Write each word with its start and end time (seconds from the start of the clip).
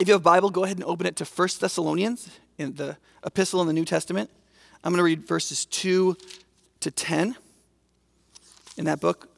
If 0.00 0.08
you 0.08 0.14
have 0.14 0.22
a 0.22 0.24
Bible, 0.24 0.48
go 0.48 0.64
ahead 0.64 0.78
and 0.78 0.84
open 0.84 1.06
it 1.06 1.16
to 1.16 1.26
1 1.26 1.48
Thessalonians 1.60 2.30
in 2.56 2.72
the 2.76 2.96
epistle 3.22 3.60
in 3.60 3.66
the 3.66 3.74
New 3.74 3.84
Testament. 3.84 4.30
I'm 4.82 4.92
going 4.92 4.98
to 4.98 5.04
read 5.04 5.26
verses 5.26 5.66
2 5.66 6.16
to 6.80 6.90
10 6.90 7.36
in 8.78 8.86
that 8.86 8.98
book. 8.98 9.28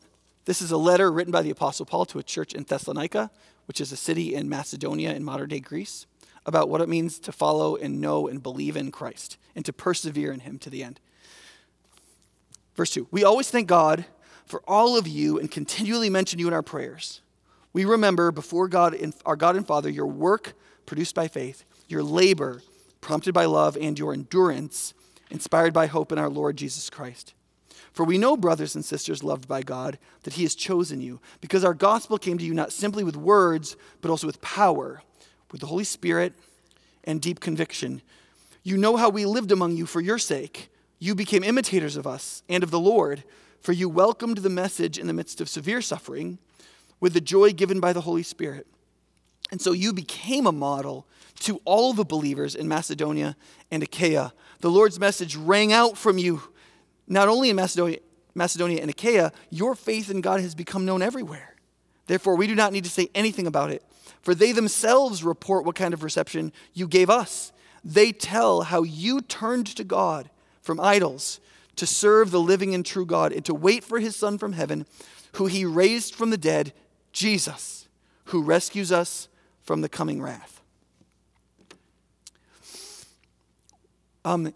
This 0.44 0.62
is 0.62 0.70
a 0.70 0.76
letter 0.76 1.10
written 1.10 1.32
by 1.32 1.42
the 1.42 1.50
Apostle 1.50 1.84
Paul 1.84 2.04
to 2.06 2.20
a 2.20 2.22
church 2.22 2.54
in 2.54 2.62
Thessalonica, 2.62 3.32
which 3.66 3.80
is 3.80 3.90
a 3.90 3.96
city 3.96 4.36
in 4.36 4.48
Macedonia 4.48 5.12
in 5.12 5.24
modern 5.24 5.48
day 5.48 5.58
Greece, 5.58 6.06
about 6.46 6.68
what 6.68 6.80
it 6.80 6.88
means 6.88 7.18
to 7.18 7.32
follow 7.32 7.74
and 7.74 8.00
know 8.00 8.28
and 8.28 8.40
believe 8.40 8.76
in 8.76 8.92
Christ 8.92 9.38
and 9.56 9.64
to 9.64 9.72
persevere 9.72 10.30
in 10.30 10.40
Him 10.40 10.60
to 10.60 10.70
the 10.70 10.84
end. 10.84 11.00
Verse 12.76 12.90
2 12.90 13.08
We 13.10 13.24
always 13.24 13.50
thank 13.50 13.66
God 13.66 14.04
for 14.46 14.62
all 14.68 14.96
of 14.96 15.08
you 15.08 15.40
and 15.40 15.50
continually 15.50 16.08
mention 16.08 16.38
you 16.38 16.46
in 16.46 16.54
our 16.54 16.62
prayers. 16.62 17.20
We 17.72 17.84
remember 17.84 18.30
before 18.30 18.68
God, 18.68 18.96
our 19.24 19.36
God 19.36 19.56
and 19.56 19.66
Father, 19.66 19.88
your 19.88 20.06
work 20.06 20.54
produced 20.86 21.14
by 21.14 21.28
faith, 21.28 21.64
your 21.88 22.02
labor 22.02 22.62
prompted 23.00 23.34
by 23.34 23.44
love, 23.44 23.76
and 23.80 23.98
your 23.98 24.12
endurance 24.12 24.94
inspired 25.30 25.72
by 25.72 25.86
hope 25.86 26.12
in 26.12 26.18
our 26.18 26.30
Lord 26.30 26.56
Jesus 26.56 26.88
Christ. 26.88 27.34
For 27.92 28.04
we 28.04 28.16
know, 28.16 28.36
brothers 28.36 28.74
and 28.74 28.84
sisters 28.84 29.24
loved 29.24 29.46
by 29.46 29.62
God, 29.62 29.98
that 30.22 30.34
He 30.34 30.44
has 30.44 30.54
chosen 30.54 31.00
you, 31.00 31.20
because 31.40 31.64
our 31.64 31.74
gospel 31.74 32.16
came 32.16 32.38
to 32.38 32.44
you 32.44 32.54
not 32.54 32.72
simply 32.72 33.04
with 33.04 33.16
words, 33.16 33.76
but 34.00 34.10
also 34.10 34.26
with 34.26 34.40
power, 34.40 35.02
with 35.50 35.60
the 35.60 35.66
Holy 35.66 35.84
Spirit 35.84 36.32
and 37.04 37.20
deep 37.20 37.40
conviction. 37.40 38.00
You 38.62 38.78
know 38.78 38.96
how 38.96 39.10
we 39.10 39.26
lived 39.26 39.52
among 39.52 39.76
you 39.76 39.84
for 39.84 40.00
your 40.00 40.18
sake. 40.18 40.70
You 40.98 41.14
became 41.14 41.42
imitators 41.42 41.96
of 41.96 42.06
us 42.06 42.42
and 42.48 42.62
of 42.62 42.70
the 42.70 42.80
Lord, 42.80 43.24
for 43.60 43.72
you 43.72 43.88
welcomed 43.88 44.38
the 44.38 44.48
message 44.48 44.98
in 44.98 45.06
the 45.06 45.12
midst 45.12 45.40
of 45.40 45.48
severe 45.48 45.82
suffering 45.82 46.38
with 47.02 47.14
the 47.14 47.20
joy 47.20 47.52
given 47.52 47.80
by 47.80 47.92
the 47.92 48.00
Holy 48.00 48.22
Spirit. 48.22 48.64
And 49.50 49.60
so 49.60 49.72
you 49.72 49.92
became 49.92 50.46
a 50.46 50.52
model 50.52 51.04
to 51.40 51.60
all 51.64 51.92
the 51.92 52.04
believers 52.04 52.54
in 52.54 52.68
Macedonia 52.68 53.36
and 53.72 53.82
Achaia. 53.82 54.32
The 54.60 54.70
Lord's 54.70 55.00
message 55.00 55.34
rang 55.34 55.72
out 55.72 55.98
from 55.98 56.16
you, 56.16 56.42
not 57.08 57.28
only 57.28 57.50
in 57.50 57.56
Macedonia, 57.56 57.98
Macedonia 58.36 58.80
and 58.80 58.88
Achaia, 58.88 59.32
your 59.50 59.74
faith 59.74 60.10
in 60.10 60.20
God 60.20 60.40
has 60.40 60.54
become 60.54 60.86
known 60.86 61.02
everywhere. 61.02 61.56
Therefore, 62.06 62.36
we 62.36 62.46
do 62.46 62.54
not 62.54 62.72
need 62.72 62.84
to 62.84 62.90
say 62.90 63.10
anything 63.16 63.48
about 63.48 63.72
it, 63.72 63.82
for 64.22 64.32
they 64.32 64.52
themselves 64.52 65.24
report 65.24 65.64
what 65.64 65.74
kind 65.74 65.92
of 65.92 66.04
reception 66.04 66.52
you 66.72 66.86
gave 66.86 67.10
us. 67.10 67.52
They 67.84 68.12
tell 68.12 68.62
how 68.62 68.84
you 68.84 69.22
turned 69.22 69.66
to 69.66 69.82
God 69.82 70.30
from 70.60 70.78
idols 70.78 71.40
to 71.74 71.84
serve 71.84 72.30
the 72.30 72.40
living 72.40 72.74
and 72.74 72.86
true 72.86 73.04
God 73.04 73.32
and 73.32 73.44
to 73.44 73.54
wait 73.54 73.82
for 73.82 73.98
his 73.98 74.14
Son 74.14 74.38
from 74.38 74.52
heaven, 74.52 74.86
who 75.32 75.46
he 75.46 75.64
raised 75.64 76.14
from 76.14 76.30
the 76.30 76.38
dead, 76.38 76.72
Jesus, 77.12 77.88
who 78.26 78.42
rescues 78.42 78.90
us 78.90 79.28
from 79.62 79.80
the 79.80 79.88
coming 79.88 80.20
wrath. 80.20 80.60
Um, 84.24 84.54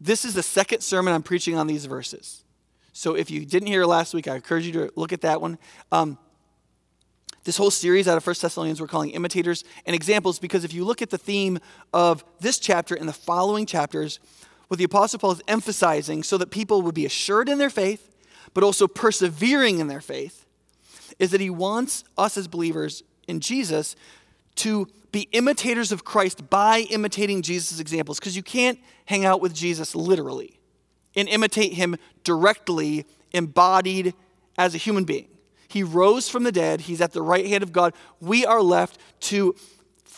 this 0.00 0.24
is 0.24 0.34
the 0.34 0.42
second 0.42 0.82
sermon 0.82 1.14
I'm 1.14 1.22
preaching 1.22 1.56
on 1.56 1.66
these 1.66 1.86
verses. 1.86 2.44
So 2.92 3.14
if 3.14 3.30
you 3.30 3.46
didn't 3.46 3.68
hear 3.68 3.84
last 3.84 4.14
week, 4.14 4.28
I 4.28 4.36
encourage 4.36 4.66
you 4.66 4.72
to 4.72 4.92
look 4.96 5.12
at 5.12 5.20
that 5.22 5.40
one. 5.40 5.58
Um, 5.92 6.18
this 7.44 7.56
whole 7.56 7.70
series 7.70 8.06
out 8.06 8.16
of 8.16 8.26
1 8.26 8.36
Thessalonians 8.40 8.80
we're 8.80 8.86
calling 8.86 9.10
imitators 9.10 9.64
and 9.86 9.94
examples 9.94 10.38
because 10.38 10.64
if 10.64 10.74
you 10.74 10.84
look 10.84 11.00
at 11.00 11.10
the 11.10 11.18
theme 11.18 11.58
of 11.92 12.24
this 12.40 12.58
chapter 12.58 12.94
and 12.94 13.08
the 13.08 13.14
following 13.14 13.64
chapters, 13.64 14.20
what 14.68 14.78
the 14.78 14.84
Apostle 14.84 15.18
Paul 15.18 15.32
is 15.32 15.42
emphasizing 15.48 16.22
so 16.22 16.36
that 16.38 16.50
people 16.50 16.82
would 16.82 16.94
be 16.94 17.06
assured 17.06 17.48
in 17.48 17.58
their 17.58 17.70
faith, 17.70 18.14
but 18.52 18.62
also 18.62 18.86
persevering 18.86 19.78
in 19.78 19.86
their 19.86 20.00
faith, 20.00 20.44
is 21.20 21.30
that 21.30 21.40
he 21.40 21.50
wants 21.50 22.02
us 22.18 22.36
as 22.36 22.48
believers 22.48 23.04
in 23.28 23.38
Jesus 23.38 23.94
to 24.56 24.88
be 25.12 25.28
imitators 25.32 25.92
of 25.92 26.04
Christ 26.04 26.50
by 26.50 26.80
imitating 26.90 27.42
Jesus' 27.42 27.78
examples, 27.78 28.18
because 28.18 28.34
you 28.34 28.42
can't 28.42 28.80
hang 29.04 29.24
out 29.24 29.40
with 29.40 29.54
Jesus 29.54 29.94
literally 29.94 30.58
and 31.14 31.28
imitate 31.28 31.74
him 31.74 31.96
directly, 32.24 33.06
embodied 33.32 34.14
as 34.56 34.74
a 34.74 34.78
human 34.78 35.04
being. 35.04 35.28
He 35.68 35.82
rose 35.82 36.28
from 36.28 36.42
the 36.42 36.52
dead, 36.52 36.82
he's 36.82 37.00
at 37.00 37.12
the 37.12 37.22
right 37.22 37.46
hand 37.46 37.62
of 37.62 37.72
God. 37.72 37.94
We 38.20 38.44
are 38.44 38.62
left 38.62 38.98
to 39.20 39.54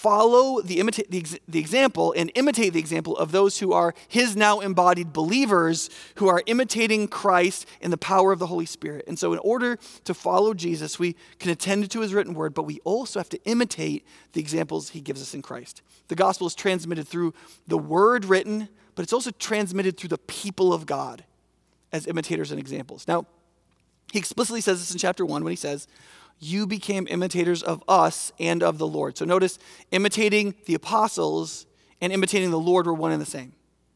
follow 0.03 0.61
the, 0.61 0.79
imita- 0.79 1.09
the, 1.09 1.25
the, 1.47 1.61
example 1.61 2.13
and 2.17 2.33
imitate 2.35 2.73
the 2.73 2.81
example 2.81 3.17
of 3.17 3.31
those 3.31 3.61
who 3.61 3.73
are 3.73 3.95
his 4.09 4.35
now 4.35 4.59
embodied 4.59 5.13
believers 5.13 5.89
who 6.17 6.27
are 6.27 6.43
imitating 6.47 7.07
Christ 7.07 7.67
in 7.81 7.93
the 7.93 7.97
power 7.97 8.33
of 8.33 8.41
the 8.41 8.49
Holy 8.49 8.67
Spirit. 8.67 9.05
And 9.07 9.17
so, 9.17 9.33
in 9.33 9.39
order 9.39 9.79
to 10.03 10.13
follow 10.13 10.55
Jesus, 10.55 10.99
we 10.99 11.15
can 11.39 11.53
attend 11.53 11.89
to 11.89 12.01
his 12.01 12.13
written 12.13 12.35
word, 12.35 12.53
but 12.53 12.65
we 12.65 12.81
also 12.83 13.21
have 13.21 13.29
to 13.29 13.41
imitate 13.45 14.05
the 14.33 14.41
examples 14.41 14.91
he 14.91 15.01
gives 15.01 15.23
us 15.23 15.35
in 15.35 15.43
Christ. 15.43 15.83
The 16.09 16.17
gospel 16.17 16.49
is 16.49 16.57
transmitted 16.57 17.07
through 17.07 17.33
the 17.69 17.79
word 17.79 18.25
written, 18.25 18.69
but 18.97 19.05
it's 19.05 19.13
also 19.13 19.31
transmitted 19.31 19.97
through 19.97 20.09
the 20.09 20.19
people 20.19 20.73
of 20.73 20.85
God 20.85 21.23
as 21.93 22.09
imitators 22.09 22.51
and 22.51 22.59
examples. 22.59 23.07
Now, 23.07 23.27
he 24.13 24.19
explicitly 24.19 24.63
says 24.63 24.81
this 24.81 24.91
in 24.91 24.99
chapter 24.99 25.25
1 25.25 25.45
when 25.45 25.53
he 25.53 25.57
says, 25.57 25.87
you 26.43 26.67
became 26.67 27.07
imitators 27.09 27.63
of 27.63 27.85
us 27.87 28.33
and 28.41 28.63
of 28.63 28.79
the 28.79 28.87
Lord. 28.87 29.17
So 29.17 29.25
notice, 29.25 29.59
imitating 29.93 30.55
the 30.67 30.75
apostles 30.75 31.67
and 32.01 32.13
imitating 32.13 32.51
the 32.51 32.59
Lord 32.59 32.87
were 32.87 32.95
one 32.95 33.13
and 33.13 33.23
the 33.23 33.27
same, 33.27 33.53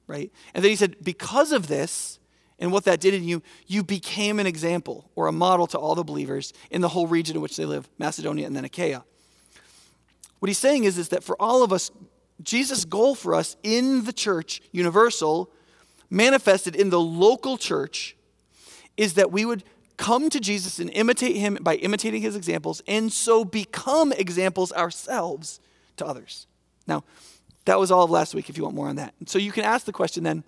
right? 0.06 0.30
And 0.54 0.62
then 0.62 0.70
he 0.70 0.76
said, 0.76 0.96
because 1.02 1.50
of 1.50 1.66
this 1.66 2.20
and 2.58 2.70
what 2.70 2.84
that 2.84 3.00
did 3.00 3.14
in 3.14 3.24
you, 3.24 3.42
you 3.66 3.82
became 3.82 4.38
an 4.38 4.46
example 4.46 5.10
or 5.16 5.26
a 5.26 5.32
model 5.32 5.66
to 5.66 5.78
all 5.78 5.96
the 5.96 6.04
believers 6.04 6.52
in 6.70 6.80
the 6.80 6.88
whole 6.88 7.08
region 7.08 7.36
in 7.36 7.42
which 7.42 7.56
they 7.56 7.64
live, 7.64 7.88
Macedonia 7.98 8.46
and 8.46 8.54
then 8.54 8.64
Achaia. 8.64 9.04
What 10.38 10.48
he's 10.48 10.58
saying 10.58 10.84
is, 10.84 10.98
is 10.98 11.08
that 11.08 11.24
for 11.24 11.36
all 11.40 11.64
of 11.64 11.72
us, 11.72 11.90
Jesus' 12.42 12.84
goal 12.84 13.14
for 13.14 13.34
us 13.34 13.56
in 13.62 14.04
the 14.04 14.12
church, 14.12 14.62
universal, 14.70 15.50
manifested 16.10 16.76
in 16.76 16.90
the 16.90 17.00
local 17.00 17.56
church, 17.56 18.16
is 18.96 19.14
that 19.14 19.32
we 19.32 19.44
would 19.44 19.64
come 19.96 20.30
to 20.30 20.40
Jesus 20.40 20.78
and 20.78 20.90
imitate 20.90 21.36
him 21.36 21.58
by 21.60 21.76
imitating 21.76 22.22
his 22.22 22.36
examples, 22.36 22.82
and 22.86 23.12
so 23.12 23.44
become 23.44 24.12
examples 24.12 24.72
ourselves 24.72 25.60
to 25.96 26.06
others. 26.06 26.46
Now, 26.86 27.04
that 27.64 27.78
was 27.78 27.90
all 27.90 28.04
of 28.04 28.10
last 28.10 28.34
week 28.34 28.48
if 28.48 28.56
you 28.56 28.64
want 28.64 28.76
more 28.76 28.88
on 28.88 28.96
that. 28.96 29.14
So 29.26 29.38
you 29.38 29.52
can 29.52 29.64
ask 29.64 29.86
the 29.86 29.92
question 29.92 30.24
then 30.24 30.44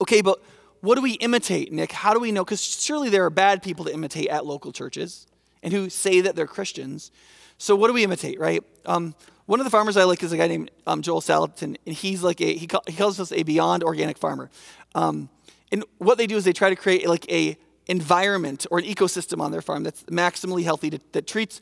okay, 0.00 0.22
but 0.22 0.42
what 0.80 0.94
do 0.94 1.02
we 1.02 1.12
imitate, 1.12 1.72
Nick? 1.72 1.92
How 1.92 2.14
do 2.14 2.20
we 2.20 2.32
know? 2.32 2.44
Because 2.44 2.62
surely 2.62 3.10
there 3.10 3.24
are 3.24 3.30
bad 3.30 3.62
people 3.62 3.84
to 3.84 3.92
imitate 3.92 4.28
at 4.28 4.46
local 4.46 4.72
churches 4.72 5.26
and 5.62 5.72
who 5.72 5.90
say 5.90 6.22
that 6.22 6.36
they're 6.36 6.46
Christians. 6.46 7.10
So 7.58 7.76
what 7.76 7.88
do 7.88 7.92
we 7.92 8.02
imitate, 8.02 8.40
right? 8.40 8.64
Um, 8.86 9.14
one 9.44 9.60
of 9.60 9.64
the 9.64 9.70
farmers 9.70 9.96
I 9.96 10.04
like 10.04 10.22
is 10.22 10.32
a 10.32 10.38
guy 10.38 10.46
named 10.46 10.70
um, 10.86 11.02
Joel 11.02 11.20
Salatin, 11.20 11.76
and 11.84 11.94
he's 11.94 12.22
like 12.22 12.40
a, 12.40 12.54
he, 12.54 12.66
call, 12.66 12.82
he 12.86 12.94
calls 12.94 13.20
us 13.20 13.30
a 13.32 13.42
beyond 13.42 13.82
organic 13.82 14.16
farmer. 14.16 14.48
Um, 14.94 15.28
and 15.70 15.84
what 15.98 16.16
they 16.16 16.26
do 16.26 16.36
is 16.36 16.44
they 16.44 16.52
try 16.52 16.70
to 16.70 16.76
create 16.76 17.06
like 17.06 17.30
a 17.30 17.58
environment 17.86 18.66
or 18.70 18.78
an 18.78 18.84
ecosystem 18.84 19.40
on 19.40 19.52
their 19.52 19.62
farm 19.62 19.82
that's 19.82 20.02
maximally 20.04 20.64
healthy, 20.64 20.90
to, 20.90 21.00
that 21.12 21.26
treats, 21.26 21.60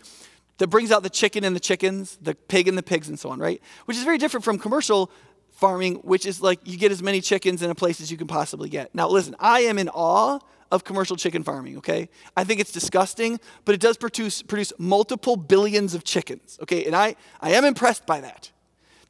that 0.59 0.69
brings 0.69 0.91
out 0.91 1.03
the 1.03 1.11
chicken 1.11 1.45
and 1.45 1.55
the 1.55 1.61
chickens, 1.61 2.19
the 2.21 2.35
pig 2.35 2.69
and 2.69 2.77
the 2.77 2.83
pigs, 2.83 3.09
and 3.09 3.19
so 3.19 3.31
on, 3.31 3.39
right? 3.39 3.63
Which 3.87 3.97
is 3.97 4.05
very 4.05 4.19
different 4.19 4.45
from 4.45 4.59
commercial 4.59 5.11
farming, 5.53 5.97
which 5.97 6.27
is 6.27 6.41
like 6.41 6.61
you 6.65 6.77
get 6.77 6.93
as 6.93 7.03
many 7.03 7.21
chickens 7.21 7.63
in 7.63 7.71
a 7.71 7.75
place 7.75 8.01
as 8.01 8.11
you 8.11 8.17
can 8.17 8.27
possibly 8.27 8.69
get. 8.69 8.95
Now, 8.95 9.09
listen, 9.09 9.35
I 9.41 9.61
am 9.61 9.79
in 9.79 9.89
awe 9.89 10.39
of 10.71 10.85
commercial 10.85 11.17
chicken 11.17 11.43
farming, 11.43 11.79
okay? 11.79 12.09
I 12.37 12.45
think 12.45 12.61
it's 12.61 12.73
disgusting, 12.73 13.41
but 13.65 13.75
it 13.75 13.81
does 13.81 13.97
produce, 13.97 14.43
produce 14.43 14.73
multiple 14.79 15.37
billions 15.37 15.95
of 15.95 16.05
chickens, 16.05 16.59
okay? 16.63 16.85
And 16.85 16.95
I, 16.95 17.17
I 17.41 17.53
am 17.53 17.65
impressed 17.65 18.07
by 18.07 18.21
that. 18.21 18.51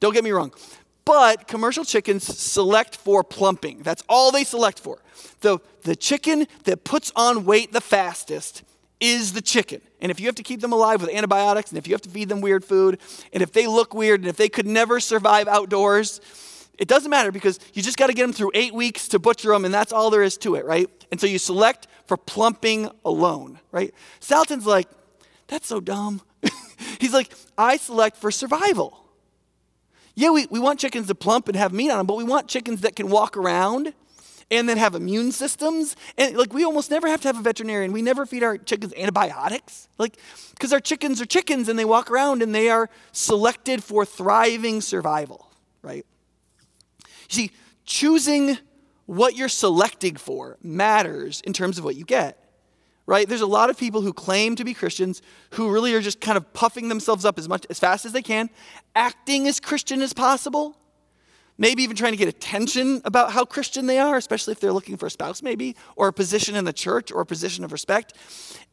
Don't 0.01 0.15
get 0.15 0.23
me 0.23 0.31
wrong. 0.31 0.53
But 1.09 1.49
commercial 1.49 1.87
chickens 1.87 2.23
select 2.23 2.95
for 2.95 3.25
plumping. 3.25 3.79
That's 3.83 4.05
all 4.11 4.31
they 4.31 4.45
select 4.45 4.79
for. 4.79 4.99
The, 5.41 5.59
the 5.81 5.97
chicken 5.97 6.47
that 6.65 6.85
puts 6.85 7.13
on 7.17 7.47
weight 7.47 7.73
the 7.73 7.81
fastest 7.81 8.63
is 9.01 9.33
the 9.33 9.41
chicken. 9.41 9.81
And 10.03 10.11
if 10.11 10.21
you 10.21 10.27
have 10.27 10.35
to 10.35 10.43
keep 10.43 10.61
them 10.61 10.71
alive 10.71 11.01
with 11.01 11.09
antibiotics, 11.09 11.71
and 11.71 11.79
if 11.79 11.89
you 11.89 11.95
have 11.95 12.03
to 12.03 12.11
feed 12.11 12.29
them 12.29 12.43
weird 12.43 12.63
food, 12.63 12.99
and 13.33 13.43
if 13.43 13.53
they 13.55 13.67
look 13.67 13.95
weird, 13.95 14.21
and 14.21 14.29
if 14.29 14.37
they 14.37 14.51
could 14.51 14.67
never 14.67 15.01
survive 15.01 15.49
outdoors, 15.49 16.21
it 16.79 16.89
doesn't 16.89 17.11
matter 17.11 17.33
because 17.33 17.59
you 17.73 17.83
just 17.83 17.97
got 17.97 18.09
to 18.09 18.13
get 18.13 18.25
them 18.25 18.35
through 18.35 18.51
eight 18.53 18.75
weeks 18.75 19.09
to 19.09 19.19
butcher 19.19 19.49
them, 19.49 19.65
and 19.65 19.73
that's 19.73 19.95
all 19.95 20.11
there 20.11 20.23
is 20.23 20.37
to 20.37 20.57
it, 20.57 20.67
right? 20.67 20.91
And 21.11 21.19
so 21.19 21.27
you 21.27 21.39
select 21.39 21.87
for 22.05 22.19
plumping 22.19 22.91
alone, 23.03 23.61
right? 23.73 23.95
Salatin's 24.21 24.67
like, 24.67 24.91
that's 25.47 25.69
so 25.69 25.81
dumb. 25.81 26.21
He's 27.01 27.15
like, 27.15 27.33
I 27.57 27.79
select 27.79 28.19
for 28.19 28.31
survival. 28.31 29.08
Yeah, 30.19 30.31
we, 30.31 30.49
we 30.51 30.59
want 30.59 30.81
chickens 30.81 31.07
to 31.07 31.15
plump 31.15 31.47
and 31.47 31.57
have 31.57 31.73
meat 31.73 31.93
on 31.93 31.99
them, 31.99 32.07
but 32.07 32.17
we 32.17 32.25
want 32.25 32.49
chickens 32.49 32.81
that 32.81 32.97
can 32.97 33.09
walk 33.09 33.37
around 33.37 33.93
and 34.51 34.69
then 34.69 34.77
have 34.77 34.97
immune 34.97 35.31
systems. 35.31 35.95
And 36.17 36.37
like 36.37 36.53
we 36.53 36.65
almost 36.65 36.91
never 36.91 37.07
have 37.07 37.21
to 37.21 37.29
have 37.29 37.39
a 37.39 37.43
veterinarian. 37.43 37.93
We 37.93 38.03
never 38.03 38.27
feed 38.27 38.43
our 38.43 38.59
chickens 38.59 38.93
antibiotics. 38.97 39.89
Like 39.97 40.17
because 40.55 40.73
our 40.73 40.81
chickens 40.81 41.21
are 41.21 41.25
chickens 41.25 41.69
and 41.69 41.79
they 41.79 41.85
walk 41.85 42.11
around 42.11 42.43
and 42.43 42.53
they 42.53 42.69
are 42.69 42.91
selected 43.13 43.85
for 43.85 44.05
thriving 44.05 44.81
survival, 44.81 45.53
right? 45.83 46.05
You 47.05 47.07
see, 47.29 47.51
choosing 47.85 48.59
what 49.07 49.37
you're 49.37 49.49
selecting 49.49 50.17
for 50.17 50.57
matters 50.61 51.43
in 51.43 51.53
terms 51.53 51.79
of 51.79 51.85
what 51.85 51.95
you 51.95 52.05
get. 52.05 52.45
Right? 53.09 53.27
There's 53.27 53.41
a 53.41 53.47
lot 53.47 53.71
of 53.71 53.79
people 53.79 54.03
who 54.03 54.13
claim 54.13 54.55
to 54.57 54.65
be 54.65 54.75
Christians 54.75 55.23
who 55.53 55.71
really 55.71 55.95
are 55.95 56.01
just 56.03 56.21
kind 56.21 56.37
of 56.37 56.53
puffing 56.53 56.91
themselves 56.91 57.25
up 57.25 57.39
as 57.39 57.49
much 57.49 57.65
as 57.71 57.79
fast 57.79 58.05
as 58.05 58.13
they 58.13 58.21
can, 58.21 58.51
acting 58.95 59.49
as 59.49 59.61
Christian 59.61 60.03
as 60.03 60.13
possible, 60.13 60.77
maybe 61.57 61.83
even 61.83 61.97
trying 61.97 62.13
to 62.13 62.19
get 62.19 62.29
attention 62.29 63.01
about 63.07 63.33
how 63.33 63.47
Christian 63.47 63.87
they 63.87 63.99
are, 63.99 64.19
especially 64.19 64.53
if 64.53 64.61
they're 64.61 64.75
looking 64.75 64.99
for 64.99 65.07
a 65.07 65.11
spouse, 65.11 65.43
maybe, 65.43 65.75
or 65.97 66.09
a 66.09 66.13
position 66.13 66.55
in 66.55 66.67
the 66.67 66.73
church 66.73 67.11
or 67.11 67.23
a 67.23 67.27
position 67.27 67.65
of 67.65 67.73
respect. 67.73 68.13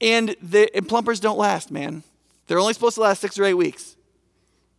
And 0.01 0.35
the 0.41 0.69
and 0.75 0.85
plumpers 0.85 1.21
don't 1.21 1.37
last, 1.37 1.71
man. 1.71 2.03
They're 2.47 2.59
only 2.59 2.73
supposed 2.73 2.95
to 2.95 3.01
last 3.01 3.21
six 3.21 3.39
or 3.39 3.45
eight 3.45 3.53
weeks. 3.53 3.95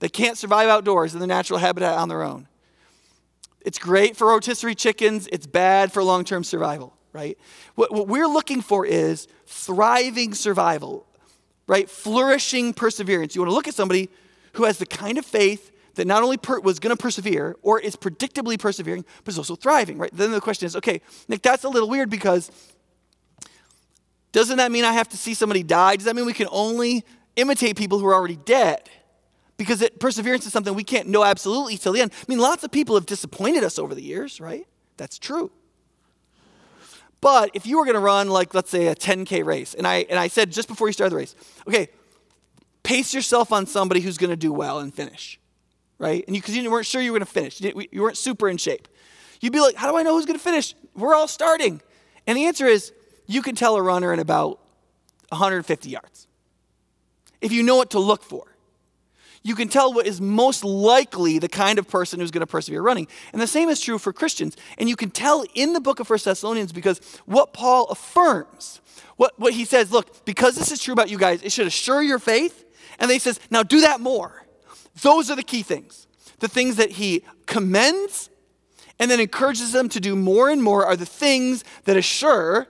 They 0.01 0.11
can't 0.11 0.37
survive 0.37 0.69
outdoors 0.69 1.15
in 1.15 1.19
their 1.19 1.29
natural 1.29 1.59
habitat 1.59 1.97
on 1.97 2.11
their 2.11 2.23
own. 2.23 2.47
It's 3.63 3.79
great 3.79 4.19
for 4.19 4.29
rotisserie 4.29 4.75
chickens, 4.75 5.27
it's 5.33 5.47
bad 5.47 5.93
for 5.93 6.03
long 6.03 6.25
term 6.25 6.45
survival 6.45 6.96
right? 7.17 7.39
What, 7.77 7.93
what 7.93 8.09
we're 8.09 8.29
looking 8.29 8.61
for 8.61 8.85
is 8.85 9.27
thriving 9.47 10.35
survival, 10.35 11.07
right? 11.67 11.89
Flourishing 11.89 12.75
perseverance. 12.75 13.35
You 13.35 13.41
want 13.41 13.51
to 13.51 13.55
look 13.55 13.67
at 13.67 13.75
somebody 13.75 14.11
who 14.53 14.65
has 14.65 14.77
the 14.77 14.85
kind 14.85 15.17
of 15.17 15.25
faith 15.25 15.73
that 15.95 16.07
not 16.07 16.23
only 16.23 16.37
per- 16.37 16.61
was 16.61 16.79
going 16.79 16.95
to 16.95 17.03
persevere 17.03 17.57
or 17.63 17.81
is 17.81 17.97
predictably 17.97 18.59
persevering, 18.59 19.03
but 19.25 19.33
is 19.33 19.39
also 19.39 19.57
thriving, 19.57 19.97
right? 19.97 20.11
Then 20.13 20.31
the 20.31 20.43
question 20.43 20.67
is, 20.67 20.77
okay, 20.77 21.01
Nick, 21.27 21.41
that's 21.41 21.65
a 21.65 21.71
little 21.71 21.89
weird 21.89 22.11
because 22.11 22.51
doesn't 24.33 24.59
that 24.59 24.71
mean 24.71 24.85
I 24.85 24.93
have 24.93 25.09
to 25.09 25.17
see 25.17 25.33
somebody 25.33 25.63
die? 25.63 25.97
Does 25.97 26.05
that 26.05 26.15
mean 26.15 26.27
we 26.27 26.35
can 26.35 26.49
only 26.51 27.03
imitate 27.35 27.79
people 27.79 27.99
who 27.99 28.07
are 28.07 28.15
already 28.15 28.37
dead? 28.37 28.91
Because 29.57 29.81
it, 29.81 29.99
perseverance 29.99 30.45
is 30.45 30.53
something 30.53 30.75
we 30.75 30.85
can't 30.85 31.09
know 31.09 31.25
absolutely 31.25 31.79
till 31.79 31.95
the 31.95 32.03
end. 32.03 32.13
I 32.13 32.25
mean, 32.29 32.41
lots 32.41 32.63
of 32.63 32.71
people 32.71 32.95
have 32.97 33.07
disappointed 33.07 33.65
us 33.65 33.79
over 33.79 33.95
the 33.95 34.03
years, 34.03 34.39
right? 34.39 34.67
That's 34.99 35.19
true. 35.19 35.51
But 37.21 37.51
if 37.55 37.67
you 37.67 37.79
were 37.79 37.85
going 37.85 37.95
to 37.95 38.01
run, 38.01 38.29
like, 38.29 38.55
let's 38.55 38.71
say 38.71 38.89
a 38.89 38.95
10K 38.95 39.45
race, 39.45 39.75
and 39.75 39.87
I, 39.87 40.07
and 40.09 40.19
I 40.19 40.29
said 40.29 40.53
just 40.53 40.69
before 40.69 40.89
you 40.89 40.93
start 40.93 41.11
the 41.11 41.17
race, 41.17 41.35
okay, 41.67 41.89
pace 42.83 43.15
yourself 43.15 43.53
on 43.53 43.67
somebody 43.67 44.01
who's 44.01 44.19
going 44.19 44.31
to 44.31 44.37
do 44.37 44.53
well 44.53 44.79
and 44.81 44.95
finish, 44.95 45.41
right? 45.99 46.25
And 46.27 46.37
because 46.37 46.57
you, 46.57 46.63
you, 46.63 46.71
weren't 46.71 46.87
sure 46.87 47.01
you 47.01 47.13
were 47.13 47.19
going 47.19 47.27
to 47.27 47.33
finish, 47.33 47.61
you, 47.61 47.73
you 47.91 48.03
weren't 48.03 48.19
super 48.19 48.49
in 48.49 48.59
shape. 48.59 48.87
You'd 49.41 49.53
be 49.53 49.61
like, 49.61 49.75
how 49.77 49.91
do 49.91 49.97
I 49.97 50.03
know 50.03 50.15
who's 50.15 50.27
going 50.27 50.39
to 50.39 50.45
finish? 50.45 50.75
We're 50.95 51.15
all 51.15 51.29
starting. 51.29 51.81
And 52.27 52.37
the 52.37 52.47
answer 52.47 52.67
is, 52.67 52.93
you 53.27 53.43
can 53.43 53.55
tell 53.55 53.77
a 53.77 53.83
runner 53.83 54.13
in 54.13 54.21
about 54.21 54.61
150 55.31 55.91
yards 55.91 56.29
if 57.41 57.53
you 57.53 57.63
know 57.63 57.77
what 57.77 57.91
to 57.91 57.99
look 57.99 58.23
for 58.23 58.56
you 59.47 59.55
can 59.55 59.69
tell 59.69 59.93
what 59.93 60.09
is 60.09 60.21
most 60.21 60.65
likely 60.65 61.39
the 61.39 61.49
kind 61.49 61.79
of 61.79 61.87
person 61.87 62.19
who's 62.19 62.33
going 62.33 62.41
to 62.41 62.49
persevere 62.49 62.83
running. 62.83 63.07
And 63.33 63.41
the 63.41 63.47
same 63.47 63.69
is 63.69 63.81
true 63.81 63.97
for 63.97 64.13
Christians. 64.13 64.57
And 64.77 64.89
you 64.89 64.97
can 64.97 65.09
tell 65.09 65.45
in 65.55 65.73
the 65.73 65.81
book 65.81 66.01
of 66.01 66.09
First 66.09 66.25
Thessalonians 66.25 66.73
because 66.73 66.99
what 67.27 67.53
Paul 67.53 67.85
affirms, 67.85 68.81
what, 69.15 69.39
what 69.39 69.53
he 69.53 69.65
says, 69.65 69.93
look, 69.93 70.25
because 70.25 70.57
this 70.57 70.73
is 70.73 70.83
true 70.83 70.93
about 70.93 71.11
you 71.11 71.17
guys, 71.17 71.45
it 71.45 71.53
should 71.53 71.69
assure 71.69 72.03
your 72.03 72.19
faith. 72.19 72.65
And 72.99 73.09
then 73.09 73.15
he 73.15 73.21
says, 73.21 73.39
now 73.49 73.63
do 73.63 73.83
that 73.83 74.01
more. 74.01 74.45
Those 75.01 75.31
are 75.31 75.37
the 75.37 75.45
key 75.45 75.63
things. 75.63 76.09
The 76.41 76.49
things 76.49 76.75
that 76.75 76.91
he 76.91 77.23
commends 77.47 78.31
and 78.99 79.09
then 79.09 79.21
encourages 79.21 79.71
them 79.71 79.89
to 79.91 80.01
do 80.01 80.17
more 80.17 80.51
and 80.51 80.61
more 80.61 80.85
are 80.85 80.97
the 80.97 81.07
things 81.07 81.63
that 81.85 81.97
assure, 81.97 82.67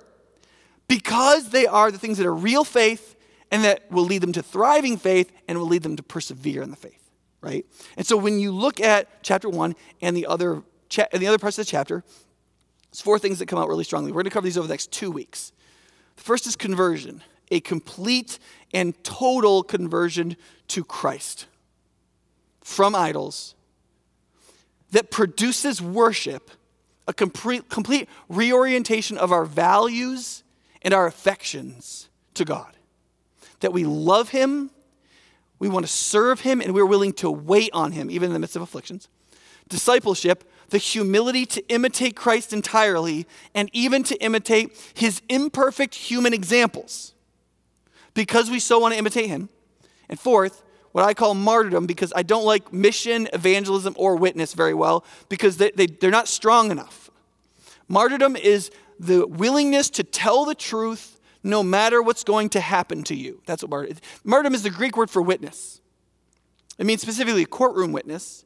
because 0.89 1.49
they 1.51 1.67
are 1.67 1.91
the 1.91 1.99
things 1.99 2.19
that 2.19 2.27
are 2.27 2.35
real 2.35 2.65
faith 2.65 3.16
and 3.51 3.65
that 3.65 3.91
will 3.91 4.05
lead 4.05 4.23
them 4.23 4.33
to 4.33 4.43
thriving 4.43 4.97
faith 4.97 5.33
and 5.49 5.59
will 5.59 5.67
lead 5.67 5.83
them 5.83 5.97
to 5.97 6.03
persevere 6.03 6.63
in 6.63 6.71
the 6.71 6.77
faith, 6.77 7.11
right? 7.41 7.65
And 7.97 8.07
so 8.07 8.17
when 8.17 8.41
you 8.41 8.53
look 8.53 8.81
at 8.81 9.23
chapter 9.23 9.49
one 9.49 9.77
and 10.01 10.17
the 10.17 10.27
other 10.27 10.63
cha- 10.89 11.07
and 11.13 11.23
the 11.23 11.27
other 11.27 11.39
parts 11.39 11.59
of 11.59 11.67
the 11.67 11.71
chapter, 11.71 12.03
there's 12.91 13.01
four 13.01 13.19
things 13.19 13.39
that 13.39 13.47
come 13.47 13.59
out 13.59 13.69
really 13.69 13.85
strongly. 13.85 14.11
We're 14.11 14.23
going 14.23 14.31
to 14.31 14.35
cover 14.35 14.45
these 14.45 14.59
over 14.59 14.67
the 14.67 14.73
next 14.73 14.91
two 14.91 15.11
weeks. 15.11 15.53
The 16.17 16.23
first 16.23 16.47
is 16.47 16.57
conversion, 16.57 17.23
a 17.51 17.61
complete 17.61 18.39
and 18.73 19.03
total 19.05 19.63
conversion 19.63 20.37
to 20.69 20.85
Christ 20.85 21.47
from 22.63 22.95
idols 22.95 23.55
that 24.91 25.11
produces 25.11 25.81
worship, 25.81 26.51
a 27.07 27.15
complete, 27.15 27.69
complete 27.69 28.09
reorientation 28.29 29.19
of 29.19 29.31
our 29.31 29.45
values 29.45 30.43
and 30.83 30.93
our 30.93 31.07
affections 31.07 32.09
to 32.35 32.45
God 32.45 32.76
that 33.67 33.73
we 33.73 33.85
love 33.85 34.29
Him, 34.29 34.71
we 35.59 35.69
want 35.69 35.85
to 35.85 35.91
serve 35.91 36.43
Him, 36.43 36.61
and 36.61 36.73
we're 36.73 36.87
willing 36.87 37.13
to 37.15 37.29
wait 37.29 37.71
on 37.73 37.91
Him, 37.91 38.13
even 38.13 38.29
in 38.29 38.33
the 38.33 38.39
midst 38.39 38.55
of 38.55 38.63
afflictions. 38.63 39.09
Discipleship, 39.69 40.49
the 40.69 40.79
humility 40.79 41.45
to 41.47 41.69
imitate 41.69 42.15
Christ 42.15 42.53
entirely 42.53 43.27
and 43.57 43.69
even 43.73 44.05
to 44.05 44.15
imitate 44.23 44.93
His 44.95 45.21
imperfect 45.29 45.97
human 45.97 46.33
examples 46.33 47.13
because 48.15 48.53
we 48.53 48.61
so 48.61 48.79
want 48.79 48.95
to 48.95 48.99
imitate 48.99 49.27
Him. 49.27 49.49
And 50.09 50.21
fourth, 50.21 50.63
what 50.93 51.05
I 51.05 51.13
call 51.13 51.35
martyrdom 51.35 51.87
because 51.87 52.13
I 52.15 52.23
don't 52.23 52.45
like 52.45 52.73
mission, 52.73 53.29
evangelism, 53.33 53.95
or 53.99 54.15
witness 54.15 54.55
very 54.55 54.75
well 54.75 55.05
because 55.29 55.57
they, 55.57 55.73
they, 55.73 55.87
they're 55.87 56.13
not 56.13 56.29
strong 56.29 56.71
enough. 56.71 57.11
Martyrdom 57.89 58.37
is 58.37 58.71
the 59.01 59.27
willingness 59.27 59.91
to 59.91 60.05
tell 60.05 60.45
the 60.45 60.55
truth 60.55 61.16
no 61.47 61.63
matter 61.63 62.03
what's 62.03 62.25
going 62.25 62.49
to 62.51 62.61
happen 62.61 63.03
to 63.05 63.15
you. 63.15 63.41
That's 63.47 63.63
what 63.63 63.71
martyrdom 63.71 63.97
is. 63.97 64.03
Martyrdom 64.25 64.55
is 64.55 64.63
the 64.63 64.71
Greek 64.71 64.97
word 64.97 65.09
for 65.09 65.23
witness. 65.23 65.81
It 66.77 66.87
means 66.87 67.01
specifically 67.01 67.43
a 67.43 67.47
courtroom 67.47 67.93
witness. 67.93 68.45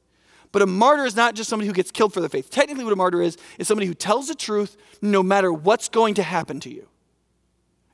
But 0.53 0.63
a 0.63 0.67
martyr 0.67 1.05
is 1.05 1.17
not 1.17 1.35
just 1.35 1.49
somebody 1.49 1.69
who 1.69 1.73
gets 1.73 1.91
killed 1.91 2.13
for 2.13 2.21
the 2.21 2.29
faith. 2.29 2.51
Technically, 2.51 2.85
what 2.85 2.93
a 2.93 2.97
martyr 2.97 3.23
is, 3.23 3.39
is 3.59 3.69
somebody 3.69 3.87
who 3.87 3.95
tells 3.95 4.29
the 4.29 4.35
truth 4.35 4.77
no 5.01 5.23
matter 5.23 5.53
what's 5.53 5.89
going 5.89 6.15
to 6.15 6.23
happen 6.23 6.61
to 6.61 6.71
you. 6.71 6.89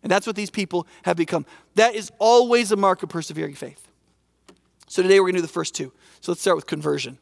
And 0.02 0.10
that's 0.10 0.26
what 0.26 0.36
these 0.36 0.50
people 0.50 0.86
have 1.02 1.16
become. 1.16 1.46
That 1.74 1.94
is 1.94 2.10
always 2.18 2.72
a 2.72 2.76
mark 2.76 3.02
of 3.02 3.08
persevering 3.08 3.54
faith. 3.54 3.86
So 4.88 5.02
today 5.02 5.20
we're 5.20 5.26
going 5.26 5.34
to 5.34 5.38
do 5.40 5.46
the 5.46 5.52
first 5.52 5.74
two. 5.74 5.92
So 6.20 6.32
let's 6.32 6.40
start 6.40 6.56
with 6.56 6.66
conversion. 6.66 7.18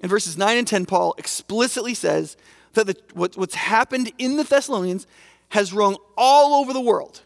In 0.00 0.08
verses 0.08 0.36
9 0.36 0.58
and 0.58 0.66
10, 0.66 0.86
Paul 0.86 1.14
explicitly 1.16 1.94
says 1.94 2.36
that 2.72 2.86
the, 2.86 2.96
what, 3.14 3.36
what's 3.36 3.54
happened 3.54 4.12
in 4.18 4.36
the 4.36 4.44
Thessalonians 4.44 5.06
has 5.52 5.72
rung 5.72 5.96
all 6.16 6.60
over 6.60 6.72
the 6.72 6.80
world. 6.80 7.20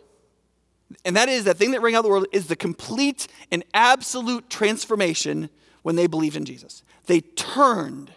And 1.05 1.15
that 1.17 1.29
is 1.29 1.45
that 1.45 1.57
thing 1.57 1.71
that 1.71 1.81
rang 1.81 1.95
out 1.95 2.03
the 2.03 2.09
world 2.09 2.27
is 2.33 2.49
the 2.49 2.57
complete 2.57 3.29
and 3.53 3.65
absolute 3.73 4.51
transformation 4.51 5.49
when 5.83 5.95
they 5.95 6.09
believed 6.09 6.37
in 6.37 6.45
Jesus. 6.45 6.83
They 7.07 7.21
turned 7.21 8.11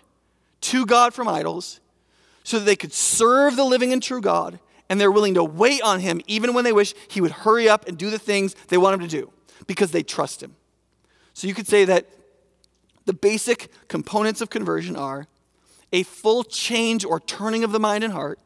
to 0.62 0.88
God 0.88 1.14
from 1.14 1.28
idols 1.28 1.80
so 2.44 2.58
that 2.58 2.66
they 2.66 2.76
could 2.76 2.92
serve 2.92 3.56
the 3.56 3.64
living 3.64 3.94
and 3.94 4.02
true 4.02 4.20
God, 4.20 4.60
and 4.90 5.00
they're 5.00 5.12
willing 5.12 5.36
to 5.36 5.44
wait 5.44 5.84
on 5.84 6.00
Him 6.00 6.22
even 6.26 6.56
when 6.56 6.64
they 6.64 6.74
wish 6.74 6.96
He 7.08 7.22
would 7.22 7.32
hurry 7.32 7.70
up 7.70 7.88
and 7.88 7.96
do 7.96 8.10
the 8.10 8.18
things 8.18 8.56
they 8.70 8.80
want 8.80 8.96
Him 8.96 9.08
to 9.08 9.16
do 9.16 9.32
because 9.68 9.92
they 9.92 10.02
trust 10.02 10.42
Him. 10.42 10.56
So 11.36 11.48
you 11.48 11.54
could 11.54 11.68
say 11.68 11.86
that 11.86 12.08
the 13.06 13.14
basic 13.14 13.72
components 13.88 14.42
of 14.42 14.50
conversion 14.50 14.96
are 14.96 15.28
a 15.94 16.02
full 16.02 16.44
change 16.44 17.06
or 17.06 17.20
turning 17.20 17.64
of 17.64 17.72
the 17.72 17.80
mind 17.80 18.04
and 18.04 18.14
heart, 18.14 18.40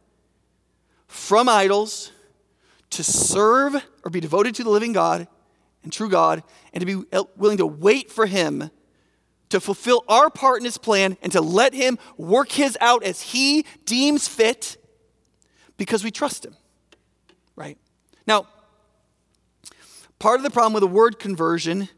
from 1.13 1.47
idols 1.47 2.11
to 2.89 3.03
serve 3.03 3.75
or 4.03 4.09
be 4.09 4.19
devoted 4.19 4.55
to 4.55 4.63
the 4.63 4.69
living 4.69 4.93
God 4.93 5.27
and 5.83 5.93
true 5.93 6.09
God, 6.09 6.43
and 6.73 6.81
to 6.81 6.85
be 6.85 7.03
willing 7.35 7.57
to 7.57 7.67
wait 7.67 8.11
for 8.11 8.25
Him 8.25 8.71
to 9.49 9.59
fulfill 9.59 10.03
our 10.07 10.29
part 10.29 10.59
in 10.59 10.65
His 10.65 10.77
plan 10.77 11.17
and 11.21 11.31
to 11.33 11.41
let 11.41 11.73
Him 11.73 11.99
work 12.17 12.51
His 12.51 12.77
out 12.81 13.03
as 13.03 13.21
He 13.21 13.65
deems 13.85 14.27
fit 14.27 14.77
because 15.77 16.03
we 16.03 16.09
trust 16.09 16.45
Him. 16.45 16.55
Right? 17.55 17.77
Now, 18.25 18.47
part 20.17 20.39
of 20.39 20.43
the 20.43 20.49
problem 20.49 20.73
with 20.73 20.81
the 20.81 20.87
word 20.87 21.19
conversion 21.19 21.89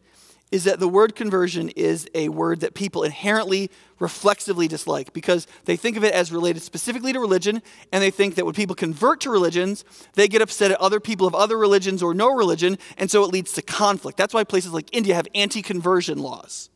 is 0.55 0.63
that 0.63 0.79
the 0.79 0.87
word 0.87 1.17
conversion 1.17 1.67
is 1.75 2.07
a 2.15 2.29
word 2.29 2.61
that 2.61 2.73
people 2.73 3.03
inherently 3.03 3.69
reflexively 3.99 4.69
dislike 4.69 5.11
because 5.11 5.47
they 5.65 5.75
think 5.75 5.97
of 5.97 6.03
it 6.05 6.13
as 6.13 6.31
related 6.31 6.61
specifically 6.61 7.11
to 7.11 7.19
religion 7.19 7.61
and 7.91 8.01
they 8.01 8.09
think 8.09 8.35
that 8.35 8.45
when 8.45 8.53
people 8.53 8.73
convert 8.73 9.19
to 9.19 9.29
religions 9.29 9.83
they 10.13 10.29
get 10.29 10.41
upset 10.41 10.71
at 10.71 10.79
other 10.79 11.01
people 11.01 11.27
of 11.27 11.35
other 11.35 11.57
religions 11.57 12.01
or 12.01 12.13
no 12.13 12.33
religion 12.33 12.77
and 12.97 13.11
so 13.11 13.25
it 13.25 13.31
leads 13.31 13.51
to 13.51 13.61
conflict. 13.61 14.17
That's 14.17 14.33
why 14.33 14.45
places 14.45 14.71
like 14.71 14.87
india 14.93 15.13
have 15.13 15.27
anti-conversion 15.35 16.19
laws 16.19 16.69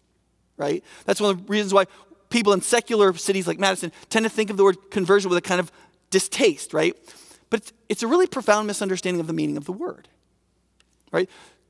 right? 0.57 0.83
That's 1.05 1.21
one 1.21 1.31
of 1.31 1.47
the 1.47 1.49
reasons 1.49 1.73
why 1.73 1.85
people 2.29 2.51
in 2.51 2.61
secular 2.61 3.13
cities 3.13 3.47
like 3.47 3.59
madison 3.59 3.93
tend 4.09 4.25
to 4.25 4.29
think 4.29 4.49
of 4.49 4.57
the 4.57 4.65
word 4.65 4.91
conversion 4.91 5.29
with 5.29 5.37
a 5.37 5.41
kind 5.41 5.61
of 5.61 5.71
distaste 6.09 6.73
right? 6.73 6.93
But 7.49 7.71
it's 7.87 8.03
a 8.03 8.07
really 8.07 8.27
profound 8.27 8.67
misunderstanding 8.67 9.21
of 9.21 9.27
the 9.27 9.33
meaning 9.33 9.55
of 9.55 9.63
the 9.63 9.71
word 9.71 10.09
right 11.13 11.29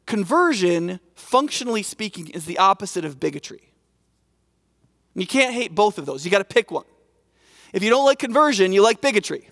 Conversion, 0.09 0.99
functionally 1.13 1.83
speaking, 1.83 2.29
is 2.29 2.45
the 2.45 2.57
opposite 2.57 3.05
of 3.05 3.19
bigotry. 3.19 3.61
You 5.13 5.27
can't 5.27 5.53
hate 5.53 5.75
both 5.75 5.99
of 5.99 6.07
those. 6.07 6.25
You 6.25 6.31
got 6.31 6.39
to 6.39 6.43
pick 6.43 6.71
one. 6.71 6.85
If 7.73 7.83
you 7.83 7.91
don't 7.91 8.07
like 8.07 8.17
conversion, 8.17 8.73
you 8.73 8.81
like 8.81 9.01
bigotry. 9.01 9.47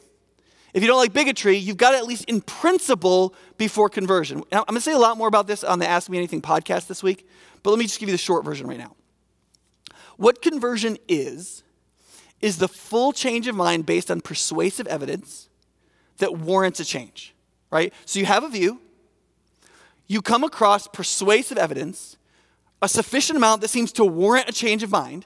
If 0.73 0.81
you 0.81 0.87
don't 0.87 0.97
like 0.97 1.13
bigotry, 1.13 1.57
you've 1.57 1.77
got 1.77 1.91
to 1.91 1.97
at 1.97 2.07
least 2.07 2.25
in 2.25 2.41
principle 2.41 3.35
before 3.59 3.87
conversion. 3.87 4.39
Now, 4.51 4.61
I'm 4.61 4.73
going 4.73 4.77
to 4.77 4.81
say 4.81 4.93
a 4.93 4.97
lot 4.97 5.15
more 5.15 5.27
about 5.27 5.45
this 5.45 5.63
on 5.63 5.77
the 5.77 5.87
Ask 5.87 6.09
Me 6.09 6.17
Anything 6.17 6.41
podcast 6.41 6.87
this 6.87 7.03
week, 7.03 7.27
but 7.61 7.69
let 7.69 7.77
me 7.77 7.85
just 7.85 7.99
give 7.99 8.09
you 8.09 8.13
the 8.13 8.17
short 8.17 8.43
version 8.43 8.65
right 8.65 8.79
now. 8.79 8.95
What 10.15 10.41
conversion 10.41 10.97
is, 11.07 11.61
is 12.41 12.57
the 12.57 12.67
full 12.67 13.13
change 13.13 13.47
of 13.47 13.53
mind 13.55 13.85
based 13.85 14.09
on 14.09 14.21
persuasive 14.21 14.87
evidence 14.87 15.49
that 16.17 16.35
warrants 16.35 16.79
a 16.79 16.85
change. 16.85 17.35
right? 17.69 17.93
So 18.05 18.17
you 18.17 18.25
have 18.25 18.43
a 18.43 18.49
view, 18.49 18.81
you 20.07 20.21
come 20.21 20.43
across 20.43 20.87
persuasive 20.87 21.57
evidence, 21.57 22.17
a 22.81 22.87
sufficient 22.87 23.37
amount 23.37 23.61
that 23.61 23.69
seems 23.69 23.91
to 23.93 24.05
warrant 24.05 24.49
a 24.49 24.53
change 24.53 24.83
of 24.83 24.91
mind, 24.91 25.25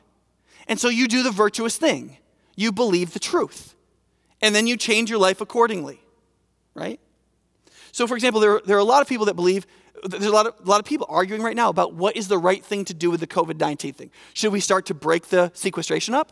and 0.68 0.80
so 0.80 0.90
you 0.90 1.08
do 1.08 1.24
the 1.24 1.32
virtuous 1.32 1.78
thing. 1.78 2.18
You 2.56 2.72
believe 2.72 3.14
the 3.14 3.20
truth. 3.20 3.76
And 4.42 4.56
then 4.56 4.68
you 4.68 4.78
change 4.78 5.10
your 5.10 5.20
life 5.20 5.42
accordingly, 5.42 6.02
right? 6.74 7.00
So, 7.92 8.08
for 8.08 8.16
example, 8.16 8.42
there, 8.42 8.62
there 8.66 8.78
are 8.78 8.80
a 8.80 8.84
lot 8.84 9.02
of 9.02 9.08
people 9.08 9.26
that 9.26 9.36
believe, 9.36 9.68
there's 10.04 10.26
a 10.26 10.32
lot, 10.32 10.48
of, 10.48 10.56
a 10.64 10.70
lot 10.70 10.80
of 10.80 10.86
people 10.86 11.06
arguing 11.10 11.44
right 11.44 11.56
now 11.56 11.70
about 11.70 11.94
what 11.94 12.16
is 12.16 12.28
the 12.28 12.38
right 12.38 12.64
thing 12.64 12.86
to 12.86 12.94
do 12.94 13.12
with 13.12 13.20
the 13.20 13.28
COVID 13.28 13.60
19 13.60 13.94
thing. 13.94 14.12
Should 14.34 14.52
we 14.52 14.60
start 14.60 14.86
to 14.88 14.94
break 14.94 15.28
the 15.28 15.52
sequestration 15.54 16.16
up 16.16 16.32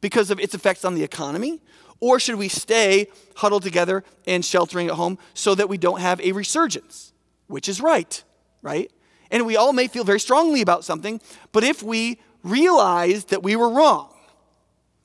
because 0.00 0.30
of 0.30 0.40
its 0.40 0.54
effects 0.54 0.84
on 0.84 0.94
the 0.94 1.02
economy? 1.02 1.60
Or 1.98 2.18
should 2.18 2.36
we 2.36 2.48
stay 2.48 3.08
huddled 3.36 3.62
together 3.62 4.04
and 4.26 4.42
sheltering 4.42 4.88
at 4.88 4.94
home 4.94 5.18
so 5.34 5.54
that 5.54 5.68
we 5.68 5.76
don't 5.76 6.00
have 6.00 6.18
a 6.20 6.32
resurgence? 6.32 7.12
Which 7.50 7.68
is 7.68 7.80
right, 7.80 8.22
right? 8.62 8.90
And 9.30 9.44
we 9.44 9.56
all 9.56 9.72
may 9.72 9.88
feel 9.88 10.04
very 10.04 10.20
strongly 10.20 10.60
about 10.60 10.84
something, 10.84 11.20
but 11.50 11.64
if 11.64 11.82
we 11.82 12.18
realized 12.44 13.30
that 13.30 13.42
we 13.42 13.56
were 13.56 13.68
wrong 13.68 14.14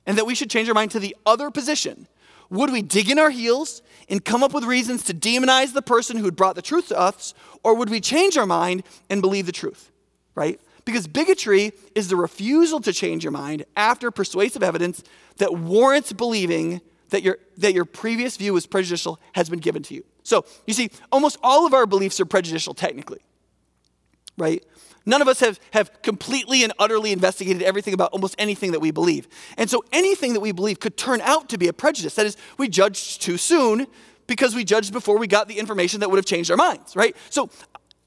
and 0.05 0.15
that 0.17 0.27
we 0.27 0.35
should 0.35 0.49
change 0.51 0.67
our 0.67 0.75
mind 0.75 0.91
to 0.91 0.99
the 0.99 1.15
other 1.25 1.49
position, 1.49 2.07
would 2.51 2.71
we 2.71 2.83
dig 2.83 3.09
in 3.09 3.17
our 3.17 3.31
heels 3.31 3.81
and 4.09 4.23
come 4.23 4.43
up 4.43 4.53
with 4.53 4.63
reasons 4.63 5.03
to 5.05 5.13
demonize 5.13 5.73
the 5.73 5.81
person 5.81 6.17
who 6.17 6.25
had 6.25 6.35
brought 6.35 6.55
the 6.55 6.61
truth 6.61 6.89
to 6.89 6.99
us, 6.99 7.33
or 7.63 7.75
would 7.75 7.89
we 7.89 7.99
change 7.99 8.37
our 8.37 8.45
mind 8.45 8.83
and 9.09 9.21
believe 9.21 9.47
the 9.47 9.51
truth, 9.51 9.91
right? 10.35 10.59
Because 10.85 11.07
bigotry 11.07 11.73
is 11.95 12.09
the 12.09 12.15
refusal 12.15 12.79
to 12.81 12.93
change 12.93 13.23
your 13.23 13.31
mind 13.31 13.65
after 13.75 14.11
persuasive 14.11 14.61
evidence 14.61 15.01
that 15.37 15.57
warrants 15.57 16.13
believing 16.13 16.81
that 17.09 17.23
your, 17.23 17.39
that 17.57 17.73
your 17.73 17.85
previous 17.85 18.37
view 18.37 18.53
was 18.53 18.67
prejudicial 18.67 19.19
has 19.33 19.49
been 19.49 19.59
given 19.59 19.81
to 19.81 19.95
you. 19.95 20.03
So, 20.25 20.43
you 20.65 20.73
see, 20.73 20.89
almost 21.11 21.37
all 21.43 21.65
of 21.67 21.73
our 21.73 21.85
beliefs 21.85 22.19
are 22.19 22.25
prejudicial 22.25 22.73
technically, 22.73 23.21
right? 24.37 24.65
None 25.05 25.21
of 25.21 25.27
us 25.27 25.39
have, 25.39 25.59
have 25.71 26.01
completely 26.01 26.63
and 26.63 26.73
utterly 26.79 27.11
investigated 27.11 27.61
everything 27.61 27.93
about 27.93 28.11
almost 28.11 28.33
anything 28.39 28.71
that 28.71 28.79
we 28.79 28.89
believe. 28.89 29.27
And 29.55 29.69
so 29.69 29.83
anything 29.91 30.33
that 30.33 30.39
we 30.39 30.51
believe 30.51 30.79
could 30.79 30.97
turn 30.97 31.21
out 31.21 31.49
to 31.49 31.59
be 31.59 31.67
a 31.67 31.73
prejudice. 31.73 32.15
That 32.15 32.25
is, 32.25 32.37
we 32.57 32.67
judged 32.67 33.21
too 33.21 33.37
soon 33.37 33.85
because 34.25 34.55
we 34.55 34.63
judged 34.63 34.91
before 34.93 35.19
we 35.19 35.27
got 35.27 35.47
the 35.47 35.59
information 35.59 35.99
that 35.99 36.09
would 36.09 36.17
have 36.17 36.25
changed 36.25 36.49
our 36.49 36.57
minds, 36.57 36.95
right? 36.95 37.15
So 37.29 37.51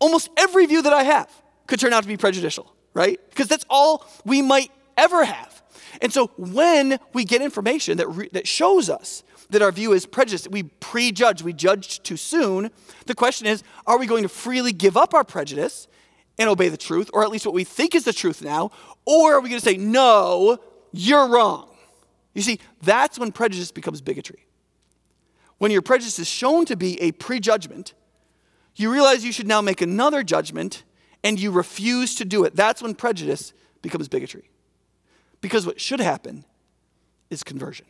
almost 0.01 0.29
every 0.37 0.67
view 0.67 0.83
that 0.83 0.93
I 0.93 1.05
have 1.05 1.31
could 1.69 1.79
turn 1.79 1.93
out 1.93 2.03
to 2.03 2.09
be 2.09 2.17
prejudicial, 2.17 2.75
right? 2.95 3.21
Because 3.31 3.47
that's 3.47 3.65
all 3.71 4.05
we 4.25 4.43
might 4.43 4.73
ever 4.97 5.25
have. 5.25 5.63
And 6.03 6.13
so 6.13 6.33
when 6.37 6.99
we 7.13 7.25
get 7.25 7.43
information 7.43 7.99
that, 7.99 8.09
re- 8.09 8.29
that 8.33 8.49
shows 8.49 8.91
us 8.91 9.23
that 9.51 9.63
our 9.63 9.73
view 9.73 9.93
is 9.93 10.07
prejudiced, 10.07 10.51
we 10.51 10.65
prejudge, 10.65 11.43
we 11.43 11.53
judge 11.53 12.03
too 12.03 12.17
soon, 12.17 12.71
the 13.07 13.15
question 13.15 13.47
is 13.47 13.63
are 13.87 13.99
we 13.99 14.07
going 14.07 14.23
to 14.23 14.29
freely 14.29 14.73
give 14.73 14.97
up 14.97 15.15
our 15.15 15.25
prejudice 15.25 15.89
and 16.39 16.49
obey 16.49 16.69
the 16.69 16.77
truth, 16.77 17.11
or 17.13 17.23
at 17.23 17.31
least 17.31 17.45
what 17.47 17.55
we 17.55 17.65
think 17.65 17.95
is 17.95 18.05
the 18.05 18.13
truth 18.13 18.43
now, 18.43 18.71
or 19.05 19.35
are 19.35 19.41
we 19.41 19.49
going 19.49 19.61
to 19.61 19.65
say, 19.65 19.77
no, 19.77 20.59
you're 20.93 21.29
wrong? 21.29 21.69
You 22.35 22.43
see, 22.43 22.61
that's 22.83 23.19
when 23.19 23.33
prejudice 23.33 23.73
becomes 23.73 24.01
bigotry. 24.01 24.47
When 25.59 25.73
your 25.73 25.83
prejudice 25.83 26.21
is 26.21 26.29
shown 26.29 26.65
to 26.67 26.77
be 26.77 27.01
a 27.01 27.11
prejudgment, 27.13 27.95
you 28.77 28.93
realize 28.93 29.25
you 29.25 29.33
should 29.33 29.49
now 29.49 29.61
make 29.61 29.81
another 29.83 30.23
judgment 30.23 30.85
and 31.25 31.41
you 31.41 31.51
refuse 31.51 32.15
to 32.17 32.25
do 32.25 32.45
it. 32.45 32.55
That's 32.55 32.81
when 32.81 32.95
prejudice 32.95 33.53
becomes 33.83 34.09
bigotry. 34.09 34.51
Because 35.41 35.67
what 35.67 35.81
should 35.81 36.01
happen 36.01 36.45
is 37.29 37.43
conversion. 37.43 37.87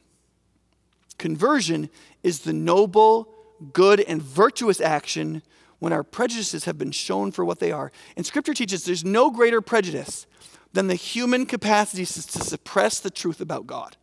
Conversion 1.19 1.91
is 2.23 2.41
the 2.41 2.53
noble, 2.53 3.29
good, 3.73 4.01
and 4.01 4.23
virtuous 4.23 4.81
action 4.81 5.43
when 5.81 5.93
our 5.93 6.03
prejudices 6.03 6.65
have 6.65 6.79
been 6.79 6.93
shown 6.93 7.31
for 7.33 7.45
what 7.45 7.59
they 7.59 7.73
are. 7.73 7.93
And 8.17 8.25
Scripture 8.25 8.55
teaches 8.55 8.85
there's 8.85 9.05
no 9.05 9.31
greater 9.31 9.61
prejudice 9.61 10.27
than 10.73 10.87
the 10.87 10.95
human 10.95 11.47
capacity 11.47 12.05
to 12.05 12.23
suppress 12.23 13.01
the 13.01 13.11
truth 13.11 13.41
about 13.41 13.67
God. 13.67 13.97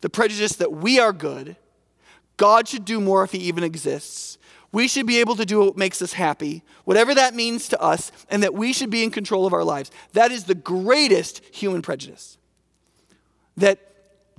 The 0.00 0.10
prejudice 0.10 0.52
that 0.56 0.72
we 0.72 0.98
are 0.98 1.12
good, 1.12 1.56
God 2.36 2.68
should 2.68 2.84
do 2.84 3.00
more 3.00 3.24
if 3.24 3.32
He 3.32 3.38
even 3.38 3.64
exists. 3.64 4.38
We 4.72 4.88
should 4.88 5.06
be 5.06 5.20
able 5.20 5.36
to 5.36 5.46
do 5.46 5.60
what 5.60 5.76
makes 5.76 6.02
us 6.02 6.12
happy, 6.12 6.62
whatever 6.84 7.14
that 7.14 7.34
means 7.34 7.68
to 7.68 7.80
us, 7.80 8.12
and 8.28 8.42
that 8.42 8.52
we 8.52 8.72
should 8.72 8.90
be 8.90 9.02
in 9.02 9.10
control 9.10 9.46
of 9.46 9.54
our 9.54 9.64
lives. 9.64 9.90
That 10.12 10.32
is 10.32 10.44
the 10.44 10.54
greatest 10.54 11.42
human 11.54 11.80
prejudice. 11.80 12.36
That 13.56 13.78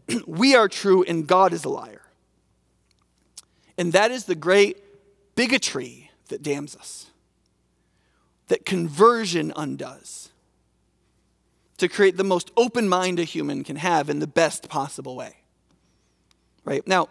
we 0.28 0.56
are 0.56 0.68
true 0.68 1.04
and 1.04 1.28
God 1.28 1.54
is 1.54 1.66
a 1.66 1.70
liar. 1.70 2.02
And 3.78 3.94
that 3.94 4.12
is 4.12 4.26
the 4.26 4.36
great 4.36 4.78
bigotry 5.36 6.10
that 6.30 6.42
damns 6.42 6.76
us, 6.76 7.08
that 8.48 8.66
conversion 8.66 9.54
undoes, 9.56 10.30
to 11.78 11.88
create 11.88 12.18
the 12.18 12.24
most 12.24 12.52
open 12.58 12.90
mind 12.90 13.20
a 13.20 13.24
human 13.24 13.64
can 13.64 13.76
have 13.76 14.10
in 14.10 14.20
the 14.20 14.28
best 14.28 14.68
possible 14.68 15.16
way. 15.16 15.38
Right? 16.66 16.86
Now, 16.88 17.10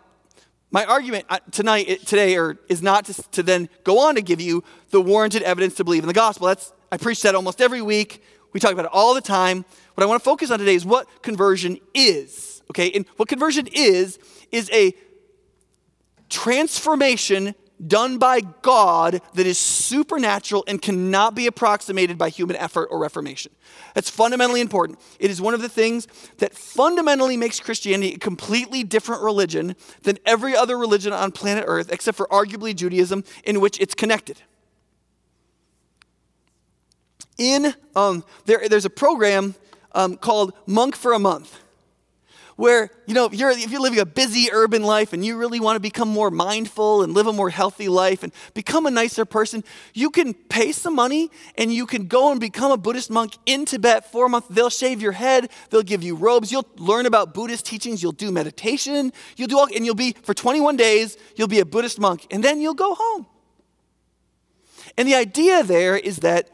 my 0.73 0.85
argument 0.85 1.27
uh, 1.29 1.39
tonight, 1.53 2.05
today, 2.05 2.37
or 2.37 2.59
is 2.69 2.83
not 2.83 3.05
to, 3.07 3.15
to 3.31 3.43
then 3.43 3.69
go 3.85 4.01
on 4.01 4.17
to 4.17 4.23
give 4.23 4.41
you 4.41 4.65
the 4.91 5.01
warranted 5.01 5.43
evidence 5.43 5.77
to 5.77 5.85
believe 5.85 6.03
in 6.03 6.09
the 6.09 6.15
gospel. 6.15 6.49
That's 6.49 6.73
I 6.91 6.97
preach 6.97 7.23
that 7.23 7.35
almost 7.35 7.61
every 7.61 7.81
week. 7.81 8.23
We 8.53 8.61
talk 8.61 8.73
about 8.73 8.87
it 8.87 8.91
all 8.93 9.15
the 9.15 9.21
time. 9.21 9.65
What 9.95 10.05
I 10.05 10.07
want 10.07 10.21
to 10.21 10.25
focus 10.25 10.51
on 10.51 10.59
today 10.59 10.75
is 10.75 10.85
what 10.85 11.23
conversion 11.23 11.79
is. 11.95 12.56
Okay, 12.71 12.91
and 12.93 13.07
what 13.17 13.29
conversion 13.29 13.69
is 13.73 14.19
is 14.51 14.71
a 14.73 14.95
transformation 16.29 17.55
done 17.85 18.19
by 18.19 18.41
God 18.41 19.21
that 19.35 19.47
is 19.47 19.59
supernatural 19.59 20.65
and 20.67 20.81
cannot 20.81 21.35
be 21.35 21.47
approximated 21.47 22.17
by 22.17 22.31
human 22.31 22.57
effort 22.57 22.89
or 22.91 22.99
reformation. 22.99 23.53
That's 23.95 24.09
fundamentally 24.09 24.61
important. 24.61 24.99
It 25.19 25.31
is 25.31 25.41
one 25.41 25.55
of 25.55 25.61
the 25.61 25.69
things 25.69 26.09
that 26.39 26.55
fundamentally 26.55 27.37
makes 27.37 27.61
Christianity 27.61 28.15
a 28.15 28.19
completely 28.19 28.83
different 28.83 29.23
religion 29.23 29.77
than 30.03 30.19
every 30.25 30.57
other 30.57 30.79
religion 30.79 31.13
on 31.13 31.33
planet 31.33 31.65
Earth, 31.67 31.93
except 31.93 32.17
for 32.17 32.27
arguably 32.29 32.75
Judaism, 32.75 33.25
in 33.45 33.61
which 33.61 33.79
it's 33.81 33.95
connected. 33.95 34.41
In 37.37 37.75
um, 37.95 38.25
there, 38.47 38.67
there's 38.69 38.87
a 38.87 38.91
program 38.91 39.55
um, 39.93 40.17
called 40.17 40.55
Monk 40.67 40.97
for 40.97 41.13
a 41.13 41.19
Month 41.19 41.59
where, 42.57 42.91
you 43.07 43.15
know, 43.15 43.27
if 43.27 43.35
you're, 43.35 43.51
if 43.51 43.71
you're 43.71 43.81
living 43.81 43.99
a 43.99 44.07
busy 44.07 44.49
urban 44.51 44.83
life 44.83 45.13
and 45.13 45.25
you 45.25 45.37
really 45.37 45.61
want 45.61 45.77
to 45.77 45.81
become 45.81 46.09
more 46.09 46.31
mindful 46.31 47.03
and 47.03 47.13
live 47.13 47.27
a 47.27 47.33
more 47.33 47.51
healthy 47.51 47.89
life 47.89 48.23
and 48.23 48.33
become 48.55 48.87
a 48.87 48.91
nicer 48.91 49.25
person, 49.25 49.63
you 49.93 50.11
can 50.11 50.33
pay 50.33 50.73
some 50.73 50.95
money 50.95 51.31
and 51.59 51.73
you 51.73 51.87
can 51.87 52.07
go 52.07 52.31
and 52.31 52.41
become 52.41 52.73
a 52.73 52.77
Buddhist 52.77 53.11
monk 53.11 53.37
in 53.45 53.67
Tibet 53.67 54.11
for 54.11 54.27
a 54.27 54.29
month. 54.29 54.47
They'll 54.49 54.71
shave 54.71 55.03
your 55.03 55.13
head, 55.13 55.51
they'll 55.71 55.83
give 55.83 56.03
you 56.03 56.17
robes, 56.17 56.51
you'll 56.51 56.67
learn 56.79 57.05
about 57.05 57.35
Buddhist 57.35 57.67
teachings, 57.67 58.03
you'll 58.03 58.13
do 58.13 58.33
meditation, 58.33 59.13
you'll 59.37 59.49
do 59.49 59.59
all, 59.59 59.69
and 59.75 59.85
you'll 59.85 59.95
be, 59.95 60.17
for 60.23 60.33
21 60.33 60.77
days, 60.77 61.19
you'll 61.37 61.49
be 61.49 61.61
a 61.61 61.67
Buddhist 61.67 62.01
monk, 62.01 62.27
and 62.31 62.43
then 62.43 62.61
you'll 62.61 62.75
go 62.75 62.95
home. 62.95 63.27
And 64.97 65.07
the 65.07 65.15
idea 65.15 65.63
there 65.63 65.97
is 65.97 66.19
that 66.19 66.51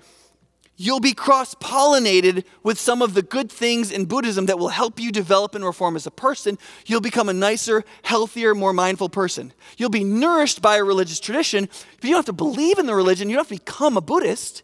you'll 0.77 1.01
be 1.01 1.13
cross 1.13 1.55
pollinated 1.55 2.45
with 2.63 2.79
some 2.79 3.03
of 3.03 3.15
the 3.15 3.23
good 3.23 3.51
things 3.51 3.91
in 3.91 4.07
Buddhism 4.07 4.47
that 4.47 4.59
will 4.59 4.69
help 4.69 4.99
you 4.99 5.13
develop 5.13 5.55
and 5.55 5.65
reform 5.65 5.97
as 5.97 6.07
a 6.07 6.11
person. 6.11 6.59
You'll 6.87 7.01
become 7.01 7.29
a 7.29 7.33
nicer, 7.33 7.85
healthier, 8.03 8.55
more 8.55 8.73
mindful 8.73 9.09
person. 9.09 9.53
You'll 9.77 9.91
be 9.91 10.05
nourished 10.05 10.63
by 10.63 10.77
a 10.77 10.85
religious 10.85 11.21
tradition, 11.21 11.69
but 11.97 12.05
you 12.05 12.11
don't 12.11 12.19
have 12.19 12.25
to 12.27 12.33
believe 12.33 12.79
in 12.79 12.87
the 12.87 12.95
religion. 12.95 13.29
You 13.29 13.37
don't 13.37 13.49
have 13.49 13.59
to 13.59 13.65
become 13.65 13.97
a 13.97 14.01
Buddhist, 14.01 14.63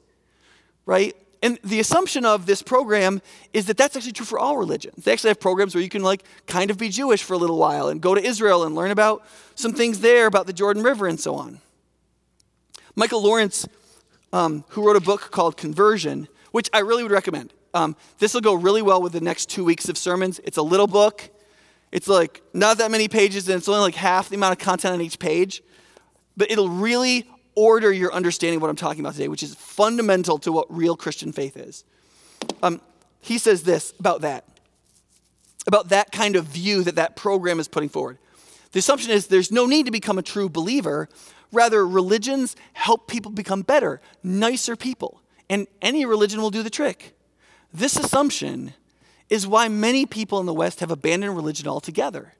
right? 0.87 1.15
And 1.41 1.59
the 1.63 1.79
assumption 1.79 2.25
of 2.25 2.47
this 2.47 2.63
program 2.63 3.23
is 3.53 3.67
that 3.67 3.77
that's 3.77 3.95
actually 3.95 4.13
true 4.13 4.27
for 4.27 4.39
all 4.39 4.57
religions. 4.57 5.05
They 5.05 5.13
actually 5.13 5.31
have 5.31 5.41
programs 5.41 5.75
where 5.75 5.85
you 5.85 5.89
can 5.89 6.03
like 6.03 6.25
kind 6.47 6.71
of 6.71 6.79
be 6.79 6.89
Jewish 6.89 7.23
for 7.23 7.35
a 7.35 7.39
little 7.39 7.59
while 7.59 7.89
and 7.89 8.01
go 8.01 8.15
to 8.15 8.21
Israel 8.21 8.65
and 8.65 8.75
learn 8.75 8.91
about 8.91 9.25
some 9.55 9.73
things 9.73 10.01
there 10.01 10.27
about 10.27 10.47
the 10.47 10.53
Jordan 10.53 10.83
River 10.83 11.07
and 11.07 11.21
so 11.21 11.37
on. 11.37 11.61
Michael 12.97 13.23
Lawrence 13.23 13.69
um, 14.33 14.65
who 14.69 14.87
wrote 14.87 14.97
a 14.97 15.01
book 15.01 15.31
called 15.31 15.57
Conversion, 15.57 16.29
which 16.53 16.69
I 16.73 16.81
really 16.81 17.03
would 17.03 17.13
recommend. 17.13 17.53
Um, 17.75 17.97
this 18.19 18.35
will 18.35 18.41
go 18.41 18.55
really 18.55 18.83
well 18.83 19.03
with 19.03 19.13
the 19.13 19.21
next 19.21 19.51
two 19.51 19.65
weeks 19.65 19.89
of 19.89 19.99
sermons. 19.99 20.41
It's 20.45 20.57
a 20.57 20.63
little 20.63 20.87
book. 20.87 21.31
It's 21.93 22.09
like 22.09 22.43
not 22.53 22.79
that 22.79 22.91
many 22.91 23.09
pages, 23.09 23.49
and 23.49 23.59
it's 23.59 23.69
only 23.69 23.81
like 23.81 23.95
half 23.95 24.29
the 24.29 24.37
amount 24.37 24.53
of 24.53 24.59
content 24.59 24.95
on 24.95 25.01
each 25.01 25.19
page. 25.19 25.63
But 26.37 26.51
it'll 26.51 26.69
really 26.69 27.27
order 27.55 27.93
your 27.93 28.13
understanding 28.13 28.57
of 28.57 28.63
what 28.63 28.71
I'm 28.71 28.77
talking 28.77 29.01
about 29.01 29.15
today, 29.15 29.29
which 29.29 29.43
is 29.43 29.55
fundamental 29.55 30.39
to 30.39 30.53
what 30.53 30.67
real 30.75 30.97
Christian 30.97 31.33
faith 31.33 31.57
is. 31.57 31.85
Um, 32.63 32.81
he 33.21 33.39
says 33.39 33.65
this 33.65 33.93
about 33.99 34.21
that, 34.21 34.45
about 35.67 35.89
that 35.89 36.13
kind 36.13 36.37
of 36.37 36.45
view 36.45 36.85
that 36.85 36.95
that 36.95 37.17
program 37.17 37.59
is 37.59 37.67
putting 37.67 37.89
forward. 37.89 38.19
The 38.73 38.79
assumption 38.79 39.11
is 39.11 39.27
there's 39.27 39.51
no 39.51 39.67
need 39.67 39.87
to 39.87 39.93
become 39.93 40.19
a 40.19 40.23
true 40.23 40.49
believer 40.49 41.09
Rather, 41.53 41.87
religions 41.87 42.57
help 42.75 43.09
people 43.09 43.31
become 43.31 43.63
better, 43.63 44.01
nicer 44.23 44.77
people, 44.77 45.23
and 45.49 45.67
any 45.81 46.05
religion 46.05 46.41
will 46.41 46.51
do 46.51 46.63
the 46.63 46.71
trick. 46.71 47.17
This 47.73 47.97
assumption 47.97 48.75
is 49.31 49.47
why 49.47 49.69
many 49.69 50.07
people 50.07 50.41
in 50.41 50.47
the 50.47 50.55
West 50.55 50.81
have 50.81 50.91
abandoned 50.91 51.37
religion 51.37 51.69
altogether. 51.69 52.35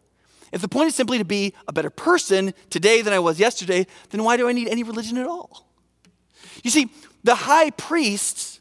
If 0.53 0.63
the 0.63 0.69
point 0.69 0.89
is 0.89 0.95
simply 0.95 1.19
to 1.19 1.25
be 1.25 1.55
a 1.67 1.73
better 1.73 1.91
person 1.91 2.55
today 2.71 3.03
than 3.03 3.13
I 3.13 3.19
was 3.19 3.39
yesterday, 3.39 3.87
then 4.11 4.25
why 4.25 4.37
do 4.37 4.49
I 4.49 4.53
need 4.53 4.69
any 4.69 4.83
religion 4.83 5.19
at 5.19 5.27
all? 5.27 5.67
You 6.63 6.71
see, 6.71 6.91
the 7.25 7.35
high 7.35 7.71
priests 7.71 8.61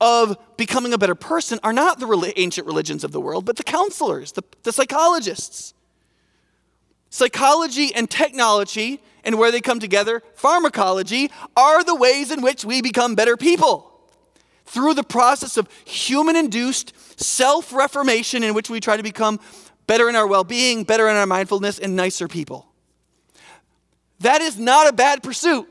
of 0.00 0.36
becoming 0.56 0.92
a 0.92 0.98
better 0.98 1.14
person 1.14 1.60
are 1.62 1.72
not 1.72 2.00
the 2.00 2.32
ancient 2.36 2.66
religions 2.66 3.04
of 3.04 3.12
the 3.12 3.20
world, 3.20 3.44
but 3.44 3.56
the 3.56 3.62
counselors, 3.62 4.32
the, 4.32 4.42
the 4.64 4.72
psychologists. 4.72 5.74
Psychology 7.10 7.94
and 7.94 8.10
technology, 8.10 9.00
and 9.24 9.38
where 9.38 9.50
they 9.50 9.60
come 9.60 9.80
together, 9.80 10.22
pharmacology, 10.34 11.30
are 11.56 11.84
the 11.84 11.94
ways 11.94 12.30
in 12.30 12.42
which 12.42 12.64
we 12.64 12.82
become 12.82 13.14
better 13.14 13.36
people. 13.36 13.88
Through 14.64 14.94
the 14.94 15.04
process 15.04 15.56
of 15.56 15.68
human 15.84 16.36
induced 16.36 16.94
self 17.20 17.72
reformation, 17.72 18.42
in 18.42 18.54
which 18.54 18.70
we 18.70 18.80
try 18.80 18.96
to 18.96 19.02
become 19.02 19.40
better 19.86 20.08
in 20.08 20.16
our 20.16 20.26
well 20.26 20.44
being, 20.44 20.84
better 20.84 21.08
in 21.08 21.16
our 21.16 21.26
mindfulness, 21.26 21.78
and 21.78 21.96
nicer 21.96 22.28
people. 22.28 22.66
That 24.20 24.40
is 24.40 24.58
not 24.58 24.88
a 24.88 24.92
bad 24.92 25.22
pursuit. 25.22 25.68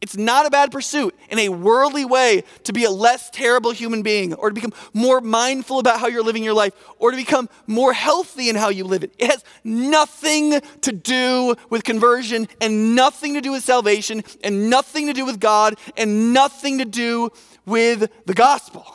It's 0.00 0.16
not 0.16 0.46
a 0.46 0.50
bad 0.50 0.72
pursuit 0.72 1.14
in 1.28 1.38
a 1.38 1.50
worldly 1.50 2.06
way 2.06 2.44
to 2.64 2.72
be 2.72 2.84
a 2.84 2.90
less 2.90 3.28
terrible 3.28 3.70
human 3.70 4.02
being 4.02 4.32
or 4.32 4.48
to 4.48 4.54
become 4.54 4.72
more 4.94 5.20
mindful 5.20 5.78
about 5.78 6.00
how 6.00 6.06
you're 6.06 6.22
living 6.22 6.42
your 6.42 6.54
life 6.54 6.72
or 6.98 7.10
to 7.10 7.16
become 7.18 7.50
more 7.66 7.92
healthy 7.92 8.48
in 8.48 8.56
how 8.56 8.70
you 8.70 8.84
live 8.84 9.04
it. 9.04 9.14
It 9.18 9.30
has 9.30 9.44
nothing 9.62 10.58
to 10.80 10.92
do 10.92 11.54
with 11.68 11.84
conversion 11.84 12.48
and 12.62 12.94
nothing 12.94 13.34
to 13.34 13.42
do 13.42 13.52
with 13.52 13.62
salvation 13.62 14.24
and 14.42 14.70
nothing 14.70 15.06
to 15.06 15.12
do 15.12 15.26
with 15.26 15.38
God 15.38 15.74
and 15.98 16.32
nothing 16.32 16.78
to 16.78 16.86
do 16.86 17.30
with 17.66 18.10
the 18.24 18.34
gospel 18.34 18.86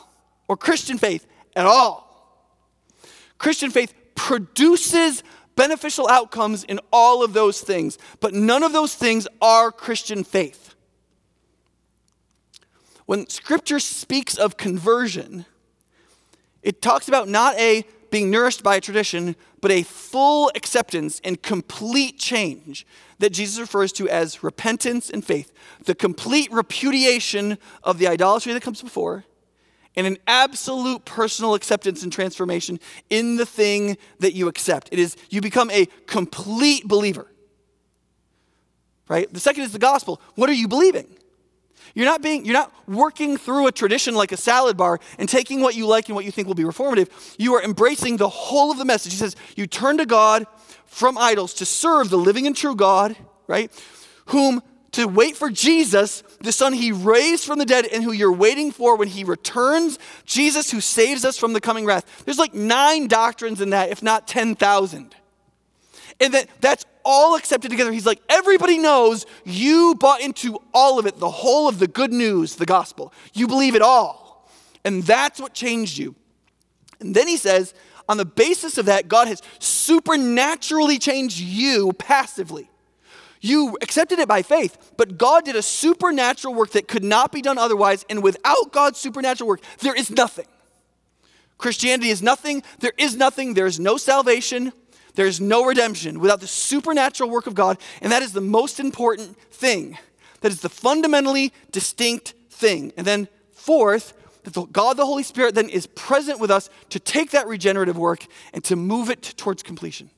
or 0.48 0.56
Christian 0.56 0.98
faith 0.98 1.24
at 1.54 1.66
all. 1.66 2.04
Christian 3.38 3.70
faith 3.70 3.94
produces 4.16 5.22
beneficial 5.54 6.08
outcomes 6.08 6.64
in 6.64 6.80
all 6.92 7.22
of 7.22 7.32
those 7.32 7.60
things, 7.60 7.96
but 8.18 8.34
none 8.34 8.64
of 8.64 8.72
those 8.72 8.94
things 8.94 9.28
are 9.40 9.70
Christian 9.70 10.24
faith. 10.24 10.65
When 13.06 13.28
scripture 13.28 13.78
speaks 13.78 14.36
of 14.36 14.56
conversion, 14.56 15.46
it 16.62 16.82
talks 16.82 17.08
about 17.08 17.28
not 17.28 17.56
a 17.56 17.84
being 18.10 18.30
nourished 18.30 18.62
by 18.62 18.76
a 18.76 18.80
tradition, 18.80 19.36
but 19.60 19.70
a 19.70 19.82
full 19.82 20.50
acceptance 20.54 21.20
and 21.24 21.42
complete 21.42 22.18
change 22.18 22.86
that 23.18 23.30
Jesus 23.30 23.58
refers 23.58 23.92
to 23.92 24.08
as 24.08 24.42
repentance 24.42 25.10
and 25.10 25.24
faith. 25.24 25.52
The 25.84 25.94
complete 25.94 26.50
repudiation 26.52 27.58
of 27.82 27.98
the 27.98 28.06
idolatry 28.08 28.52
that 28.52 28.62
comes 28.62 28.82
before, 28.82 29.24
and 29.96 30.06
an 30.06 30.18
absolute 30.26 31.04
personal 31.04 31.54
acceptance 31.54 32.02
and 32.02 32.12
transformation 32.12 32.78
in 33.08 33.36
the 33.36 33.46
thing 33.46 33.96
that 34.20 34.34
you 34.34 34.46
accept. 34.46 34.90
It 34.92 34.98
is, 34.98 35.16
you 35.30 35.40
become 35.40 35.70
a 35.70 35.86
complete 36.06 36.86
believer. 36.86 37.26
Right? 39.08 39.32
The 39.32 39.40
second 39.40 39.62
is 39.62 39.72
the 39.72 39.78
gospel. 39.78 40.20
What 40.34 40.50
are 40.50 40.54
you 40.54 40.68
believing? 40.68 41.15
You're 41.96 42.04
not 42.04 42.20
being, 42.20 42.44
you're 42.44 42.52
not 42.52 42.70
working 42.86 43.38
through 43.38 43.68
a 43.68 43.72
tradition 43.72 44.14
like 44.14 44.30
a 44.30 44.36
salad 44.36 44.76
bar 44.76 45.00
and 45.18 45.26
taking 45.26 45.62
what 45.62 45.74
you 45.74 45.86
like 45.86 46.10
and 46.10 46.14
what 46.14 46.26
you 46.26 46.30
think 46.30 46.46
will 46.46 46.54
be 46.54 46.62
reformative. 46.62 47.08
You 47.38 47.54
are 47.54 47.62
embracing 47.62 48.18
the 48.18 48.28
whole 48.28 48.70
of 48.70 48.76
the 48.76 48.84
message. 48.84 49.12
He 49.12 49.18
says, 49.18 49.34
you 49.56 49.66
turn 49.66 49.96
to 49.96 50.04
God 50.04 50.46
from 50.84 51.16
idols 51.16 51.54
to 51.54 51.64
serve 51.64 52.10
the 52.10 52.18
living 52.18 52.46
and 52.46 52.54
true 52.54 52.76
God, 52.76 53.16
right? 53.46 53.72
Whom 54.26 54.62
to 54.92 55.06
wait 55.06 55.38
for 55.38 55.48
Jesus, 55.48 56.22
the 56.38 56.52
Son 56.52 56.74
he 56.74 56.92
raised 56.92 57.44
from 57.44 57.58
the 57.58 57.64
dead 57.64 57.86
and 57.86 58.04
who 58.04 58.12
you're 58.12 58.30
waiting 58.30 58.72
for 58.72 58.96
when 58.96 59.08
he 59.08 59.24
returns, 59.24 59.98
Jesus 60.26 60.70
who 60.70 60.82
saves 60.82 61.24
us 61.24 61.38
from 61.38 61.54
the 61.54 61.62
coming 61.62 61.86
wrath. 61.86 62.24
There's 62.26 62.38
like 62.38 62.52
nine 62.52 63.08
doctrines 63.08 63.62
in 63.62 63.70
that, 63.70 63.88
if 63.88 64.02
not 64.02 64.28
10,000. 64.28 65.14
And 66.20 66.34
that 66.34 66.48
that's 66.60 66.84
all 67.06 67.36
accepted 67.36 67.70
together. 67.70 67.92
He's 67.92 68.04
like, 68.04 68.20
everybody 68.28 68.76
knows 68.76 69.24
you 69.44 69.94
bought 69.94 70.20
into 70.20 70.58
all 70.74 70.98
of 70.98 71.06
it, 71.06 71.18
the 71.18 71.30
whole 71.30 71.68
of 71.68 71.78
the 71.78 71.86
good 71.86 72.12
news, 72.12 72.56
the 72.56 72.66
gospel. 72.66 73.14
You 73.32 73.46
believe 73.46 73.74
it 73.74 73.82
all. 73.82 74.50
And 74.84 75.02
that's 75.04 75.40
what 75.40 75.54
changed 75.54 75.96
you. 75.96 76.14
And 77.00 77.14
then 77.14 77.28
he 77.28 77.36
says, 77.36 77.72
on 78.08 78.16
the 78.16 78.24
basis 78.24 78.76
of 78.78 78.86
that, 78.86 79.08
God 79.08 79.28
has 79.28 79.42
supernaturally 79.58 80.98
changed 80.98 81.38
you 81.38 81.92
passively. 81.92 82.68
You 83.40 83.76
accepted 83.82 84.18
it 84.18 84.28
by 84.28 84.42
faith, 84.42 84.94
but 84.96 85.18
God 85.18 85.44
did 85.44 85.56
a 85.56 85.62
supernatural 85.62 86.54
work 86.54 86.70
that 86.70 86.88
could 86.88 87.04
not 87.04 87.32
be 87.32 87.42
done 87.42 87.58
otherwise, 87.58 88.04
and 88.08 88.22
without 88.22 88.72
God's 88.72 88.98
supernatural 88.98 89.48
work, 89.48 89.60
there 89.80 89.94
is 89.94 90.10
nothing. 90.10 90.46
Christianity 91.58 92.10
is 92.10 92.22
nothing, 92.22 92.62
there 92.80 92.92
is 92.98 93.16
nothing, 93.16 93.54
there 93.54 93.66
is 93.66 93.78
no 93.78 93.96
salvation, 93.96 94.72
there 95.16 95.26
is 95.26 95.40
no 95.40 95.64
redemption 95.64 96.20
without 96.20 96.40
the 96.40 96.46
supernatural 96.46 97.28
work 97.28 97.46
of 97.46 97.54
God, 97.54 97.78
and 98.00 98.12
that 98.12 98.22
is 98.22 98.32
the 98.32 98.40
most 98.40 98.78
important 98.78 99.36
thing. 99.50 99.98
That 100.42 100.52
is 100.52 100.60
the 100.60 100.68
fundamentally 100.68 101.52
distinct 101.72 102.34
thing. 102.50 102.92
And 102.96 103.06
then, 103.06 103.28
fourth, 103.52 104.12
that 104.44 104.54
the, 104.54 104.64
God 104.66 104.96
the 104.96 105.06
Holy 105.06 105.22
Spirit 105.22 105.54
then 105.54 105.68
is 105.68 105.86
present 105.86 106.38
with 106.38 106.50
us 106.50 106.70
to 106.90 107.00
take 107.00 107.30
that 107.30 107.48
regenerative 107.48 107.98
work 107.98 108.26
and 108.52 108.62
to 108.64 108.76
move 108.76 109.10
it 109.10 109.22
towards 109.36 109.62
completion. 109.62 110.10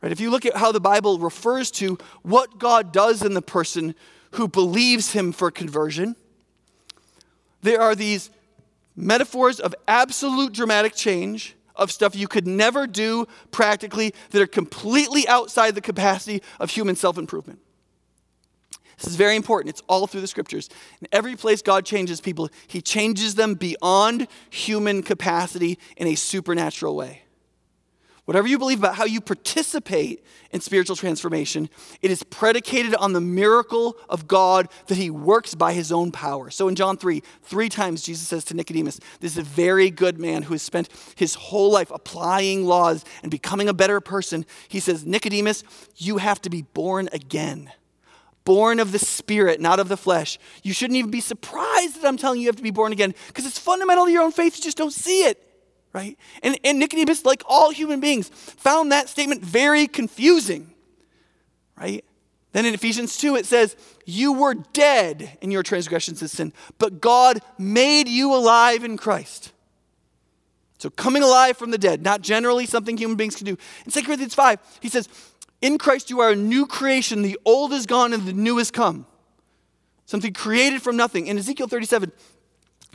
Right? 0.00 0.12
If 0.12 0.20
you 0.20 0.30
look 0.30 0.46
at 0.46 0.56
how 0.56 0.72
the 0.72 0.80
Bible 0.80 1.18
refers 1.18 1.70
to 1.72 1.98
what 2.22 2.58
God 2.58 2.92
does 2.92 3.22
in 3.22 3.34
the 3.34 3.42
person 3.42 3.94
who 4.32 4.48
believes 4.48 5.12
him 5.12 5.32
for 5.32 5.50
conversion, 5.50 6.16
there 7.62 7.80
are 7.80 7.94
these 7.94 8.30
metaphors 8.94 9.60
of 9.60 9.74
absolute 9.86 10.52
dramatic 10.52 10.94
change, 10.94 11.55
of 11.76 11.90
stuff 11.90 12.14
you 12.16 12.28
could 12.28 12.46
never 12.46 12.86
do 12.86 13.26
practically, 13.50 14.14
that 14.30 14.42
are 14.42 14.46
completely 14.46 15.26
outside 15.28 15.74
the 15.74 15.80
capacity 15.80 16.42
of 16.58 16.70
human 16.70 16.96
self 16.96 17.18
improvement. 17.18 17.60
This 18.98 19.08
is 19.08 19.16
very 19.16 19.36
important. 19.36 19.70
It's 19.70 19.82
all 19.88 20.06
through 20.06 20.22
the 20.22 20.26
scriptures. 20.26 20.70
In 21.02 21.08
every 21.12 21.36
place 21.36 21.60
God 21.60 21.84
changes 21.84 22.20
people, 22.20 22.48
He 22.66 22.80
changes 22.80 23.34
them 23.34 23.54
beyond 23.54 24.26
human 24.48 25.02
capacity 25.02 25.78
in 25.96 26.06
a 26.06 26.14
supernatural 26.14 26.96
way. 26.96 27.25
Whatever 28.26 28.48
you 28.48 28.58
believe 28.58 28.80
about 28.80 28.96
how 28.96 29.04
you 29.04 29.20
participate 29.20 30.24
in 30.50 30.60
spiritual 30.60 30.96
transformation, 30.96 31.70
it 32.02 32.10
is 32.10 32.24
predicated 32.24 32.92
on 32.96 33.12
the 33.12 33.20
miracle 33.20 33.96
of 34.08 34.26
God 34.26 34.68
that 34.88 34.96
he 34.96 35.10
works 35.10 35.54
by 35.54 35.72
his 35.72 35.92
own 35.92 36.10
power. 36.10 36.50
So 36.50 36.66
in 36.66 36.74
John 36.74 36.96
3, 36.96 37.22
three 37.44 37.68
times 37.68 38.02
Jesus 38.02 38.26
says 38.26 38.44
to 38.46 38.54
Nicodemus, 38.54 38.98
This 39.20 39.32
is 39.32 39.38
a 39.38 39.42
very 39.44 39.90
good 39.90 40.18
man 40.18 40.42
who 40.42 40.54
has 40.54 40.62
spent 40.62 40.88
his 41.14 41.36
whole 41.36 41.70
life 41.70 41.92
applying 41.92 42.64
laws 42.64 43.04
and 43.22 43.30
becoming 43.30 43.68
a 43.68 43.74
better 43.74 44.00
person. 44.00 44.44
He 44.66 44.80
says, 44.80 45.06
Nicodemus, 45.06 45.62
you 45.94 46.16
have 46.16 46.42
to 46.42 46.50
be 46.50 46.62
born 46.62 47.08
again. 47.12 47.70
Born 48.44 48.80
of 48.80 48.90
the 48.90 48.98
Spirit, 48.98 49.60
not 49.60 49.78
of 49.78 49.86
the 49.86 49.96
flesh. 49.96 50.36
You 50.64 50.72
shouldn't 50.72 50.96
even 50.96 51.12
be 51.12 51.20
surprised 51.20 52.02
that 52.02 52.08
I'm 52.08 52.16
telling 52.16 52.40
you 52.40 52.44
you 52.44 52.48
have 52.48 52.56
to 52.56 52.62
be 52.62 52.72
born 52.72 52.90
again 52.90 53.14
because 53.28 53.46
it's 53.46 53.58
fundamental 53.58 54.06
to 54.06 54.10
your 54.10 54.24
own 54.24 54.32
faith. 54.32 54.56
You 54.56 54.64
just 54.64 54.76
don't 54.76 54.92
see 54.92 55.22
it 55.26 55.45
right? 55.96 56.18
And, 56.42 56.60
and 56.62 56.78
Nicodemus, 56.78 57.24
like 57.24 57.42
all 57.46 57.70
human 57.70 58.00
beings, 58.00 58.28
found 58.28 58.92
that 58.92 59.08
statement 59.08 59.42
very 59.42 59.86
confusing, 59.86 60.74
right? 61.80 62.04
Then 62.52 62.66
in 62.66 62.74
Ephesians 62.74 63.16
2, 63.16 63.34
it 63.36 63.46
says, 63.46 63.76
You 64.04 64.34
were 64.34 64.52
dead 64.74 65.38
in 65.40 65.50
your 65.50 65.62
transgressions 65.62 66.20
and 66.20 66.30
sin, 66.30 66.52
but 66.76 67.00
God 67.00 67.40
made 67.56 68.08
you 68.08 68.34
alive 68.34 68.84
in 68.84 68.98
Christ. 68.98 69.52
So 70.76 70.90
coming 70.90 71.22
alive 71.22 71.56
from 71.56 71.70
the 71.70 71.78
dead, 71.78 72.02
not 72.02 72.20
generally 72.20 72.66
something 72.66 72.98
human 72.98 73.16
beings 73.16 73.34
can 73.34 73.46
do. 73.46 73.56
In 73.86 73.90
2 73.90 74.02
Corinthians 74.02 74.34
5, 74.34 74.60
he 74.82 74.90
says, 74.90 75.08
In 75.62 75.78
Christ 75.78 76.10
you 76.10 76.20
are 76.20 76.28
a 76.28 76.36
new 76.36 76.66
creation. 76.66 77.22
The 77.22 77.38
old 77.46 77.72
is 77.72 77.86
gone 77.86 78.12
and 78.12 78.26
the 78.26 78.34
new 78.34 78.58
has 78.58 78.70
come. 78.70 79.06
Something 80.04 80.34
created 80.34 80.82
from 80.82 80.98
nothing. 80.98 81.26
In 81.26 81.38
Ezekiel 81.38 81.68
37, 81.68 82.12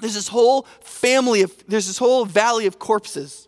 there's 0.02 0.16
this 0.16 0.28
whole 0.28 0.64
family 0.82 1.42
of, 1.42 1.54
there's 1.68 1.88
this 1.88 1.98
whole 1.98 2.26
valley 2.26 2.66
of 2.66 2.80
corpses. 2.80 3.48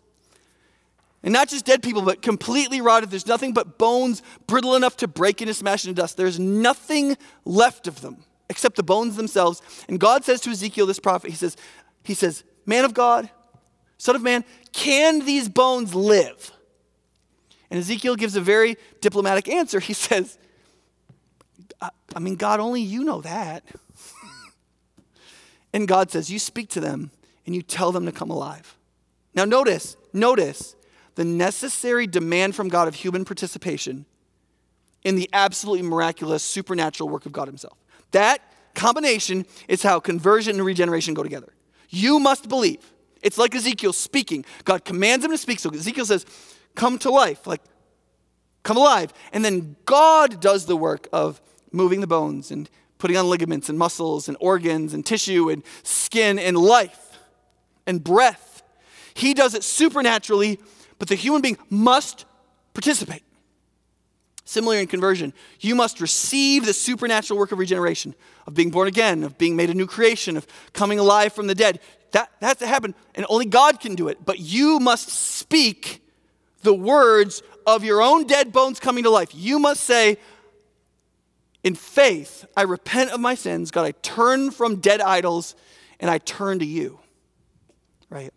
And 1.22 1.32
not 1.32 1.48
just 1.48 1.64
dead 1.64 1.82
people, 1.82 2.02
but 2.02 2.20
completely 2.20 2.80
rotted. 2.80 3.10
There's 3.10 3.26
nothing 3.26 3.54
but 3.54 3.78
bones 3.78 4.22
brittle 4.46 4.76
enough 4.76 4.96
to 4.98 5.08
break 5.08 5.40
into 5.40 5.54
smash 5.54 5.84
into 5.84 6.00
dust. 6.00 6.16
There's 6.16 6.38
nothing 6.38 7.16
left 7.44 7.86
of 7.86 8.02
them 8.02 8.24
except 8.50 8.76
the 8.76 8.82
bones 8.82 9.16
themselves. 9.16 9.62
And 9.88 9.98
God 9.98 10.24
says 10.24 10.40
to 10.42 10.50
Ezekiel, 10.50 10.86
this 10.86 11.00
prophet, 11.00 11.30
he 11.30 11.36
says, 11.36 11.56
he 12.02 12.14
says, 12.14 12.44
Man 12.66 12.84
of 12.84 12.92
God, 12.92 13.30
Son 13.96 14.14
of 14.14 14.22
Man, 14.22 14.44
can 14.72 15.24
these 15.24 15.48
bones 15.48 15.94
live? 15.94 16.52
And 17.70 17.80
Ezekiel 17.80 18.16
gives 18.16 18.36
a 18.36 18.40
very 18.40 18.76
diplomatic 19.00 19.48
answer. 19.48 19.80
He 19.80 19.92
says, 19.94 20.38
I 21.80 22.18
mean, 22.18 22.36
God, 22.36 22.60
only 22.60 22.82
you 22.82 23.02
know 23.04 23.20
that. 23.22 23.64
And 25.74 25.88
God 25.88 26.10
says, 26.10 26.30
You 26.30 26.38
speak 26.38 26.70
to 26.70 26.80
them 26.80 27.10
and 27.44 27.54
you 27.54 27.60
tell 27.60 27.92
them 27.92 28.06
to 28.06 28.12
come 28.12 28.30
alive. 28.30 28.78
Now, 29.34 29.44
notice, 29.44 29.96
notice 30.12 30.76
the 31.16 31.24
necessary 31.24 32.06
demand 32.06 32.54
from 32.54 32.68
God 32.68 32.88
of 32.88 32.94
human 32.94 33.24
participation 33.24 34.06
in 35.02 35.16
the 35.16 35.28
absolutely 35.32 35.86
miraculous 35.86 36.42
supernatural 36.42 37.10
work 37.10 37.26
of 37.26 37.32
God 37.32 37.48
Himself. 37.48 37.76
That 38.12 38.40
combination 38.74 39.44
is 39.68 39.82
how 39.82 40.00
conversion 40.00 40.56
and 40.56 40.64
regeneration 40.64 41.12
go 41.12 41.24
together. 41.24 41.52
You 41.90 42.20
must 42.20 42.48
believe. 42.48 42.92
It's 43.20 43.36
like 43.36 43.54
Ezekiel 43.54 43.92
speaking. 43.92 44.44
God 44.64 44.84
commands 44.84 45.24
him 45.24 45.32
to 45.32 45.38
speak. 45.38 45.58
So 45.58 45.70
Ezekiel 45.70 46.06
says, 46.06 46.24
Come 46.74 46.98
to 47.00 47.10
life. 47.10 47.46
Like, 47.46 47.62
come 48.62 48.76
alive. 48.76 49.12
And 49.32 49.44
then 49.44 49.76
God 49.86 50.40
does 50.40 50.66
the 50.66 50.76
work 50.76 51.08
of 51.12 51.40
moving 51.72 52.00
the 52.00 52.06
bones 52.06 52.50
and 52.50 52.68
putting 52.98 53.16
on 53.16 53.28
ligaments 53.28 53.68
and 53.68 53.78
muscles 53.78 54.28
and 54.28 54.36
organs 54.40 54.94
and 54.94 55.04
tissue 55.04 55.50
and 55.50 55.62
skin 55.82 56.38
and 56.38 56.56
life 56.56 57.18
and 57.86 58.02
breath. 58.02 58.62
He 59.14 59.34
does 59.34 59.54
it 59.54 59.62
supernaturally, 59.62 60.58
but 60.98 61.08
the 61.08 61.14
human 61.14 61.42
being 61.42 61.58
must 61.70 62.24
participate. 62.72 63.22
Similar 64.44 64.76
in 64.76 64.86
conversion, 64.86 65.32
you 65.60 65.74
must 65.74 66.00
receive 66.00 66.66
the 66.66 66.74
supernatural 66.74 67.38
work 67.38 67.52
of 67.52 67.58
regeneration, 67.58 68.14
of 68.46 68.54
being 68.54 68.70
born 68.70 68.88
again, 68.88 69.22
of 69.22 69.38
being 69.38 69.56
made 69.56 69.70
a 69.70 69.74
new 69.74 69.86
creation, 69.86 70.36
of 70.36 70.46
coming 70.74 70.98
alive 70.98 71.32
from 71.32 71.46
the 71.46 71.54
dead. 71.54 71.80
That, 72.12 72.30
that 72.40 72.46
has 72.46 72.56
to 72.58 72.66
happen, 72.66 72.94
and 73.14 73.24
only 73.28 73.46
God 73.46 73.80
can 73.80 73.94
do 73.94 74.08
it. 74.08 74.24
But 74.24 74.38
you 74.38 74.78
must 74.80 75.08
speak 75.08 76.02
the 76.62 76.74
words 76.74 77.42
of 77.66 77.84
your 77.84 78.02
own 78.02 78.26
dead 78.26 78.52
bones 78.52 78.78
coming 78.80 79.04
to 79.04 79.10
life. 79.10 79.30
You 79.34 79.58
must 79.58 79.84
say, 79.84 80.18
in 81.64 81.74
faith, 81.74 82.44
I 82.56 82.62
repent 82.62 83.10
of 83.10 83.20
my 83.20 83.34
sins. 83.34 83.70
God, 83.70 83.86
I 83.86 83.92
turn 84.02 84.50
from 84.50 84.76
dead 84.76 85.00
idols 85.00 85.56
and 85.98 86.10
I 86.10 86.18
turn 86.18 86.58
to 86.58 86.66
you. 86.66 87.00
Right? 88.10 88.32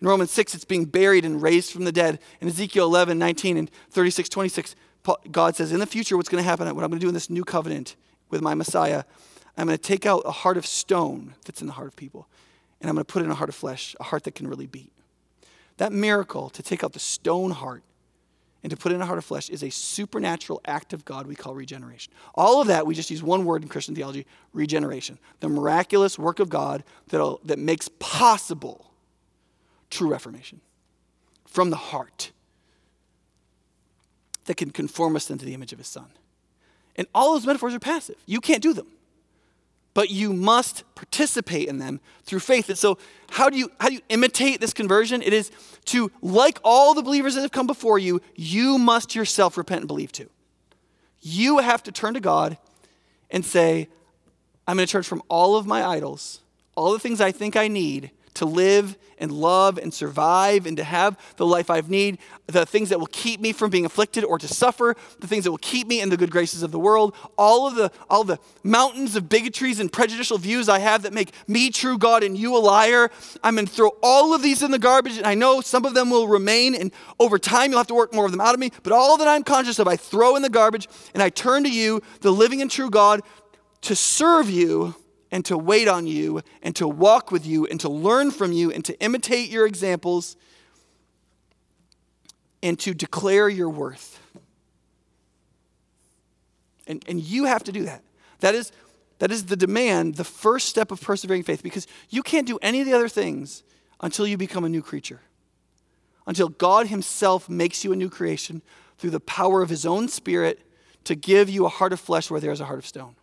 In 0.00 0.06
Romans 0.06 0.30
6, 0.30 0.54
it's 0.54 0.64
being 0.64 0.84
buried 0.84 1.24
and 1.24 1.42
raised 1.42 1.72
from 1.72 1.84
the 1.84 1.90
dead. 1.90 2.20
In 2.40 2.46
Ezekiel 2.46 2.84
11, 2.84 3.18
19, 3.18 3.56
and 3.56 3.70
36, 3.90 4.28
26, 4.28 4.76
God 5.32 5.56
says, 5.56 5.72
In 5.72 5.80
the 5.80 5.86
future, 5.86 6.16
what's 6.16 6.28
going 6.28 6.42
to 6.42 6.48
happen, 6.48 6.66
what 6.74 6.84
I'm 6.84 6.90
going 6.90 7.00
to 7.00 7.04
do 7.04 7.08
in 7.08 7.14
this 7.14 7.28
new 7.28 7.44
covenant 7.44 7.96
with 8.30 8.42
my 8.42 8.54
Messiah, 8.54 9.02
I'm 9.56 9.66
going 9.66 9.76
to 9.76 9.82
take 9.82 10.06
out 10.06 10.22
a 10.24 10.30
heart 10.30 10.56
of 10.56 10.64
stone 10.64 11.34
that's 11.44 11.60
in 11.60 11.66
the 11.66 11.72
heart 11.72 11.88
of 11.88 11.96
people, 11.96 12.28
and 12.80 12.88
I'm 12.88 12.94
going 12.94 13.04
to 13.04 13.12
put 13.12 13.24
in 13.24 13.30
a 13.30 13.34
heart 13.34 13.48
of 13.48 13.56
flesh, 13.56 13.96
a 13.98 14.04
heart 14.04 14.22
that 14.22 14.36
can 14.36 14.46
really 14.46 14.66
beat. 14.66 14.92
That 15.78 15.92
miracle 15.92 16.48
to 16.50 16.62
take 16.62 16.84
out 16.84 16.92
the 16.92 17.00
stone 17.00 17.50
heart 17.50 17.82
and 18.62 18.70
to 18.70 18.76
put 18.76 18.90
in 18.90 19.00
a 19.00 19.06
heart 19.06 19.18
of 19.18 19.24
flesh 19.24 19.48
is 19.48 19.62
a 19.62 19.70
supernatural 19.70 20.60
act 20.66 20.92
of 20.92 21.04
God 21.04 21.26
we 21.26 21.36
call 21.36 21.54
regeneration. 21.54 22.12
All 22.34 22.60
of 22.60 22.66
that, 22.66 22.86
we 22.86 22.94
just 22.94 23.10
use 23.10 23.22
one 23.22 23.44
word 23.44 23.62
in 23.62 23.68
Christian 23.68 23.94
theology 23.94 24.26
regeneration. 24.52 25.18
The 25.40 25.48
miraculous 25.48 26.18
work 26.18 26.40
of 26.40 26.48
God 26.48 26.82
that 27.08 27.38
that 27.44 27.58
makes 27.58 27.88
possible 28.00 28.90
true 29.90 30.10
reformation 30.10 30.60
from 31.46 31.70
the 31.70 31.76
heart 31.76 32.32
that 34.46 34.56
can 34.56 34.70
conform 34.70 35.14
us 35.14 35.30
into 35.30 35.44
the 35.44 35.54
image 35.54 35.72
of 35.72 35.78
his 35.78 35.86
son. 35.86 36.08
And 36.96 37.06
all 37.14 37.34
those 37.34 37.46
metaphors 37.46 37.74
are 37.74 37.78
passive. 37.78 38.16
You 38.26 38.40
can't 38.40 38.62
do 38.62 38.72
them. 38.72 38.88
But 39.98 40.10
you 40.10 40.32
must 40.32 40.84
participate 40.94 41.66
in 41.66 41.80
them 41.80 41.98
through 42.22 42.38
faith. 42.38 42.68
And 42.68 42.78
so, 42.78 42.98
how 43.30 43.50
do 43.50 43.58
you 43.58 43.72
how 43.80 43.88
do 43.88 43.94
you 43.94 44.00
imitate 44.08 44.60
this 44.60 44.72
conversion? 44.72 45.22
It 45.22 45.32
is 45.32 45.50
to, 45.86 46.12
like 46.22 46.60
all 46.62 46.94
the 46.94 47.02
believers 47.02 47.34
that 47.34 47.40
have 47.40 47.50
come 47.50 47.66
before 47.66 47.98
you, 47.98 48.22
you 48.36 48.78
must 48.78 49.16
yourself 49.16 49.56
repent 49.58 49.80
and 49.80 49.88
believe 49.88 50.12
too. 50.12 50.30
You 51.20 51.58
have 51.58 51.82
to 51.82 51.90
turn 51.90 52.14
to 52.14 52.20
God 52.20 52.58
and 53.28 53.44
say, 53.44 53.88
I'm 54.68 54.76
going 54.76 54.86
to 54.86 54.92
turn 54.92 55.02
from 55.02 55.20
all 55.28 55.56
of 55.56 55.66
my 55.66 55.84
idols, 55.84 56.42
all 56.76 56.92
the 56.92 57.00
things 57.00 57.20
I 57.20 57.32
think 57.32 57.56
I 57.56 57.66
need, 57.66 58.12
to 58.38 58.46
live 58.46 58.96
and 59.18 59.32
love 59.32 59.78
and 59.78 59.92
survive 59.92 60.66
and 60.66 60.76
to 60.76 60.84
have 60.84 61.18
the 61.36 61.46
life 61.46 61.70
I 61.70 61.80
need, 61.80 62.18
the 62.46 62.64
things 62.64 62.88
that 62.88 62.98
will 62.98 63.08
keep 63.08 63.40
me 63.40 63.52
from 63.52 63.70
being 63.70 63.84
afflicted 63.84 64.24
or 64.24 64.38
to 64.38 64.48
suffer, 64.48 64.96
the 65.18 65.26
things 65.26 65.44
that 65.44 65.50
will 65.50 65.58
keep 65.58 65.86
me 65.88 66.00
in 66.00 66.08
the 66.08 66.16
good 66.16 66.30
graces 66.30 66.62
of 66.62 66.70
the 66.70 66.78
world, 66.78 67.14
all 67.36 67.66
of 67.66 67.74
the, 67.74 67.90
all 68.08 68.24
the 68.24 68.38
mountains 68.62 69.16
of 69.16 69.28
bigotries 69.28 69.80
and 69.80 69.92
prejudicial 69.92 70.38
views 70.38 70.68
I 70.68 70.78
have 70.78 71.02
that 71.02 71.12
make 71.12 71.32
me 71.46 71.70
true 71.70 71.98
God 71.98 72.22
and 72.22 72.38
you 72.38 72.56
a 72.56 72.58
liar. 72.58 73.10
I'm 73.42 73.56
going 73.56 73.66
to 73.66 73.72
throw 73.72 73.90
all 74.02 74.34
of 74.34 74.42
these 74.42 74.62
in 74.62 74.70
the 74.70 74.78
garbage, 74.78 75.16
and 75.18 75.26
I 75.26 75.34
know 75.34 75.60
some 75.60 75.84
of 75.84 75.94
them 75.94 76.10
will 76.10 76.28
remain, 76.28 76.74
and 76.74 76.92
over 77.18 77.38
time 77.38 77.70
you'll 77.70 77.78
have 77.78 77.88
to 77.88 77.94
work 77.94 78.14
more 78.14 78.24
of 78.24 78.30
them 78.30 78.40
out 78.40 78.54
of 78.54 78.60
me, 78.60 78.70
but 78.82 78.92
all 78.92 79.16
that 79.18 79.28
I'm 79.28 79.42
conscious 79.42 79.78
of, 79.78 79.88
I 79.88 79.96
throw 79.96 80.36
in 80.36 80.42
the 80.42 80.48
garbage, 80.48 80.88
and 81.12 81.22
I 81.22 81.30
turn 81.30 81.64
to 81.64 81.70
you, 81.70 82.02
the 82.20 82.30
living 82.30 82.62
and 82.62 82.70
true 82.70 82.90
God, 82.90 83.22
to 83.82 83.96
serve 83.96 84.48
you 84.48 84.94
and 85.30 85.44
to 85.44 85.58
wait 85.58 85.88
on 85.88 86.06
you 86.06 86.42
and 86.62 86.74
to 86.76 86.88
walk 86.88 87.30
with 87.30 87.46
you 87.46 87.66
and 87.66 87.78
to 87.80 87.88
learn 87.88 88.30
from 88.30 88.52
you 88.52 88.70
and 88.70 88.84
to 88.84 88.98
imitate 89.00 89.50
your 89.50 89.66
examples 89.66 90.36
and 92.62 92.78
to 92.80 92.94
declare 92.94 93.48
your 93.48 93.68
worth. 93.68 94.20
And, 96.86 97.04
and 97.06 97.20
you 97.20 97.44
have 97.44 97.62
to 97.64 97.72
do 97.72 97.84
that. 97.84 98.02
That 98.40 98.54
is, 98.54 98.72
that 99.18 99.30
is 99.30 99.46
the 99.46 99.56
demand, 99.56 100.14
the 100.14 100.24
first 100.24 100.68
step 100.68 100.90
of 100.90 101.00
persevering 101.00 101.42
faith, 101.42 101.62
because 101.62 101.86
you 102.08 102.22
can't 102.22 102.46
do 102.46 102.58
any 102.62 102.80
of 102.80 102.86
the 102.86 102.94
other 102.94 103.08
things 103.08 103.62
until 104.00 104.26
you 104.26 104.36
become 104.36 104.64
a 104.64 104.68
new 104.68 104.82
creature. 104.82 105.20
Until 106.26 106.48
God 106.48 106.86
Himself 106.86 107.48
makes 107.48 107.84
you 107.84 107.92
a 107.92 107.96
new 107.96 108.08
creation 108.08 108.62
through 108.96 109.10
the 109.10 109.20
power 109.20 109.60
of 109.62 109.68
His 109.68 109.84
own 109.84 110.08
Spirit 110.08 110.60
to 111.04 111.14
give 111.14 111.48
you 111.48 111.66
a 111.66 111.68
heart 111.68 111.92
of 111.92 112.00
flesh 112.00 112.30
where 112.30 112.40
there 112.40 112.52
is 112.52 112.60
a 112.60 112.64
heart 112.64 112.78
of 112.78 112.86
stone 112.86 113.14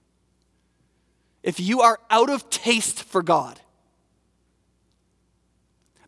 if 1.45 1.60
you 1.60 1.81
are 1.81 1.99
out 2.10 2.29
of 2.29 2.49
taste 2.49 3.03
for 3.03 3.21
God, 3.21 3.62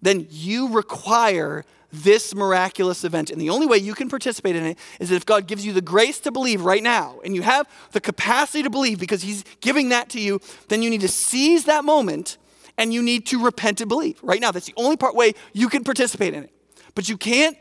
then 0.02 0.26
you 0.32 0.70
require 0.70 1.64
this 1.94 2.34
miraculous 2.34 3.04
event. 3.04 3.30
And 3.30 3.40
the 3.40 3.52
only 3.52 3.68
way 3.68 3.78
you 3.78 3.94
can 3.94 4.10
participate 4.10 4.56
in 4.56 4.66
it 4.66 4.80
is 5.00 5.12
if 5.12 5.26
God 5.26 5.48
gives 5.48 5.64
you 5.64 5.74
the 5.74 5.82
grace 5.82 6.20
to 6.22 6.32
believe 6.32 6.62
right 6.62 6.82
now, 6.82 7.20
and 7.24 7.36
you 7.36 7.44
have 7.44 7.70
the 7.92 8.02
capacity 8.02 8.64
to 8.64 8.70
believe 8.70 9.00
because 9.00 9.22
He's 9.22 9.44
giving 9.62 9.90
that 9.90 10.10
to 10.10 10.20
you, 10.20 10.42
then 10.70 10.82
you 10.82 10.90
need 10.90 11.02
to 11.02 11.08
seize 11.08 11.66
that 11.66 11.86
moment 11.86 12.38
and 12.78 12.92
you 12.92 13.04
need 13.04 13.28
to 13.28 13.44
repent 13.44 13.80
and 13.80 13.88
believe 13.88 14.20
right 14.24 14.42
now. 14.42 14.52
That's 14.52 14.66
the 14.66 14.74
only 14.76 14.98
part 14.98 15.16
way 15.16 15.34
you 15.54 15.70
can 15.70 15.84
participate 15.84 16.34
in 16.34 16.44
it. 16.46 16.52
But 16.96 17.10
you 17.10 17.16
can't 17.16 17.58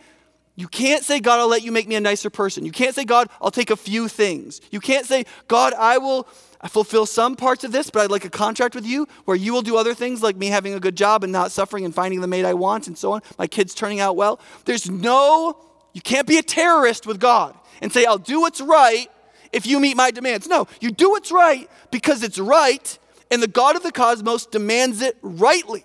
you 0.57 0.69
can't 0.69 1.05
say, 1.05 1.21
God, 1.21 1.39
I'll 1.39 1.49
let 1.49 1.63
you 1.63 1.71
make 1.71 1.87
me 1.87 1.95
a 1.95 2.01
nicer 2.01 2.31
person. 2.31 2.65
You 2.65 2.73
can't 2.73 2.95
say, 2.95 3.05
God, 3.05 3.29
I'll 3.43 3.51
take 3.51 3.71
a 3.71 3.77
few 3.77 4.09
things. 4.09 4.63
You 4.71 4.81
can't 4.81 5.05
say, 5.05 5.27
God, 5.49 5.75
I 5.75 5.99
will 5.99 6.27
fulfill 6.69 7.05
some 7.05 7.37
parts 7.37 7.63
of 7.63 7.73
this, 7.73 7.91
but 7.91 8.03
I'd 8.03 8.11
like 8.11 8.25
a 8.25 8.31
contract 8.31 8.75
with 8.75 8.87
you 8.87 9.07
where 9.27 9.37
you 9.37 9.53
will 9.53 9.63
do 9.63 9.77
other 9.77 9.93
things 9.95 10.23
like 10.23 10.35
me 10.37 10.47
having 10.47 10.73
a 10.73 10.81
good 10.81 10.97
job 10.97 11.23
and 11.23 11.33
not 11.33 11.53
suffering 11.53 11.85
and 11.85 11.95
finding 11.95 12.23
the 12.23 12.27
mate 12.27 12.47
I 12.47 12.55
want 12.55 12.89
and 12.89 12.97
so 12.97 13.13
on, 13.13 13.21
my 13.39 13.47
kids 13.47 13.75
turning 13.75 14.01
out 14.01 14.17
well. 14.17 14.41
There's 14.65 14.91
no, 14.91 15.59
you 15.93 16.01
can't 16.01 16.27
be 16.27 16.39
a 16.39 16.43
terrorist 16.43 17.07
with 17.07 17.21
God 17.21 17.55
and 17.83 17.93
say, 17.93 18.07
I'll 18.07 18.19
do 18.19 18.41
what's 18.41 18.63
right 18.63 19.09
if 19.53 19.67
you 19.67 19.79
meet 19.79 19.97
my 19.97 20.11
demands. 20.11 20.49
No, 20.49 20.67
you 20.81 20.91
do 20.91 21.11
what's 21.11 21.31
right 21.31 21.69
because 21.91 22.23
it's 22.23 22.39
right 22.39 22.99
and 23.31 23.43
the 23.43 23.49
God 23.49 23.77
of 23.77 23.83
the 23.83 23.93
cosmos 23.93 24.47
demands 24.47 25.03
it 25.03 25.19
rightly. 25.21 25.85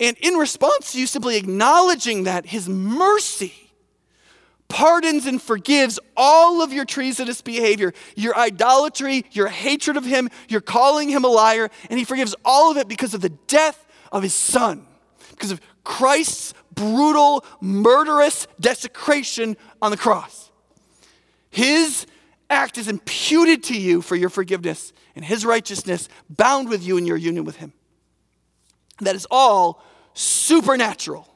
And 0.00 0.16
in 0.18 0.34
response 0.34 0.92
to 0.92 0.98
you 0.98 1.06
simply 1.06 1.36
acknowledging 1.36 2.24
that, 2.24 2.46
his 2.46 2.68
mercy 2.68 3.54
pardons 4.68 5.26
and 5.26 5.42
forgives 5.42 5.98
all 6.16 6.62
of 6.62 6.72
your 6.72 6.86
treasonous 6.86 7.42
behavior, 7.42 7.92
your 8.16 8.34
idolatry, 8.36 9.26
your 9.32 9.48
hatred 9.48 9.96
of 9.96 10.06
him, 10.06 10.30
your 10.48 10.60
calling 10.60 11.10
him 11.10 11.24
a 11.24 11.28
liar, 11.28 11.68
and 11.90 11.98
he 11.98 12.04
forgives 12.04 12.34
all 12.44 12.70
of 12.70 12.78
it 12.78 12.88
because 12.88 13.12
of 13.12 13.20
the 13.20 13.28
death 13.28 13.84
of 14.10 14.22
his 14.22 14.32
son, 14.32 14.86
because 15.30 15.50
of 15.50 15.60
Christ's 15.84 16.54
brutal, 16.72 17.44
murderous 17.60 18.46
desecration 18.58 19.56
on 19.82 19.90
the 19.90 19.96
cross. 19.96 20.50
His 21.50 22.06
act 22.48 22.78
is 22.78 22.88
imputed 22.88 23.64
to 23.64 23.78
you 23.78 24.00
for 24.00 24.14
your 24.14 24.30
forgiveness, 24.30 24.92
and 25.16 25.24
his 25.24 25.44
righteousness 25.44 26.08
bound 26.30 26.68
with 26.68 26.82
you 26.82 26.96
in 26.96 27.06
your 27.06 27.16
union 27.16 27.44
with 27.44 27.56
him. 27.56 27.72
That 29.00 29.16
is 29.16 29.26
all 29.30 29.82
supernatural. 30.14 31.28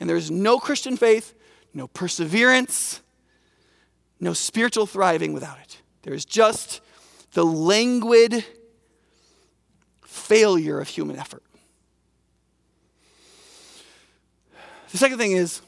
And 0.00 0.08
there 0.08 0.16
is 0.16 0.30
no 0.30 0.58
Christian 0.58 0.96
faith, 0.96 1.34
no 1.72 1.86
perseverance, 1.88 3.00
no 4.20 4.32
spiritual 4.32 4.86
thriving 4.86 5.32
without 5.32 5.58
it. 5.60 5.82
There 6.02 6.14
is 6.14 6.24
just 6.24 6.80
the 7.32 7.44
languid 7.44 8.44
failure 10.04 10.80
of 10.80 10.88
human 10.88 11.16
effort. 11.16 11.42
The 14.92 14.98
second 14.98 15.18
thing 15.18 15.32
is, 15.32 15.60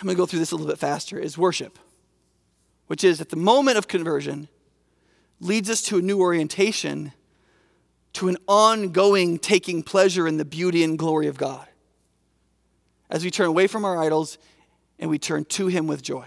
I'm 0.00 0.04
going 0.04 0.16
to 0.16 0.18
go 0.18 0.26
through 0.26 0.38
this 0.38 0.50
a 0.50 0.56
little 0.56 0.70
bit 0.70 0.78
faster, 0.78 1.18
is 1.18 1.36
worship, 1.36 1.78
which 2.86 3.04
is 3.04 3.20
at 3.20 3.28
the 3.28 3.36
moment 3.36 3.76
of 3.76 3.88
conversion, 3.88 4.48
leads 5.40 5.68
us 5.68 5.82
to 5.82 5.98
a 5.98 6.02
new 6.02 6.20
orientation 6.20 7.12
to 8.16 8.28
an 8.28 8.38
ongoing 8.48 9.38
taking 9.38 9.82
pleasure 9.82 10.26
in 10.26 10.38
the 10.38 10.44
beauty 10.44 10.82
and 10.82 10.98
glory 10.98 11.26
of 11.26 11.36
God. 11.36 11.68
As 13.10 13.22
we 13.22 13.30
turn 13.30 13.46
away 13.46 13.66
from 13.66 13.84
our 13.84 14.02
idols 14.02 14.38
and 14.98 15.10
we 15.10 15.18
turn 15.18 15.44
to 15.44 15.66
Him 15.66 15.86
with 15.86 16.02
joy. 16.02 16.26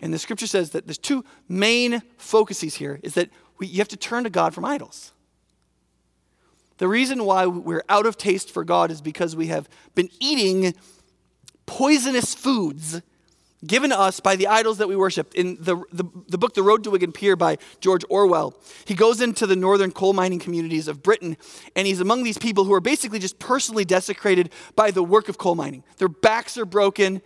And 0.00 0.14
the 0.14 0.18
scripture 0.18 0.46
says 0.46 0.70
that 0.70 0.86
there's 0.86 0.96
two 0.96 1.24
main 1.48 2.02
focuses 2.16 2.76
here 2.76 3.00
is 3.02 3.14
that 3.14 3.30
we, 3.58 3.66
you 3.66 3.78
have 3.78 3.88
to 3.88 3.96
turn 3.96 4.22
to 4.22 4.30
God 4.30 4.54
from 4.54 4.64
idols. 4.64 5.12
The 6.78 6.86
reason 6.86 7.24
why 7.24 7.46
we're 7.46 7.84
out 7.88 8.06
of 8.06 8.16
taste 8.16 8.48
for 8.52 8.62
God 8.62 8.92
is 8.92 9.02
because 9.02 9.34
we 9.34 9.48
have 9.48 9.68
been 9.96 10.08
eating 10.20 10.74
poisonous 11.66 12.32
foods 12.32 13.02
given 13.66 13.90
to 13.90 13.98
us 13.98 14.20
by 14.20 14.36
the 14.36 14.46
idols 14.46 14.78
that 14.78 14.88
we 14.88 14.96
worship. 14.96 15.34
In 15.34 15.56
the, 15.60 15.76
the, 15.92 16.04
the, 16.28 16.38
book 16.38 16.54
The 16.54 16.62
Road 16.62 16.84
to 16.84 16.90
Wigan 16.90 17.12
Pier 17.12 17.36
by 17.36 17.58
George 17.80 18.04
Orwell, 18.08 18.54
he 18.86 18.94
goes 18.94 19.20
into 19.20 19.46
the 19.46 19.56
northern 19.56 19.92
coal 19.92 20.12
mining 20.12 20.38
communities 20.38 20.88
of 20.88 21.02
Britain, 21.02 21.36
and 21.76 21.86
he's 21.86 22.00
among 22.00 22.22
these 22.22 22.38
people 22.38 22.64
who 22.64 22.72
are 22.72 22.80
basically 22.80 23.18
just 23.18 23.38
personally 23.38 23.84
desecrated 23.84 24.50
by 24.76 24.90
the 24.90 25.02
work 25.02 25.28
of 25.28 25.38
coal 25.38 25.54
mining. 25.54 25.84
Their 25.98 26.08
backs 26.08 26.56
are 26.56 26.64
broken, 26.64 27.20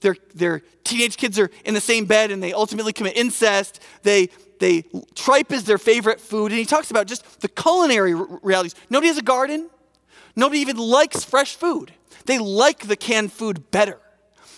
their, 0.00 0.16
their 0.34 0.62
teenage 0.84 1.16
kids 1.16 1.38
are 1.38 1.50
in 1.64 1.74
the 1.74 1.80
same 1.80 2.04
bed 2.04 2.30
and 2.30 2.42
they 2.42 2.52
ultimately 2.52 2.92
commit 2.92 3.16
incest. 3.16 3.80
They, 4.02 4.28
they 4.58 4.84
tripe 5.14 5.52
is 5.52 5.64
their 5.64 5.78
favorite 5.78 6.20
food. 6.20 6.52
And 6.52 6.58
he 6.58 6.64
talks 6.64 6.90
about 6.90 7.06
just 7.06 7.40
the 7.40 7.48
culinary 7.48 8.14
realities. 8.14 8.74
Nobody 8.90 9.08
has 9.08 9.18
a 9.18 9.22
garden. 9.22 9.70
Nobody 10.34 10.60
even 10.60 10.76
likes 10.76 11.24
fresh 11.24 11.54
food. 11.56 11.92
They 12.26 12.38
like 12.38 12.86
the 12.86 12.96
canned 12.96 13.32
food 13.32 13.70
better. 13.70 13.98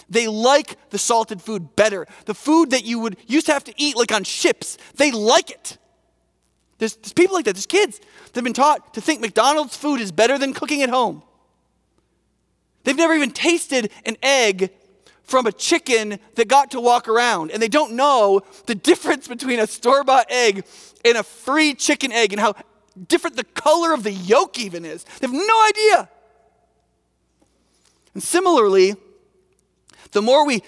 They 0.09 0.27
like 0.27 0.77
the 0.91 0.99
salted 0.99 1.43
food 1.43 1.77
better. 1.77 2.07
The 2.25 2.35
food 2.35 2.71
that 2.71 2.85
you 2.85 2.99
would 3.01 3.17
used 3.27 3.47
to 3.47 3.53
have 3.53 3.65
to 3.65 3.75
eat 3.77 3.97
like 3.97 4.13
on 4.13 4.25
ships, 4.25 4.79
they 4.95 5.11
like 5.11 5.51
it. 5.51 5.79
There's, 6.79 6.97
there's 6.97 7.13
people 7.13 7.35
like 7.35 7.45
that. 7.45 7.55
There's 7.55 7.67
kids 7.67 7.99
that 7.99 8.35
have 8.35 8.45
been 8.45 8.53
taught 8.53 8.95
to 8.95 9.01
think 9.01 9.21
McDonald's 9.21 9.77
food 9.77 10.01
is 10.01 10.13
better 10.13 10.39
than 10.39 10.53
cooking 10.53 10.83
at 10.83 10.89
home. 10.89 11.23
They've 12.85 12.97
never 12.97 13.15
even 13.15 13.33
tasted 13.33 13.91
an 14.07 14.17
egg 14.23 14.71
from 15.25 15.47
a 15.47 15.53
chicken 15.53 16.19
that 16.37 16.49
got 16.49 16.71
to 16.71 16.81
walk 16.81 17.07
around, 17.07 17.51
and 17.51 17.61
they 17.61 17.69
don't 17.69 17.93
know 17.93 18.41
the 18.65 18.75
difference 18.75 19.29
between 19.29 19.59
a 19.59 19.67
store 19.67 20.03
bought 20.05 20.27
egg 20.31 20.65
and 21.05 21.19
a 21.19 21.23
free 21.23 21.75
chicken 21.75 22.13
egg 22.13 22.33
and 22.33 22.41
how 22.41 22.55
different 23.09 23.37
the 23.37 23.45
color 23.45 23.93
of 23.93 24.05
the 24.05 24.13
yolk 24.13 24.59
even 24.59 24.87
is. 24.87 25.05
They 25.05 25.27
have 25.27 25.35
no 25.35 25.65
idea. 25.69 26.09
And 28.15 28.23
similarly, 28.23 28.97
the 30.13 30.23
more 30.23 30.47
we, 30.47 30.63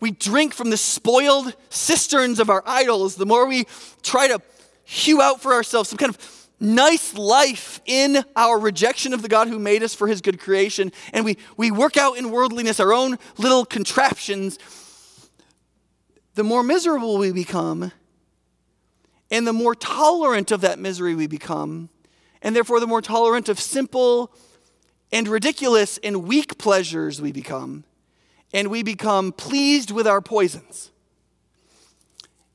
we 0.00 0.10
drink 0.10 0.54
from 0.54 0.70
the 0.70 0.76
spoiled 0.76 1.54
cisterns 1.70 2.40
of 2.40 2.50
our 2.50 2.62
idols, 2.66 3.16
the 3.16 3.26
more 3.26 3.46
we 3.46 3.64
try 4.02 4.28
to 4.28 4.40
hew 4.84 5.20
out 5.20 5.40
for 5.40 5.52
ourselves 5.52 5.88
some 5.88 5.98
kind 5.98 6.14
of 6.14 6.48
nice 6.60 7.14
life 7.14 7.80
in 7.84 8.24
our 8.36 8.58
rejection 8.58 9.12
of 9.12 9.22
the 9.22 9.28
God 9.28 9.48
who 9.48 9.58
made 9.58 9.82
us 9.82 9.94
for 9.94 10.06
his 10.06 10.20
good 10.20 10.38
creation, 10.38 10.92
and 11.12 11.24
we, 11.24 11.36
we 11.56 11.70
work 11.70 11.96
out 11.96 12.16
in 12.16 12.30
worldliness 12.30 12.80
our 12.80 12.92
own 12.92 13.18
little 13.38 13.64
contraptions, 13.64 14.58
the 16.34 16.44
more 16.44 16.62
miserable 16.62 17.18
we 17.18 17.32
become, 17.32 17.92
and 19.30 19.46
the 19.46 19.52
more 19.52 19.74
tolerant 19.74 20.50
of 20.52 20.60
that 20.62 20.78
misery 20.78 21.14
we 21.14 21.26
become, 21.26 21.88
and 22.42 22.54
therefore 22.54 22.80
the 22.80 22.86
more 22.86 23.02
tolerant 23.02 23.48
of 23.48 23.58
simple 23.58 24.32
and 25.12 25.28
ridiculous 25.28 25.98
and 25.98 26.24
weak 26.24 26.58
pleasures 26.58 27.20
we 27.20 27.32
become, 27.32 27.84
and 28.54 28.68
we 28.68 28.82
become 28.82 29.32
pleased 29.32 29.90
with 29.90 30.06
our 30.06 30.22
poisons. 30.22 30.92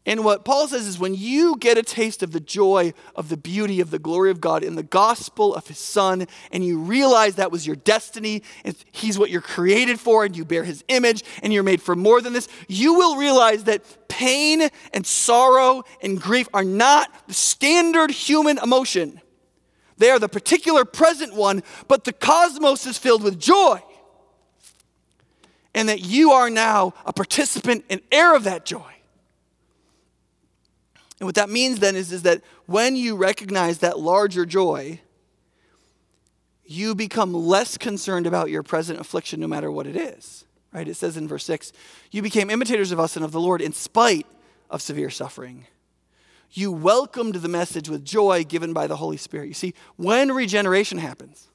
And 0.05 0.23
what 0.23 0.43
Paul 0.43 0.67
says 0.67 0.87
is 0.87 0.97
when 0.97 1.13
you 1.13 1.55
get 1.57 1.77
a 1.77 1.83
taste 1.83 2.23
of 2.23 2.31
the 2.31 2.39
joy, 2.39 2.93
of 3.15 3.29
the 3.29 3.37
beauty, 3.37 3.79
of 3.79 3.91
the 3.91 3.99
glory 3.99 4.31
of 4.31 4.41
God 4.41 4.63
in 4.63 4.75
the 4.75 4.81
gospel 4.81 5.53
of 5.53 5.67
his 5.67 5.77
son, 5.77 6.25
and 6.51 6.65
you 6.65 6.79
realize 6.79 7.35
that 7.35 7.51
was 7.51 7.67
your 7.67 7.75
destiny, 7.75 8.41
and 8.63 8.75
he's 8.91 9.19
what 9.19 9.29
you're 9.29 9.41
created 9.41 9.99
for, 9.99 10.25
and 10.25 10.35
you 10.35 10.45
bear 10.45 10.63
his 10.63 10.83
image, 10.87 11.23
and 11.43 11.53
you're 11.53 11.61
made 11.61 11.81
for 11.81 11.95
more 11.95 12.21
than 12.21 12.33
this, 12.33 12.47
you 12.67 12.95
will 12.95 13.17
realize 13.17 13.65
that 13.65 13.83
pain 14.07 14.69
and 14.93 15.05
sorrow 15.05 15.83
and 16.01 16.19
grief 16.19 16.47
are 16.55 16.63
not 16.63 17.11
the 17.27 17.33
standard 17.33 18.09
human 18.09 18.57
emotion. 18.57 19.21
They 19.97 20.09
are 20.09 20.17
the 20.17 20.29
particular 20.29 20.85
present 20.85 21.35
one, 21.35 21.61
but 21.87 22.05
the 22.05 22.13
cosmos 22.13 22.87
is 22.87 22.97
filled 22.97 23.21
with 23.21 23.37
joy. 23.37 23.83
And 25.79 25.87
that 25.87 26.01
you 26.01 26.31
are 26.31 26.49
now 26.49 26.93
a 27.05 27.13
participant 27.13 27.85
and 27.89 28.01
heir 28.11 28.35
of 28.35 28.43
that 28.43 28.65
joy. 28.65 28.91
And 31.21 31.25
what 31.25 31.35
that 31.35 31.49
means 31.49 31.79
then 31.79 31.95
is, 31.95 32.11
is 32.11 32.23
that 32.23 32.41
when 32.65 32.97
you 32.97 33.15
recognize 33.15 33.77
that 33.77 33.97
larger 33.97 34.45
joy, 34.45 34.99
you 36.65 36.95
become 36.95 37.33
less 37.33 37.77
concerned 37.77 38.27
about 38.27 38.49
your 38.49 38.61
present 38.61 38.99
affliction 38.99 39.39
no 39.39 39.47
matter 39.47 39.71
what 39.71 39.87
it 39.87 39.95
is. 39.95 40.43
Right? 40.73 40.85
It 40.85 40.95
says 40.95 41.15
in 41.15 41.29
verse 41.29 41.45
6 41.45 41.71
You 42.11 42.21
became 42.21 42.49
imitators 42.49 42.91
of 42.91 42.99
us 42.99 43.15
and 43.15 43.23
of 43.23 43.31
the 43.31 43.39
Lord 43.39 43.61
in 43.61 43.71
spite 43.71 44.27
of 44.69 44.81
severe 44.81 45.09
suffering. 45.09 45.65
You 46.51 46.73
welcomed 46.73 47.35
the 47.35 47.47
message 47.47 47.87
with 47.87 48.03
joy 48.03 48.43
given 48.43 48.73
by 48.73 48.87
the 48.87 48.97
Holy 48.97 49.15
Spirit. 49.15 49.47
You 49.47 49.53
see, 49.53 49.73
when 49.95 50.33
regeneration 50.33 50.97
happens, 50.97 51.47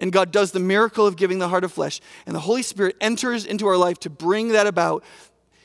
and 0.00 0.10
God 0.12 0.32
does 0.32 0.50
the 0.50 0.58
miracle 0.58 1.06
of 1.06 1.16
giving 1.16 1.38
the 1.38 1.48
heart 1.48 1.62
of 1.62 1.72
flesh, 1.72 2.00
and 2.26 2.34
the 2.34 2.40
Holy 2.40 2.62
Spirit 2.62 2.96
enters 3.00 3.44
into 3.44 3.66
our 3.66 3.76
life 3.76 4.00
to 4.00 4.10
bring 4.10 4.48
that 4.48 4.66
about, 4.66 5.04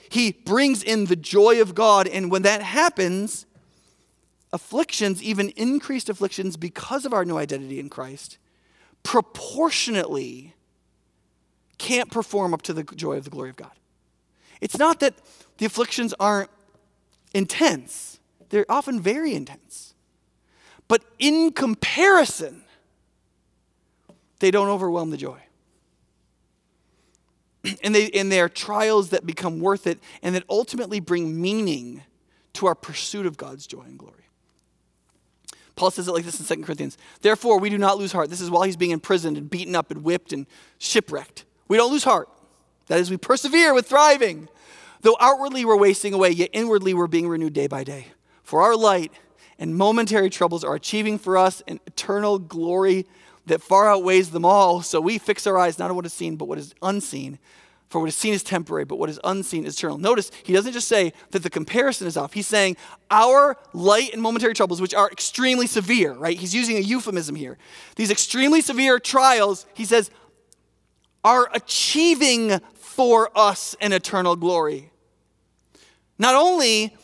he 0.09 0.33
brings 0.33 0.83
in 0.83 1.05
the 1.05 1.15
joy 1.15 1.61
of 1.61 1.73
God. 1.73 2.07
And 2.07 2.29
when 2.29 2.43
that 2.43 2.61
happens, 2.61 3.45
afflictions, 4.53 5.23
even 5.23 5.49
increased 5.51 6.09
afflictions 6.09 6.57
because 6.57 7.05
of 7.05 7.13
our 7.13 7.25
new 7.25 7.37
identity 7.37 7.79
in 7.79 7.89
Christ, 7.89 8.37
proportionately 9.03 10.53
can't 11.77 12.11
perform 12.11 12.53
up 12.53 12.61
to 12.63 12.73
the 12.73 12.83
joy 12.83 13.17
of 13.17 13.23
the 13.23 13.29
glory 13.29 13.49
of 13.49 13.55
God. 13.55 13.71
It's 14.61 14.77
not 14.77 14.99
that 14.99 15.15
the 15.57 15.65
afflictions 15.65 16.13
aren't 16.19 16.49
intense, 17.33 18.19
they're 18.49 18.65
often 18.69 18.99
very 18.99 19.33
intense. 19.33 19.93
But 20.87 21.03
in 21.17 21.51
comparison, 21.51 22.64
they 24.45 24.51
don't 24.51 24.69
overwhelm 24.69 25.09
the 25.09 25.17
joy 25.17 25.39
and 27.83 27.95
they 27.95 28.09
and 28.11 28.31
they 28.31 28.39
are 28.39 28.47
trials 28.49 29.09
that 29.09 29.25
become 29.25 29.59
worth 29.59 29.87
it 29.87 29.97
and 30.21 30.35
that 30.35 30.43
ultimately 30.49 30.99
bring 30.99 31.41
meaning 31.41 32.03
to 32.53 32.67
our 32.67 32.75
pursuit 32.75 33.25
of 33.25 33.37
God's 33.37 33.65
joy 33.65 33.81
and 33.81 33.97
glory. 33.97 34.29
Paul 35.75 35.89
says 35.89 36.07
it 36.07 36.11
like 36.11 36.23
this 36.23 36.39
in 36.39 36.57
2 36.57 36.63
Corinthians. 36.63 36.95
Therefore, 37.21 37.59
we 37.59 37.71
do 37.71 37.77
not 37.79 37.97
lose 37.97 38.11
heart. 38.11 38.29
This 38.29 38.39
is 38.39 38.51
while 38.51 38.61
he's 38.61 38.77
being 38.77 38.91
imprisoned 38.91 39.35
and 39.35 39.49
beaten 39.49 39.75
up 39.75 39.91
and 39.91 40.03
whipped 40.03 40.31
and 40.31 40.45
shipwrecked. 40.77 41.43
We 41.67 41.75
don't 41.75 41.91
lose 41.91 42.03
heart. 42.03 42.29
That 42.85 42.99
is, 42.99 43.09
we 43.09 43.17
persevere 43.17 43.73
with 43.73 43.87
thriving. 43.87 44.47
Though 45.01 45.17
outwardly 45.19 45.65
we're 45.65 45.75
wasting 45.75 46.13
away, 46.13 46.29
yet 46.29 46.51
inwardly 46.53 46.93
we're 46.93 47.07
being 47.07 47.27
renewed 47.27 47.53
day 47.53 47.67
by 47.67 47.83
day. 47.83 48.07
For 48.43 48.61
our 48.61 48.77
light 48.77 49.11
and 49.59 49.75
momentary 49.75 50.29
troubles 50.29 50.63
are 50.63 50.75
achieving 50.75 51.17
for 51.17 51.37
us 51.37 51.61
an 51.67 51.81
eternal 51.87 52.39
glory 52.39 53.05
that 53.45 53.61
far 53.61 53.89
outweighs 53.89 54.31
them 54.31 54.45
all. 54.45 54.81
So 54.81 54.99
we 54.99 55.17
fix 55.17 55.45
our 55.47 55.57
eyes 55.57 55.77
not 55.79 55.89
on 55.89 55.95
what 55.95 56.05
is 56.05 56.13
seen, 56.13 56.35
but 56.35 56.47
what 56.47 56.57
is 56.57 56.73
unseen. 56.81 57.39
For 57.87 57.99
what 57.99 58.09
is 58.09 58.15
seen 58.15 58.33
is 58.33 58.41
temporary, 58.43 58.83
but 58.83 58.97
what 58.97 59.09
is 59.09 59.19
unseen 59.23 59.65
is 59.65 59.77
eternal. 59.77 59.99
Notice, 59.99 60.31
he 60.43 60.53
doesn't 60.53 60.73
just 60.73 60.87
say 60.87 61.13
that 61.31 61.43
the 61.43 61.51
comparison 61.51 62.07
is 62.07 62.17
off. 62.17 62.33
He's 62.33 62.47
saying 62.47 62.77
our 63.11 63.57
light 63.73 64.11
and 64.11 64.21
momentary 64.21 64.55
troubles, 64.55 64.81
which 64.81 64.95
are 64.95 65.09
extremely 65.11 65.67
severe, 65.67 66.13
right? 66.13 66.37
He's 66.37 66.55
using 66.55 66.77
a 66.77 66.81
euphemism 66.81 67.35
here. 67.35 67.57
These 67.95 68.09
extremely 68.09 68.61
severe 68.61 68.99
trials, 68.99 69.67
he 69.75 69.85
says, 69.85 70.09
are 71.23 71.47
achieving 71.53 72.59
for 72.73 73.29
us 73.37 73.75
an 73.79 73.93
eternal 73.93 74.35
glory. 74.35 74.91
Not 76.17 76.33
only 76.33 76.95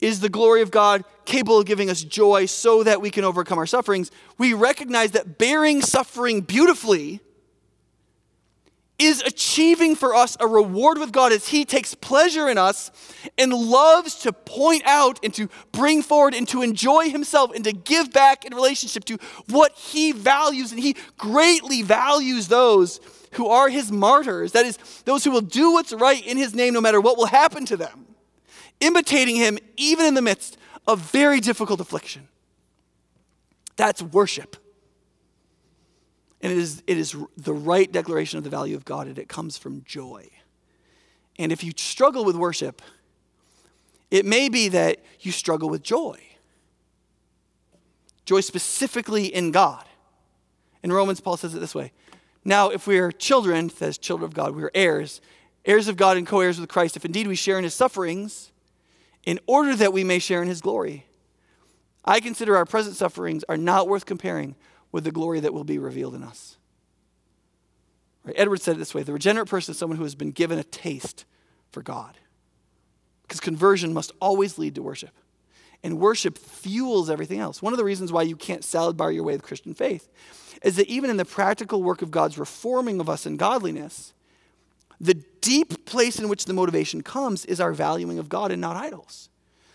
is 0.00 0.20
the 0.20 0.28
glory 0.28 0.60
of 0.62 0.70
God 0.70 1.04
capable 1.24 1.60
of 1.60 1.66
giving 1.66 1.90
us 1.90 2.02
joy 2.02 2.46
so 2.46 2.82
that 2.82 3.00
we 3.00 3.10
can 3.10 3.24
overcome 3.24 3.58
our 3.58 3.66
sufferings, 3.66 4.10
we 4.38 4.54
recognize 4.54 5.12
that 5.12 5.38
bearing 5.38 5.82
suffering 5.82 6.40
beautifully 6.40 7.20
is 8.98 9.22
achieving 9.22 9.96
for 9.96 10.14
us 10.14 10.36
a 10.38 10.46
reward 10.46 10.98
with 10.98 11.12
God 11.12 11.32
as 11.32 11.48
He 11.48 11.64
takes 11.64 11.94
pleasure 11.94 12.48
in 12.48 12.56
us 12.56 12.90
and 13.36 13.52
loves 13.52 14.16
to 14.20 14.32
point 14.32 14.82
out 14.86 15.18
and 15.24 15.34
to 15.34 15.48
bring 15.72 16.02
forward 16.02 16.34
and 16.34 16.46
to 16.48 16.62
enjoy 16.62 17.10
Himself 17.10 17.52
and 17.54 17.64
to 17.64 17.72
give 17.72 18.12
back 18.12 18.44
in 18.44 18.54
relationship 18.54 19.04
to 19.06 19.18
what 19.48 19.72
He 19.72 20.12
values. 20.12 20.70
And 20.70 20.80
He 20.80 20.96
greatly 21.18 21.82
values 21.82 22.48
those 22.48 23.00
who 23.32 23.48
are 23.48 23.68
His 23.68 23.90
martyrs. 23.90 24.52
That 24.52 24.66
is, 24.66 24.78
those 25.04 25.24
who 25.24 25.32
will 25.32 25.40
do 25.40 25.72
what's 25.72 25.92
right 25.92 26.24
in 26.24 26.36
His 26.36 26.54
name 26.54 26.74
no 26.74 26.80
matter 26.80 27.00
what 27.00 27.16
will 27.16 27.26
happen 27.26 27.66
to 27.66 27.76
them 27.76 28.06
imitating 28.82 29.36
him 29.36 29.58
even 29.76 30.04
in 30.04 30.14
the 30.14 30.22
midst 30.22 30.58
of 30.86 31.00
very 31.00 31.40
difficult 31.40 31.80
affliction. 31.80 32.28
That's 33.76 34.02
worship. 34.02 34.56
And 36.40 36.52
it 36.52 36.58
is, 36.58 36.82
it 36.86 36.98
is 36.98 37.16
the 37.36 37.52
right 37.52 37.90
declaration 37.90 38.38
of 38.38 38.44
the 38.44 38.50
value 38.50 38.76
of 38.76 38.84
God, 38.84 39.06
and 39.06 39.18
it 39.18 39.28
comes 39.28 39.56
from 39.56 39.82
joy. 39.84 40.28
And 41.38 41.52
if 41.52 41.62
you 41.64 41.72
struggle 41.76 42.24
with 42.24 42.36
worship, 42.36 42.82
it 44.10 44.26
may 44.26 44.48
be 44.48 44.68
that 44.68 44.98
you 45.20 45.32
struggle 45.32 45.70
with 45.70 45.82
joy. 45.82 46.18
Joy 48.24 48.40
specifically 48.40 49.26
in 49.26 49.50
God. 49.50 49.84
In 50.82 50.92
Romans, 50.92 51.20
Paul 51.20 51.36
says 51.36 51.54
it 51.54 51.60
this 51.60 51.74
way 51.74 51.92
Now, 52.44 52.70
if 52.70 52.86
we 52.86 52.98
are 52.98 53.10
children, 53.10 53.70
says 53.70 53.98
children 53.98 54.28
of 54.28 54.34
God, 54.34 54.54
we 54.54 54.62
are 54.62 54.70
heirs, 54.74 55.20
heirs 55.64 55.88
of 55.88 55.96
God 55.96 56.16
and 56.16 56.26
co 56.26 56.40
heirs 56.40 56.60
with 56.60 56.68
Christ, 56.68 56.96
if 56.96 57.04
indeed 57.04 57.26
we 57.26 57.36
share 57.36 57.58
in 57.58 57.64
his 57.64 57.74
sufferings, 57.74 58.51
in 59.24 59.38
order 59.46 59.74
that 59.76 59.92
we 59.92 60.04
may 60.04 60.18
share 60.18 60.42
in 60.42 60.48
his 60.48 60.60
glory. 60.60 61.06
I 62.04 62.20
consider 62.20 62.56
our 62.56 62.64
present 62.64 62.96
sufferings 62.96 63.44
are 63.48 63.56
not 63.56 63.88
worth 63.88 64.06
comparing 64.06 64.56
with 64.90 65.04
the 65.04 65.12
glory 65.12 65.40
that 65.40 65.54
will 65.54 65.64
be 65.64 65.78
revealed 65.78 66.14
in 66.14 66.22
us. 66.22 66.56
Right? 68.24 68.34
Edward 68.36 68.60
said 68.60 68.76
it 68.76 68.78
this 68.78 68.94
way 68.94 69.02
the 69.02 69.12
regenerate 69.12 69.48
person 69.48 69.72
is 69.72 69.78
someone 69.78 69.96
who 69.96 70.04
has 70.04 70.14
been 70.14 70.32
given 70.32 70.58
a 70.58 70.64
taste 70.64 71.24
for 71.70 71.82
God. 71.82 72.18
Because 73.22 73.40
conversion 73.40 73.94
must 73.94 74.12
always 74.20 74.58
lead 74.58 74.74
to 74.74 74.82
worship. 74.82 75.12
And 75.84 75.98
worship 75.98 76.38
fuels 76.38 77.10
everything 77.10 77.40
else. 77.40 77.62
One 77.62 77.72
of 77.72 77.76
the 77.76 77.84
reasons 77.84 78.12
why 78.12 78.22
you 78.22 78.36
can't 78.36 78.62
salad 78.62 78.96
bar 78.96 79.10
your 79.10 79.24
way 79.24 79.32
with 79.32 79.42
Christian 79.42 79.74
faith 79.74 80.08
is 80.62 80.76
that 80.76 80.86
even 80.86 81.10
in 81.10 81.16
the 81.16 81.24
practical 81.24 81.82
work 81.82 82.02
of 82.02 82.10
God's 82.10 82.38
reforming 82.38 83.00
of 83.00 83.08
us 83.08 83.26
in 83.26 83.36
godliness, 83.36 84.12
The 85.02 85.14
deep 85.40 85.84
place 85.84 86.20
in 86.20 86.28
which 86.28 86.44
the 86.44 86.54
motivation 86.54 87.02
comes 87.02 87.44
is 87.44 87.60
our 87.60 87.72
valuing 87.72 88.20
of 88.20 88.28
God 88.28 88.52
and 88.52 88.60
not 88.60 88.76
idols. 88.76 89.28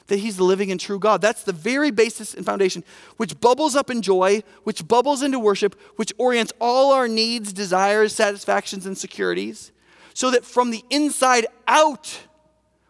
That 0.08 0.20
He's 0.20 0.38
the 0.38 0.46
living 0.46 0.72
and 0.72 0.80
true 0.80 1.00
God. 1.00 1.22
That's 1.22 1.44
the 1.44 1.52
very 1.52 1.92
basis 1.92 2.34
and 2.34 2.46
foundation, 2.46 2.86
which 3.18 3.38
bubbles 3.42 3.76
up 3.76 3.92
in 3.92 4.02
joy, 4.02 4.42
which 4.64 4.88
bubbles 4.88 5.22
into 5.22 5.38
worship, 5.38 5.78
which 5.98 6.14
orients 6.18 6.54
all 6.62 6.94
our 6.94 7.10
needs, 7.10 7.52
desires, 7.52 8.14
satisfactions, 8.14 8.86
and 8.86 8.98
securities, 8.98 9.74
so 10.14 10.32
that 10.32 10.46
from 10.46 10.72
the 10.72 10.84
inside 10.90 11.46
out, 11.68 12.22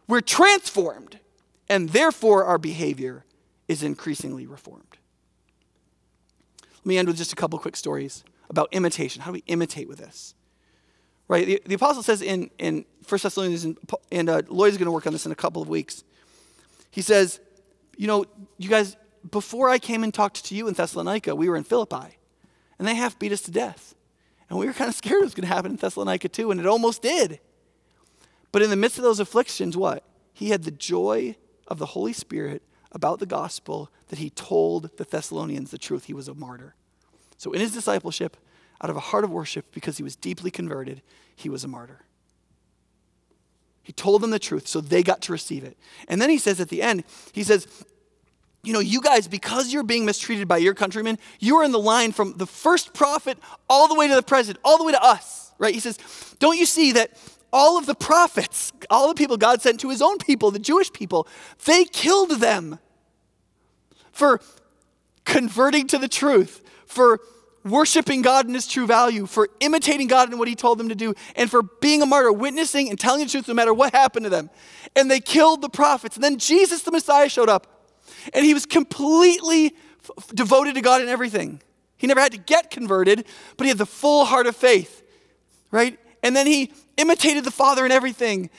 we're 0.08 0.22
transformed, 0.22 1.20
and 1.68 1.90
therefore 1.90 2.46
our 2.46 2.60
behavior 2.60 3.26
is 3.68 3.82
increasingly 3.82 4.46
reformed. 4.46 4.98
Let 6.76 6.86
me 6.86 7.00
end 7.00 7.08
with 7.08 7.18
just 7.18 7.34
a 7.34 7.36
couple 7.36 7.58
quick 7.58 7.76
stories 7.76 8.24
about 8.48 8.70
imitation. 8.72 9.24
How 9.24 9.32
do 9.32 9.34
we 9.34 9.44
imitate 9.48 9.90
with 9.90 9.98
this? 9.98 10.36
Right? 11.28 11.46
The, 11.46 11.62
the 11.66 11.76
apostle 11.76 12.04
says 12.04 12.22
in, 12.22 12.50
in 12.58 12.86
1 13.08 13.20
Thessalonians, 13.22 13.66
and, 13.66 13.78
and 14.12 14.30
uh, 14.30 14.42
Lloyd's 14.48 14.78
going 14.78 14.86
to 14.86 14.92
work 14.92 15.08
on 15.08 15.14
this 15.14 15.26
in 15.26 15.32
a 15.32 15.36
couple 15.36 15.62
of 15.62 15.70
weeks. 15.70 16.04
He 16.92 17.02
says, 17.02 17.40
You 17.98 18.08
know, 18.08 18.26
you 18.58 18.70
guys, 18.70 18.96
before 19.30 19.70
I 19.70 19.78
came 19.78 20.04
and 20.04 20.14
talked 20.14 20.46
to 20.46 20.56
you 20.56 20.68
in 20.68 20.74
Thessalonica, 20.74 21.36
we 21.36 21.50
were 21.50 21.58
in 21.58 21.64
Philippi, 21.64 22.18
and 22.80 22.88
they 22.88 22.96
half 22.96 23.20
beat 23.20 23.32
us 23.32 23.42
to 23.42 23.52
death. 23.52 23.94
And 24.50 24.58
we 24.58 24.66
were 24.66 24.74
kind 24.74 24.88
of 24.88 24.96
scared 24.96 25.22
it 25.22 25.26
was 25.26 25.34
going 25.34 25.48
to 25.48 25.54
happen 25.54 25.72
in 25.72 25.78
Thessalonica 25.78 26.30
too, 26.30 26.52
and 26.52 26.60
it 26.60 26.66
almost 26.66 27.02
did. 27.02 27.40
But 28.52 28.62
in 28.62 28.70
the 28.70 28.76
midst 28.78 28.98
of 28.98 29.04
those 29.04 29.20
afflictions, 29.20 29.76
what? 29.76 30.04
He 30.34 30.50
had 30.50 30.64
the 30.64 30.72
joy 30.72 31.36
of 31.68 31.80
the 31.80 31.88
Holy 31.88 32.14
Spirit 32.14 32.62
about 32.92 33.20
the 33.20 33.26
gospel 33.26 33.92
that 34.08 34.20
he 34.20 34.30
told 34.30 34.96
the 34.98 35.04
Thessalonians 35.04 35.72
the 35.72 35.78
truth. 35.78 36.06
He 36.06 36.14
was 36.14 36.28
a 36.28 36.34
martyr. 36.34 36.76
So 37.38 37.52
in 37.52 37.60
his 37.60 37.74
discipleship, 37.74 38.38
out 38.82 38.90
of 38.90 38.96
a 38.96 39.02
heart 39.02 39.24
of 39.24 39.32
worship, 39.32 39.66
because 39.72 39.98
he 39.98 40.04
was 40.04 40.16
deeply 40.16 40.52
converted, 40.52 41.02
he 41.36 41.50
was 41.50 41.64
a 41.64 41.68
martyr. 41.68 42.02
He 43.84 43.94
told 43.94 44.22
them 44.22 44.32
the 44.32 44.40
truth, 44.40 44.68
so 44.68 44.82
they 44.82 45.02
got 45.02 45.22
to 45.24 45.32
receive 45.32 45.64
it. 45.64 45.78
And 46.10 46.22
then 46.22 46.30
he 46.30 46.38
says 46.38 46.60
at 46.60 46.70
the 46.70 46.82
end, 46.82 47.04
he 47.32 47.44
says, 47.44 47.68
you 48.64 48.74
know, 48.74 48.80
you 48.80 49.02
guys, 49.02 49.28
because 49.30 49.72
you're 49.72 49.84
being 49.84 50.06
mistreated 50.06 50.48
by 50.48 50.58
your 50.58 50.74
countrymen, 50.74 51.18
you 51.40 51.56
are 51.58 51.64
in 51.64 51.72
the 51.72 51.80
line 51.80 52.12
from 52.12 52.34
the 52.34 52.46
first 52.46 52.94
prophet 52.94 53.38
all 53.70 53.88
the 53.88 53.96
way 53.96 54.10
to 54.10 54.16
the 54.16 54.22
present, 54.22 54.58
all 54.64 54.78
the 54.78 54.84
way 54.84 54.92
to 54.92 55.02
us, 55.02 55.54
right? 55.58 55.74
He 55.74 55.80
says, 55.80 55.98
don't 56.40 56.58
you 56.58 56.66
see 56.66 56.92
that 56.92 57.12
all 57.54 57.78
of 57.78 57.86
the 57.86 57.96
prophets, 57.96 58.74
all 58.90 59.08
the 59.08 59.16
people 59.16 59.38
God 59.38 59.62
sent 59.62 59.80
to 59.80 59.90
his 59.90 60.02
own 60.02 60.18
people, 60.18 60.52
the 60.52 60.60
Jewish 60.60 60.92
people, 60.92 61.28
they 61.66 61.86
killed 61.86 62.32
them 62.42 62.80
for 64.12 64.42
converting 65.24 65.88
to 65.88 65.98
the 65.98 66.10
truth, 66.10 66.62
for 66.86 67.22
worshiping 67.70 68.22
God 68.22 68.48
in 68.48 68.54
his 68.54 68.68
true 68.68 68.88
value, 68.88 69.26
for 69.26 69.50
imitating 69.60 70.08
God 70.08 70.32
in 70.32 70.38
what 70.38 70.48
he 70.48 70.56
told 70.56 70.78
them 70.78 70.90
to 70.90 70.96
do, 70.96 71.14
and 71.36 71.50
for 71.50 71.62
being 71.62 72.02
a 72.02 72.06
martyr, 72.06 72.32
witnessing 72.32 72.90
and 72.90 73.00
telling 73.00 73.24
the 73.24 73.30
truth 73.30 73.48
no 73.48 73.54
matter 73.54 73.74
what 73.74 73.94
happened 73.94 74.26
to 74.26 74.30
them. 74.30 74.50
And 74.96 75.10
they 75.10 75.20
killed 75.20 75.62
the 75.62 75.70
prophets. 75.70 76.16
And 76.16 76.24
then 76.24 76.38
Jesus, 76.38 76.84
the 76.84 76.92
Messiah, 76.92 77.30
showed 77.30 77.50
up, 77.50 77.92
and 78.34 78.46
he 78.46 78.54
was 78.54 78.66
completely 78.66 79.76
f- 80.04 80.28
devoted 80.34 80.76
to 80.76 80.82
God 80.82 81.02
in 81.02 81.08
everything. 81.08 81.62
He 81.98 82.08
never 82.08 82.22
had 82.22 82.32
to 82.34 82.38
get 82.38 82.70
converted, 82.70 83.26
but 83.58 83.66
he 83.66 83.70
had 83.70 83.78
the 83.78 83.86
full 83.86 84.26
heart 84.26 84.48
of 84.48 84.56
faith, 84.56 85.04
right? 85.72 86.00
And 86.24 86.36
then 86.36 86.48
he 86.48 86.72
imitated 86.98 87.44
the 87.44 87.52
Father 87.52 87.86
in 87.86 87.92
everything. 87.92 88.50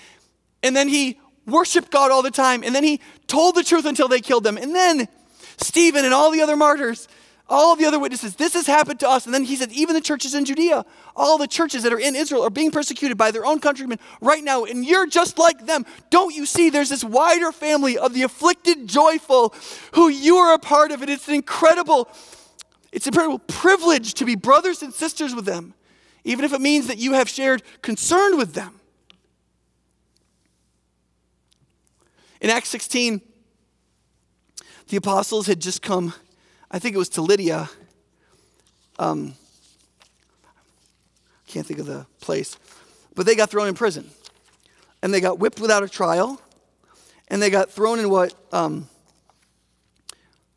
And 0.62 0.74
then 0.74 0.88
he 0.88 1.20
worshiped 1.46 1.90
God 1.90 2.10
all 2.10 2.22
the 2.22 2.30
time. 2.30 2.62
And 2.62 2.74
then 2.74 2.84
he 2.84 3.00
told 3.26 3.54
the 3.54 3.62
truth 3.62 3.86
until 3.86 4.08
they 4.08 4.20
killed 4.20 4.44
them. 4.44 4.56
And 4.56 4.74
then 4.74 5.08
Stephen 5.56 6.04
and 6.04 6.14
all 6.14 6.30
the 6.30 6.40
other 6.40 6.56
martyrs, 6.56 7.08
all 7.48 7.76
the 7.76 7.86
other 7.86 7.98
witnesses, 7.98 8.36
this 8.36 8.54
has 8.54 8.66
happened 8.66 9.00
to 9.00 9.08
us. 9.08 9.24
And 9.24 9.34
then 9.34 9.44
he 9.44 9.56
said, 9.56 9.72
even 9.72 9.94
the 9.94 10.00
churches 10.00 10.34
in 10.34 10.44
Judea, 10.44 10.84
all 11.16 11.38
the 11.38 11.46
churches 11.46 11.82
that 11.82 11.92
are 11.92 11.98
in 11.98 12.14
Israel 12.14 12.42
are 12.42 12.50
being 12.50 12.70
persecuted 12.70 13.16
by 13.16 13.30
their 13.30 13.46
own 13.46 13.58
countrymen 13.58 13.98
right 14.20 14.44
now. 14.44 14.64
And 14.64 14.84
you're 14.84 15.06
just 15.06 15.38
like 15.38 15.66
them. 15.66 15.86
Don't 16.10 16.34
you 16.34 16.46
see 16.46 16.70
there's 16.70 16.90
this 16.90 17.04
wider 17.04 17.52
family 17.52 17.96
of 17.96 18.12
the 18.14 18.22
afflicted, 18.22 18.86
joyful, 18.86 19.54
who 19.92 20.08
you 20.08 20.36
are 20.36 20.54
a 20.54 20.58
part 20.58 20.92
of. 20.92 21.00
And 21.00 21.10
it's 21.10 21.28
an 21.28 21.34
incredible, 21.34 22.08
it's 22.92 23.06
an 23.06 23.14
incredible 23.14 23.38
privilege 23.38 24.14
to 24.14 24.24
be 24.24 24.34
brothers 24.34 24.82
and 24.82 24.92
sisters 24.92 25.34
with 25.34 25.46
them 25.46 25.74
even 26.28 26.44
if 26.44 26.52
it 26.52 26.60
means 26.60 26.88
that 26.88 26.98
you 26.98 27.14
have 27.14 27.28
shared 27.28 27.62
concern 27.80 28.36
with 28.36 28.52
them. 28.52 28.80
In 32.40 32.50
Acts 32.50 32.68
16, 32.68 33.22
the 34.88 34.98
apostles 34.98 35.46
had 35.46 35.60
just 35.60 35.80
come, 35.80 36.12
I 36.70 36.78
think 36.78 36.94
it 36.94 36.98
was 36.98 37.08
to 37.10 37.22
Lydia. 37.22 37.70
Um, 38.98 39.34
can't 41.46 41.66
think 41.66 41.80
of 41.80 41.86
the 41.86 42.06
place, 42.20 42.58
but 43.14 43.24
they 43.24 43.34
got 43.34 43.50
thrown 43.50 43.68
in 43.68 43.74
prison. 43.74 44.10
And 45.02 45.14
they 45.14 45.20
got 45.20 45.38
whipped 45.38 45.60
without 45.60 45.82
a 45.82 45.88
trial, 45.88 46.42
and 47.28 47.40
they 47.40 47.50
got 47.50 47.70
thrown 47.70 48.00
in 48.00 48.10
what 48.10 48.34
um, 48.52 48.88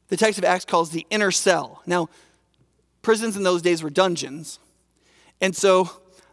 the 0.07 0.17
text 0.17 0.39
of 0.39 0.43
Acts 0.43 0.65
calls 0.65 0.89
the 0.89 1.05
inner 1.09 1.31
cell. 1.31 1.81
Now, 1.85 2.09
prisons 3.01 3.37
in 3.37 3.43
those 3.43 3.61
days 3.61 3.83
were 3.83 3.89
dungeons. 3.89 4.59
And 5.39 5.55
so 5.55 5.89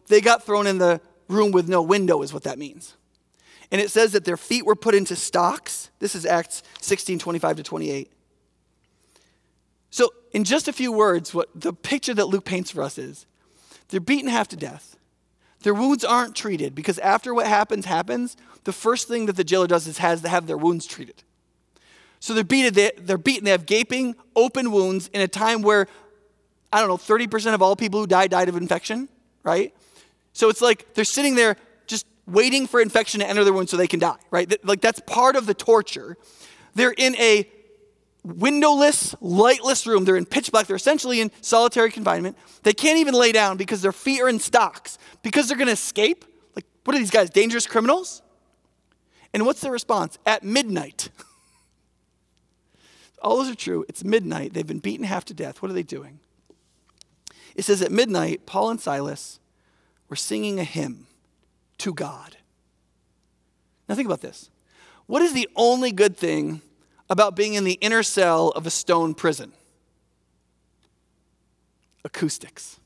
they 0.09 0.21
got 0.21 0.43
thrown 0.43 0.67
in 0.67 0.79
the 0.79 1.01
room 1.29 1.53
with 1.53 1.69
no 1.69 1.83
window, 1.83 2.23
is 2.23 2.33
what 2.33 2.45
that 2.45 2.59
means. 2.59 2.95
And 3.71 3.81
it 3.81 3.91
says 3.91 4.13
that 4.13 4.25
their 4.25 4.39
feet 4.39 4.65
were 4.65 4.75
put 4.75 4.95
into 4.95 5.15
stocks. 5.15 5.91
This 5.99 6.15
is 6.15 6.25
Acts 6.25 6.63
16 6.81 7.19
25 7.19 7.57
to 7.57 7.63
28. 7.63 8.11
So, 9.91 10.11
in 10.33 10.45
just 10.45 10.69
a 10.69 10.73
few 10.73 10.93
words, 10.93 11.33
what 11.33 11.49
the 11.55 11.73
picture 11.73 12.15
that 12.15 12.27
Luke 12.27 12.45
paints 12.45 12.71
for 12.71 12.83
us 12.83 12.99
is 12.99 13.27
they're 13.89 14.01
beaten 14.01 14.29
half 14.29 14.49
to 14.49 14.57
death. 14.57 14.97
Their 15.61 15.75
wounds 15.75 16.05
aren't 16.05 16.37
treated 16.37 16.75
because 16.75 16.99
after 16.99 17.35
what 17.35 17.47
happens 17.47 17.87
happens, 17.87 18.37
the 18.65 18.73
first 18.73 19.09
thing 19.09 19.27
that 19.27 19.37
the 19.37 19.45
jailer 19.45 19.67
does 19.67 19.87
is 19.87 19.99
has 19.99 20.23
to 20.23 20.29
have 20.29 20.47
their 20.47 20.59
wounds 20.59 20.87
treated. 20.87 21.23
So 22.21 22.35
they're 22.35 22.45
beaten, 22.45 22.91
they're 22.99 23.19
beaten, 23.19 23.45
they 23.45 23.51
have 23.51 23.67
gaping, 23.67 24.15
open 24.37 24.71
wounds 24.71 25.09
in 25.09 25.21
a 25.21 25.29
time 25.29 25.63
where 25.63 25.87
I 26.73 26.81
don't 26.81 26.89
know, 26.89 26.99
30% 26.99 27.55
of 27.55 27.63
all 27.63 27.77
people 27.77 28.01
who 28.01 28.07
die 28.07 28.27
died 28.27 28.49
of 28.49 28.57
infection, 28.57 29.09
right? 29.43 29.75
So 30.35 30.51
it's 30.51 30.61
like 30.61 30.95
they're 30.95 31.05
sitting 31.05 31.35
there 31.35 31.57
just 31.87 32.07
waiting 32.27 32.67
for 32.67 32.81
infection 32.81 33.21
to 33.21 33.27
enter 33.27 33.43
their 33.43 33.53
wound 33.53 33.71
so 33.71 33.77
they 33.77 33.87
can 33.87 34.01
die, 34.01 34.19
right? 34.31 34.53
Like 34.65 34.81
that's 34.81 35.01
part 35.07 35.35
of 35.35 35.47
the 35.47 35.55
torture. 35.55 36.17
They're 36.75 36.95
in 36.97 37.17
a 37.17 37.49
windowless, 38.29 39.15
lightless 39.21 39.87
room. 39.87 40.05
They're 40.05 40.17
in 40.17 40.27
pitch 40.27 40.53
black. 40.53 40.67
They're 40.67 40.77
essentially 40.77 41.21
in 41.21 41.31
solitary 41.41 41.91
confinement. 41.91 42.37
They 42.63 42.73
can't 42.73 42.99
even 42.99 43.15
lay 43.15 43.33
down 43.33 43.57
because 43.57 43.83
their 43.83 43.93
feet 43.93 44.21
are 44.21 44.29
in 44.29 44.39
stocks 44.39 44.99
because 45.23 45.49
they're 45.49 45.57
going 45.57 45.69
to 45.69 45.73
escape. 45.73 46.25
Like, 46.55 46.67
what 46.85 46.95
are 46.95 46.99
these 46.99 47.11
guys, 47.11 47.31
dangerous 47.31 47.67
criminals? 47.67 48.23
And 49.33 49.47
what's 49.47 49.61
their 49.61 49.73
response? 49.73 50.19
At 50.27 50.43
midnight. 50.43 51.11
All 53.23 53.39
those 53.39 53.51
are 53.51 53.55
true. 53.55 53.85
It's 53.89 54.05
midnight. 54.05 54.53
They've 54.53 54.67
been 54.67 54.79
beaten 54.79 55.05
half 55.05 55.25
to 55.27 55.35
death. 55.35 55.61
What 55.61 55.71
are 55.71 55.75
they 55.75 55.83
doing? 55.83 56.21
It 57.55 57.65
says 57.65 57.83
at 57.83 57.91
midnight, 57.91 58.47
Paul 58.47 58.71
and 58.71 58.81
Silas 58.81 59.41
were 60.09 60.17
singing 60.17 60.61
a 60.61 60.65
hymn 60.65 61.07
to 61.79 61.93
God. 61.93 62.37
Now 63.89 63.95
think 63.95 64.07
about 64.07 64.21
this. 64.21 64.51
What 65.07 65.23
is 65.23 65.33
the 65.33 65.49
only 65.57 65.91
good 65.91 66.17
thing 66.17 66.61
about 67.11 67.37
being 67.37 67.55
in 67.55 67.65
the 67.65 67.79
inner 67.81 68.03
cell 68.03 68.51
of 68.51 68.67
a 68.67 68.71
stone 68.71 69.15
prison? 69.15 69.53
Acoustics. 72.05 72.79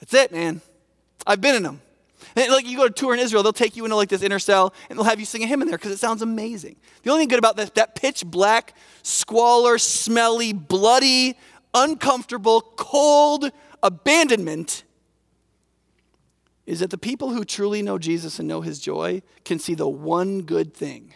That's 0.00 0.14
it, 0.14 0.32
man. 0.32 0.60
I've 1.26 1.40
been 1.40 1.54
in 1.54 1.62
them. 1.62 1.80
And 2.34 2.52
like 2.52 2.66
you 2.66 2.76
go 2.76 2.86
to 2.86 2.92
tour 2.92 3.14
in 3.14 3.20
Israel, 3.20 3.42
they'll 3.42 3.52
take 3.52 3.76
you 3.76 3.84
into 3.84 3.96
like 3.96 4.08
this 4.08 4.22
inner 4.22 4.38
cell 4.38 4.74
and 4.88 4.98
they'll 4.98 5.04
have 5.04 5.20
you 5.20 5.26
sing 5.26 5.42
a 5.42 5.46
hymn 5.46 5.62
in 5.62 5.68
there 5.68 5.78
because 5.78 5.92
it 5.92 5.98
sounds 5.98 6.22
amazing. 6.22 6.76
The 7.02 7.10
only 7.10 7.22
thing 7.22 7.28
good 7.28 7.38
about 7.38 7.56
that, 7.56 7.74
that 7.76 7.94
pitch 7.94 8.24
black, 8.26 8.74
squalor, 9.02 9.78
smelly, 9.78 10.52
bloody, 10.52 11.38
uncomfortable, 11.72 12.60
cold 12.76 13.50
abandonment 13.82 14.84
is 16.66 16.80
that 16.80 16.90
the 16.90 16.98
people 16.98 17.30
who 17.30 17.44
truly 17.44 17.80
know 17.80 17.96
Jesus 17.96 18.38
and 18.38 18.48
know 18.48 18.60
his 18.60 18.80
joy 18.80 19.22
can 19.44 19.58
see 19.58 19.74
the 19.74 19.88
one 19.88 20.42
good 20.42 20.74
thing 20.74 21.14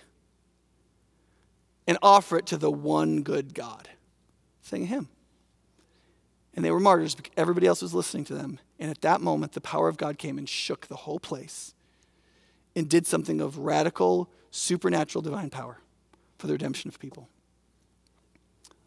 and 1.90 1.98
offer 2.04 2.38
it 2.38 2.46
to 2.46 2.56
the 2.56 2.70
one 2.70 3.22
good 3.22 3.52
God. 3.52 3.88
Sing 4.62 4.84
a 4.84 4.86
hymn. 4.86 5.08
And 6.54 6.64
they 6.64 6.70
were 6.70 6.78
martyrs. 6.78 7.16
Because 7.16 7.32
everybody 7.36 7.66
else 7.66 7.82
was 7.82 7.92
listening 7.92 8.24
to 8.26 8.34
them. 8.34 8.60
And 8.78 8.92
at 8.92 9.00
that 9.00 9.20
moment, 9.20 9.54
the 9.54 9.60
power 9.60 9.88
of 9.88 9.96
God 9.96 10.16
came 10.16 10.38
and 10.38 10.48
shook 10.48 10.86
the 10.86 10.94
whole 10.94 11.18
place 11.18 11.74
and 12.76 12.88
did 12.88 13.08
something 13.08 13.40
of 13.40 13.58
radical, 13.58 14.30
supernatural, 14.52 15.20
divine 15.20 15.50
power 15.50 15.78
for 16.38 16.46
the 16.46 16.52
redemption 16.52 16.86
of 16.86 17.00
people. 17.00 17.28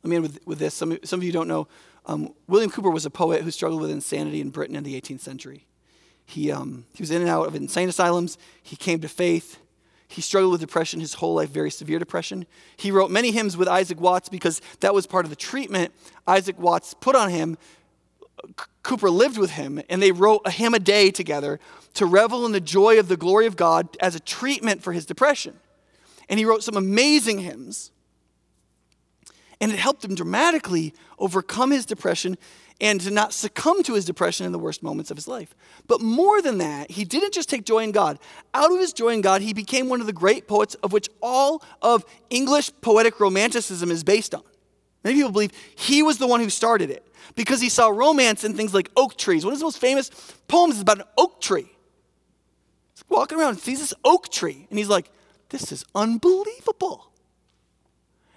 Let 0.02 0.10
me 0.10 0.16
end 0.16 0.24
with, 0.24 0.40
with 0.48 0.60
this. 0.60 0.74
Some, 0.74 0.98
some 1.04 1.20
of 1.20 1.26
you 1.26 1.34
don't 1.34 1.50
know. 1.50 1.68
Um, 2.06 2.34
William 2.48 2.72
Cowper 2.72 2.90
was 2.90 3.06
a 3.06 3.10
poet 3.10 3.42
who 3.42 3.52
struggled 3.52 3.82
with 3.82 3.92
insanity 3.92 4.40
in 4.40 4.50
Britain 4.50 4.78
in 4.78 4.84
the 4.86 5.00
18th 5.00 5.20
century. 5.20 5.68
He, 6.26 6.54
um, 6.54 6.86
he 6.94 7.04
was 7.04 7.12
in 7.12 7.20
and 7.20 7.30
out 7.30 7.48
of 7.48 7.56
insane 7.56 7.90
asylums. 7.90 8.38
He 8.62 8.78
came 8.78 9.02
to 9.02 9.10
faith. 9.10 9.60
He 10.14 10.22
struggled 10.22 10.52
with 10.52 10.62
depression 10.62 11.00
his 11.00 11.16
whole 11.16 11.36
life, 11.36 11.50
very 11.50 11.72
severe 11.72 12.00
depression. 12.00 12.46
He 12.78 12.92
wrote 12.92 13.10
many 13.10 13.32
hymns 13.32 13.58
with 13.58 13.68
Isaac 13.68 14.00
Watts 14.00 14.30
because 14.30 14.62
that 14.80 14.94
was 14.94 15.08
part 15.08 15.26
of 15.26 15.30
the 15.30 15.36
treatment 15.36 15.92
Isaac 16.28 16.58
Watts 16.60 16.94
put 16.94 17.16
on 17.16 17.30
him 17.30 17.58
Cowper 18.84 19.10
lived 19.10 19.38
with 19.38 19.52
him, 19.52 19.82
and 19.90 20.02
they 20.02 20.12
wrote 20.12 20.42
a 20.46 20.52
hymn 20.52 20.74
a 20.74 20.80
day 20.80 21.12
together 21.12 21.60
to 21.94 22.06
revel 22.06 22.46
in 22.46 22.52
the 22.52 22.60
joy 22.60 23.00
of 23.00 23.08
the 23.08 23.16
glory 23.16 23.46
of 23.46 23.56
God 23.56 23.96
as 24.00 24.16
a 24.16 24.20
treatment 24.20 24.84
for 24.84 24.92
his 24.92 25.06
depression. 25.06 25.60
And 26.28 26.40
he 26.40 26.46
wrote 26.46 26.64
some 26.64 26.76
amazing 26.76 27.40
hymns. 27.40 27.92
And 29.62 29.72
it 29.72 29.80
helped 29.80 30.04
him 30.04 30.16
dramatically 30.16 30.94
overcome 31.18 31.72
his 31.72 31.86
depression 31.86 32.38
and 32.82 33.00
to 33.02 33.12
not 33.12 33.34
succumb 33.34 33.84
to 33.84 33.94
his 33.94 34.06
depression 34.06 34.46
in 34.46 34.52
the 34.52 34.60
worst 34.60 34.84
moments 34.84 35.12
of 35.12 35.18
his 35.18 35.28
life. 35.28 35.56
But 35.88 36.02
more 36.02 36.42
than 36.42 36.58
that, 36.58 36.92
he 36.92 37.06
didn't 37.06 37.34
just 37.34 37.50
take 37.50 37.66
joy 37.66 37.84
in 37.84 37.92
God. 37.92 38.20
Out 38.54 38.72
of 38.72 38.80
his 38.80 38.94
joy 38.94 39.10
in 39.10 39.22
God, 39.22 39.42
he 39.42 39.54
became 39.54 39.90
one 39.90 40.02
of 40.02 40.08
the 40.08 40.14
great 40.14 40.48
poets 40.48 40.76
of 40.76 40.92
which 40.92 41.10
all 41.22 41.64
of 41.82 42.06
English 42.30 42.72
poetic 42.82 43.20
romanticism 43.20 43.92
is 43.92 44.04
based 44.04 44.34
on. 44.34 44.44
Many 45.04 45.18
people 45.18 45.32
believe 45.32 45.52
he 45.76 46.02
was 46.02 46.18
the 46.18 46.28
one 46.28 46.40
who 46.40 46.50
started 46.50 46.90
it 46.90 47.06
because 47.36 47.62
he 47.62 47.70
saw 47.70 47.90
romance 47.90 48.44
in 48.44 48.54
things 48.54 48.74
like 48.74 48.90
oak 48.96 49.18
trees. 49.18 49.46
One 49.46 49.54
of 49.54 49.58
his 49.58 49.64
most 49.64 49.80
famous 49.80 50.10
poems 50.48 50.76
is 50.76 50.82
about 50.82 51.00
an 51.00 51.06
oak 51.18 51.42
tree. 51.42 51.70
He's 52.94 53.04
walking 53.10 53.40
around 53.40 53.50
and 53.50 53.60
sees 53.60 53.80
this 53.80 53.94
oak 54.04 54.30
tree, 54.30 54.68
and 54.70 54.78
he's 54.78 54.90
like, 54.90 55.10
This 55.50 55.72
is 55.72 55.84
unbelievable. 55.96 57.13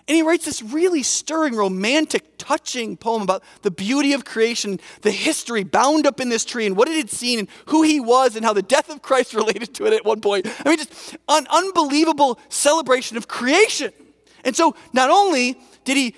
And 0.08 0.14
he 0.14 0.22
writes 0.22 0.44
this 0.44 0.62
really 0.62 1.02
stirring, 1.02 1.56
romantic, 1.56 2.38
touching 2.38 2.96
poem 2.96 3.22
about 3.22 3.42
the 3.62 3.72
beauty 3.72 4.12
of 4.12 4.24
creation, 4.24 4.78
the 5.02 5.10
history 5.10 5.64
bound 5.64 6.06
up 6.06 6.20
in 6.20 6.28
this 6.28 6.44
tree, 6.44 6.64
and 6.64 6.76
what 6.76 6.88
it 6.88 6.96
had 6.96 7.10
seen, 7.10 7.40
and 7.40 7.48
who 7.66 7.82
he 7.82 7.98
was, 7.98 8.36
and 8.36 8.44
how 8.44 8.52
the 8.52 8.62
death 8.62 8.88
of 8.88 9.02
Christ 9.02 9.34
related 9.34 9.74
to 9.74 9.86
it 9.86 9.92
at 9.92 10.04
one 10.04 10.20
point. 10.20 10.46
I 10.64 10.68
mean, 10.68 10.78
just 10.78 11.16
an 11.28 11.46
unbelievable 11.50 12.38
celebration 12.48 13.16
of 13.16 13.26
creation. 13.26 13.92
And 14.44 14.54
so, 14.54 14.76
not 14.92 15.10
only 15.10 15.58
did 15.84 15.96
he 15.96 16.14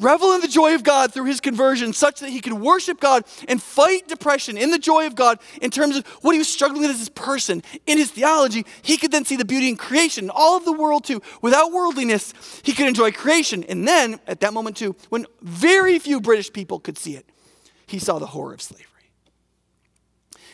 revel 0.00 0.32
in 0.32 0.40
the 0.40 0.48
joy 0.48 0.74
of 0.74 0.82
God 0.82 1.12
through 1.12 1.26
his 1.26 1.40
conversion, 1.40 1.92
such 1.92 2.20
that 2.20 2.30
he 2.30 2.40
could 2.40 2.54
worship 2.54 2.98
God 2.98 3.24
and 3.46 3.62
fight 3.62 4.08
depression 4.08 4.56
in 4.56 4.70
the 4.70 4.78
joy 4.78 5.06
of 5.06 5.14
God 5.14 5.38
in 5.60 5.70
terms 5.70 5.96
of 5.96 6.06
what 6.22 6.32
he 6.32 6.38
was 6.38 6.48
struggling 6.48 6.82
with 6.82 6.90
as 6.90 6.98
his 6.98 7.08
person. 7.08 7.62
In 7.86 7.98
his 7.98 8.10
theology, 8.10 8.64
he 8.82 8.96
could 8.96 9.12
then 9.12 9.24
see 9.24 9.36
the 9.36 9.44
beauty 9.44 9.68
in 9.68 9.76
creation, 9.76 10.30
all 10.30 10.56
of 10.56 10.64
the 10.64 10.72
world 10.72 11.04
too. 11.04 11.20
Without 11.42 11.72
worldliness, 11.72 12.32
he 12.64 12.72
could 12.72 12.88
enjoy 12.88 13.12
creation. 13.12 13.64
And 13.64 13.86
then, 13.86 14.18
at 14.26 14.40
that 14.40 14.52
moment 14.52 14.76
too, 14.76 14.96
when 15.10 15.26
very 15.42 15.98
few 15.98 16.20
British 16.20 16.52
people 16.52 16.80
could 16.80 16.98
see 16.98 17.14
it, 17.16 17.26
he 17.86 17.98
saw 17.98 18.18
the 18.18 18.26
horror 18.26 18.54
of 18.54 18.62
slavery. 18.62 18.86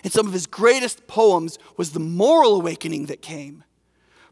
And 0.03 0.13
some 0.13 0.27
of 0.27 0.33
his 0.33 0.47
greatest 0.47 1.07
poems 1.07 1.59
was 1.77 1.93
the 1.93 2.01
moral 2.01 2.57
awakening 2.57 3.07
that 3.07 3.23
came 3.23 3.65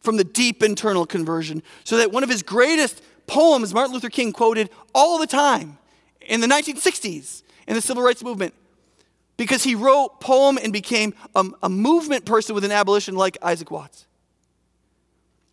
from 0.00 0.18
the 0.18 0.24
deep 0.24 0.62
internal 0.62 1.06
conversion, 1.06 1.62
so 1.82 1.96
that 1.96 2.12
one 2.12 2.22
of 2.22 2.28
his 2.28 2.42
greatest 2.42 3.02
poems 3.26 3.72
Martin 3.72 3.94
Luther 3.94 4.10
King 4.10 4.32
quoted 4.32 4.70
all 4.94 5.18
the 5.18 5.26
time 5.26 5.78
in 6.20 6.40
the 6.40 6.46
1960s 6.46 7.42
in 7.66 7.74
the 7.74 7.80
civil 7.80 8.02
rights 8.02 8.22
movement 8.22 8.54
because 9.36 9.64
he 9.64 9.74
wrote 9.74 10.20
poem 10.20 10.58
and 10.62 10.72
became 10.72 11.14
a, 11.34 11.44
a 11.62 11.68
movement 11.68 12.24
person 12.24 12.54
with 12.54 12.64
an 12.64 12.72
abolition 12.72 13.14
like 13.14 13.36
Isaac 13.42 13.70
Watts. 13.70 14.06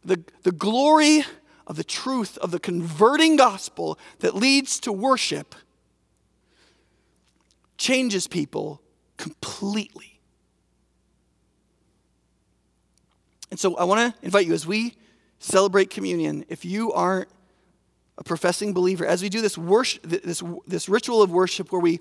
The, 0.04 0.24
the 0.44 0.52
glory 0.52 1.24
of 1.68 1.76
the 1.78 1.84
truth 1.84 2.38
of 2.40 2.52
the 2.52 2.60
converting 2.60 3.36
gospel 3.36 3.98
that 4.20 4.36
leads 4.36 4.80
to 4.82 4.92
worship 4.92 5.56
changes 7.78 8.28
people 8.28 8.82
completely. 9.18 10.20
And 13.50 13.60
so 13.60 13.76
I 13.76 13.84
want 13.84 14.16
to 14.16 14.26
invite 14.26 14.48
you 14.48 14.54
as 14.54 14.66
we 14.66 14.96
celebrate 15.40 15.90
communion, 15.90 16.46
if 16.48 16.64
you 16.64 16.92
aren't 16.94 17.30
a 18.22 18.24
professing 18.24 18.72
believer, 18.72 19.04
as 19.04 19.24
we 19.24 19.30
do 19.30 19.42
this, 19.42 19.58
worship, 19.58 20.04
this, 20.04 20.44
this 20.68 20.88
ritual 20.88 21.24
of 21.24 21.32
worship 21.32 21.72
where 21.72 21.82
we 21.82 22.00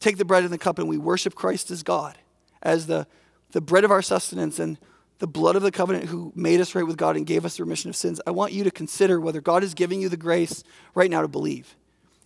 take 0.00 0.18
the 0.18 0.24
bread 0.24 0.44
and 0.44 0.52
the 0.52 0.58
cup 0.58 0.78
and 0.78 0.86
we 0.86 0.98
worship 0.98 1.34
Christ 1.34 1.70
as 1.70 1.82
God, 1.82 2.18
as 2.60 2.86
the, 2.86 3.06
the 3.52 3.62
bread 3.62 3.82
of 3.82 3.90
our 3.90 4.02
sustenance 4.02 4.58
and 4.58 4.76
the 5.18 5.26
blood 5.26 5.56
of 5.56 5.62
the 5.62 5.70
covenant 5.70 6.04
who 6.04 6.30
made 6.36 6.60
us 6.60 6.74
right 6.74 6.86
with 6.86 6.98
God 6.98 7.16
and 7.16 7.24
gave 7.24 7.46
us 7.46 7.56
the 7.56 7.64
remission 7.64 7.88
of 7.88 7.96
sins, 7.96 8.20
I 8.26 8.32
want 8.32 8.52
you 8.52 8.64
to 8.64 8.70
consider 8.70 9.18
whether 9.18 9.40
God 9.40 9.64
is 9.64 9.72
giving 9.72 10.02
you 10.02 10.10
the 10.10 10.18
grace 10.18 10.62
right 10.94 11.10
now 11.10 11.22
to 11.22 11.28
believe. 11.28 11.74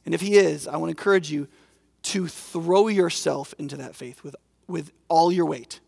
And 0.05 0.13
if 0.13 0.21
He 0.21 0.35
is, 0.35 0.67
I 0.67 0.77
want 0.77 0.89
to 0.89 0.99
encourage 0.99 1.31
you 1.31 1.47
to 2.03 2.27
throw 2.27 2.89
yourself 2.89 3.55
into 3.61 3.77
that 3.77 3.95
faith 3.95 4.25
with, 4.25 4.35
with 4.67 4.91
all 5.09 5.31
your 5.31 5.47
weight 5.47 5.79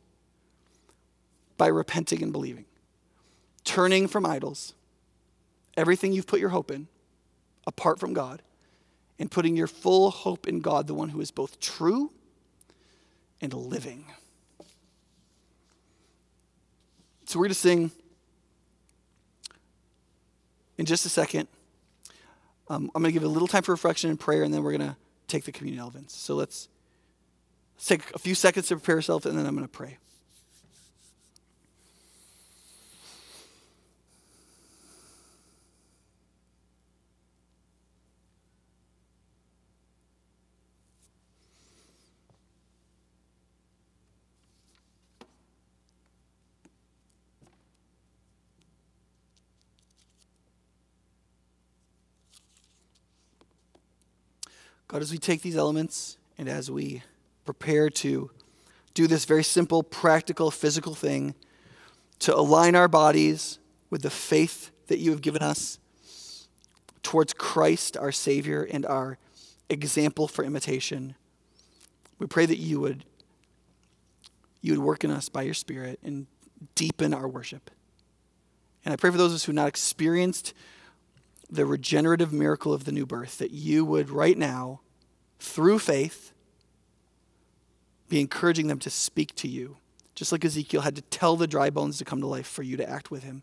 by 1.59 1.67
repenting 1.67 2.23
and 2.23 2.31
believing, 2.31 2.67
turning 3.65 4.07
from 4.07 4.25
idols, 4.25 4.75
everything 5.77 6.13
you've 6.13 6.29
put 6.29 6.39
your 6.39 6.51
hope 6.51 6.71
in, 6.71 6.87
apart 7.67 7.99
from 7.99 8.13
God 8.13 8.43
and 9.19 9.31
putting 9.31 9.57
your 9.57 9.67
full 9.67 10.11
hope 10.11 10.49
in 10.49 10.61
God, 10.61 10.87
the 10.87 10.95
one 10.95 11.11
who 11.11 11.21
is 11.21 11.31
both 11.31 11.61
true 11.61 12.11
and 13.41 13.53
living. 13.53 14.05
So 17.27 17.39
we're 17.39 17.45
going 17.45 17.55
to 17.55 17.55
sing 17.55 17.91
in 20.79 20.87
just 20.87 21.07
a 21.07 21.09
second. 21.09 21.49
Um, 22.69 22.91
I'm 22.95 23.03
going 23.03 23.13
to 23.13 23.19
give 23.19 23.25
a 23.25 23.33
little 23.33 23.49
time 23.49 23.63
for 23.63 23.73
reflection 23.73 24.11
and 24.11 24.19
prayer, 24.19 24.43
and 24.43 24.53
then 24.53 24.63
we're 24.63 24.77
going 24.77 24.91
to 24.91 24.97
take 25.29 25.45
the 25.45 25.53
communion 25.53 25.81
elements. 25.81 26.17
So 26.17 26.35
let's, 26.35 26.69
let's 27.77 27.87
take 27.87 28.15
a 28.15 28.19
few 28.19 28.35
seconds 28.35 28.69
to 28.69 28.77
prepare 28.77 28.97
yourself, 28.97 29.27
and 29.27 29.39
then 29.39 29.47
I'm 29.47 29.55
going 29.55 29.67
to 29.67 29.73
pray. 29.73 29.99
God, 54.93 55.01
as 55.01 55.11
we 55.11 55.17
take 55.17 55.41
these 55.41 55.57
elements 55.57 56.19
and 56.37 56.51
as 56.51 56.71
we 56.71 57.03
prepare 57.47 57.89
to 57.89 58.31
do 58.93 59.07
this 59.07 59.25
very 59.25 59.43
simple, 59.43 59.83
practical, 59.83 60.51
physical 60.51 60.95
thing, 60.95 61.35
to 62.19 62.37
align 62.37 62.77
our 62.77 62.89
bodies 62.89 63.59
with 63.89 64.03
the 64.03 64.11
faith 64.11 64.71
that 64.89 64.99
you 64.99 65.11
have 65.11 65.23
given 65.23 65.41
us 65.41 65.79
towards 67.03 67.33
Christ, 67.33 67.97
our 67.97 68.13
Savior, 68.13 68.69
and 68.71 68.85
our 68.85 69.17
example 69.71 70.29
for 70.29 70.45
imitation, 70.45 71.15
we 72.19 72.27
pray 72.27 72.45
that 72.45 72.59
you 72.59 72.79
would, 72.79 73.07
you 74.61 74.73
would 74.73 74.85
work 74.85 75.05
in 75.05 75.11
us 75.11 75.31
by 75.31 75.41
your 75.41 75.55
Spirit 75.55 76.01
and 76.05 76.27
deepen 76.75 77.15
our 77.15 77.27
worship. 77.27 77.71
And 78.85 78.93
I 78.93 78.97
pray 78.97 79.11
for 79.11 79.17
those 79.17 79.33
of 79.33 79.37
us 79.37 79.45
who 79.45 79.53
have 79.53 79.57
not 79.57 79.69
experienced 79.69 80.53
the 81.53 81.67
regenerative 81.67 82.33
miracle 82.33 82.73
of 82.73 82.85
the 82.85 82.93
new 82.93 83.05
birth, 83.05 83.37
that 83.37 83.51
you 83.51 83.85
would 83.85 84.09
right 84.09 84.39
now, 84.39 84.81
through 85.39 85.79
faith, 85.79 86.33
be 88.09 88.21
encouraging 88.21 88.69
them 88.69 88.79
to 88.79 88.89
speak 88.89 89.35
to 89.35 89.47
you. 89.47 89.77
Just 90.15 90.33
like 90.33 90.45
Ezekiel 90.45 90.81
had 90.81 90.97
to 90.97 91.03
tell 91.03 91.37
the 91.37 91.47
dry 91.47 91.69
bones 91.69 91.99
to 91.99 92.07
come 92.07 92.23
to 92.23 92.27
life 92.27 92.47
for 92.47 92.63
you 92.63 92.79
to 92.79 92.89
act 92.89 93.11
with 93.11 93.23
him, 93.23 93.43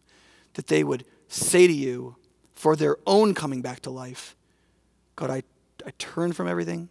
that 0.55 0.67
they 0.67 0.83
would 0.83 1.05
say 1.27 1.67
to 1.67 1.73
you 1.73 2.15
for 2.51 2.75
their 2.75 2.97
own 3.05 3.35
coming 3.35 3.61
back 3.61 3.79
to 3.81 3.91
life, 3.91 4.35
God, 5.15 5.29
I, 5.29 5.43
I 5.85 5.91
turn 5.99 6.33
from 6.33 6.47
everything 6.47 6.89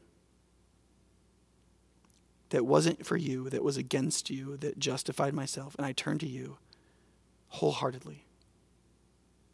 that 2.51 2.64
wasn't 2.64 3.05
for 3.05 3.16
you, 3.16 3.51
that 3.51 3.64
was 3.64 3.77
against 3.77 4.31
you, 4.31 4.57
that 4.59 4.79
justified 4.79 5.35
myself, 5.35 5.75
and 5.77 5.85
I 5.85 5.93
turn 5.93 6.19
to 6.19 6.29
you 6.29 6.59
wholeheartedly, 7.49 8.25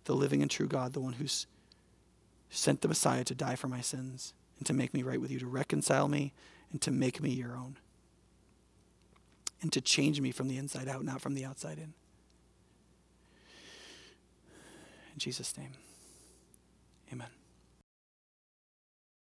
the 0.05 0.15
living 0.15 0.43
and 0.43 0.51
true 0.51 0.67
God, 0.67 0.93
the 0.93 1.01
one 1.01 1.15
who's 1.15 1.47
sent 2.51 2.81
the 2.81 2.89
Messiah 2.89 3.25
to 3.25 3.35
die 3.35 3.57
for 3.57 3.69
my 3.69 3.81
sins 3.81 4.33
and 4.59 4.67
to 4.67 4.73
make 4.73 4.95
me 4.95 5.03
right 5.03 5.21
with 5.21 5.31
you, 5.31 5.39
to 5.39 5.47
reconcile 5.47 6.09
me 6.09 6.33
and 6.71 6.81
to 6.83 6.91
make 6.91 7.21
me 7.21 7.31
your 7.31 7.57
own, 7.57 7.77
and 9.63 9.73
to 9.73 9.81
change 9.81 10.21
me 10.21 10.31
from 10.31 10.49
the 10.49 10.57
inside 10.57 10.89
out, 10.89 11.05
not 11.05 11.21
from 11.21 11.35
the 11.35 11.45
outside 11.45 11.79
in. 11.79 11.95
In 15.13 15.19
Jesus' 15.19 15.57
name, 15.57 15.73
amen. 17.13 17.29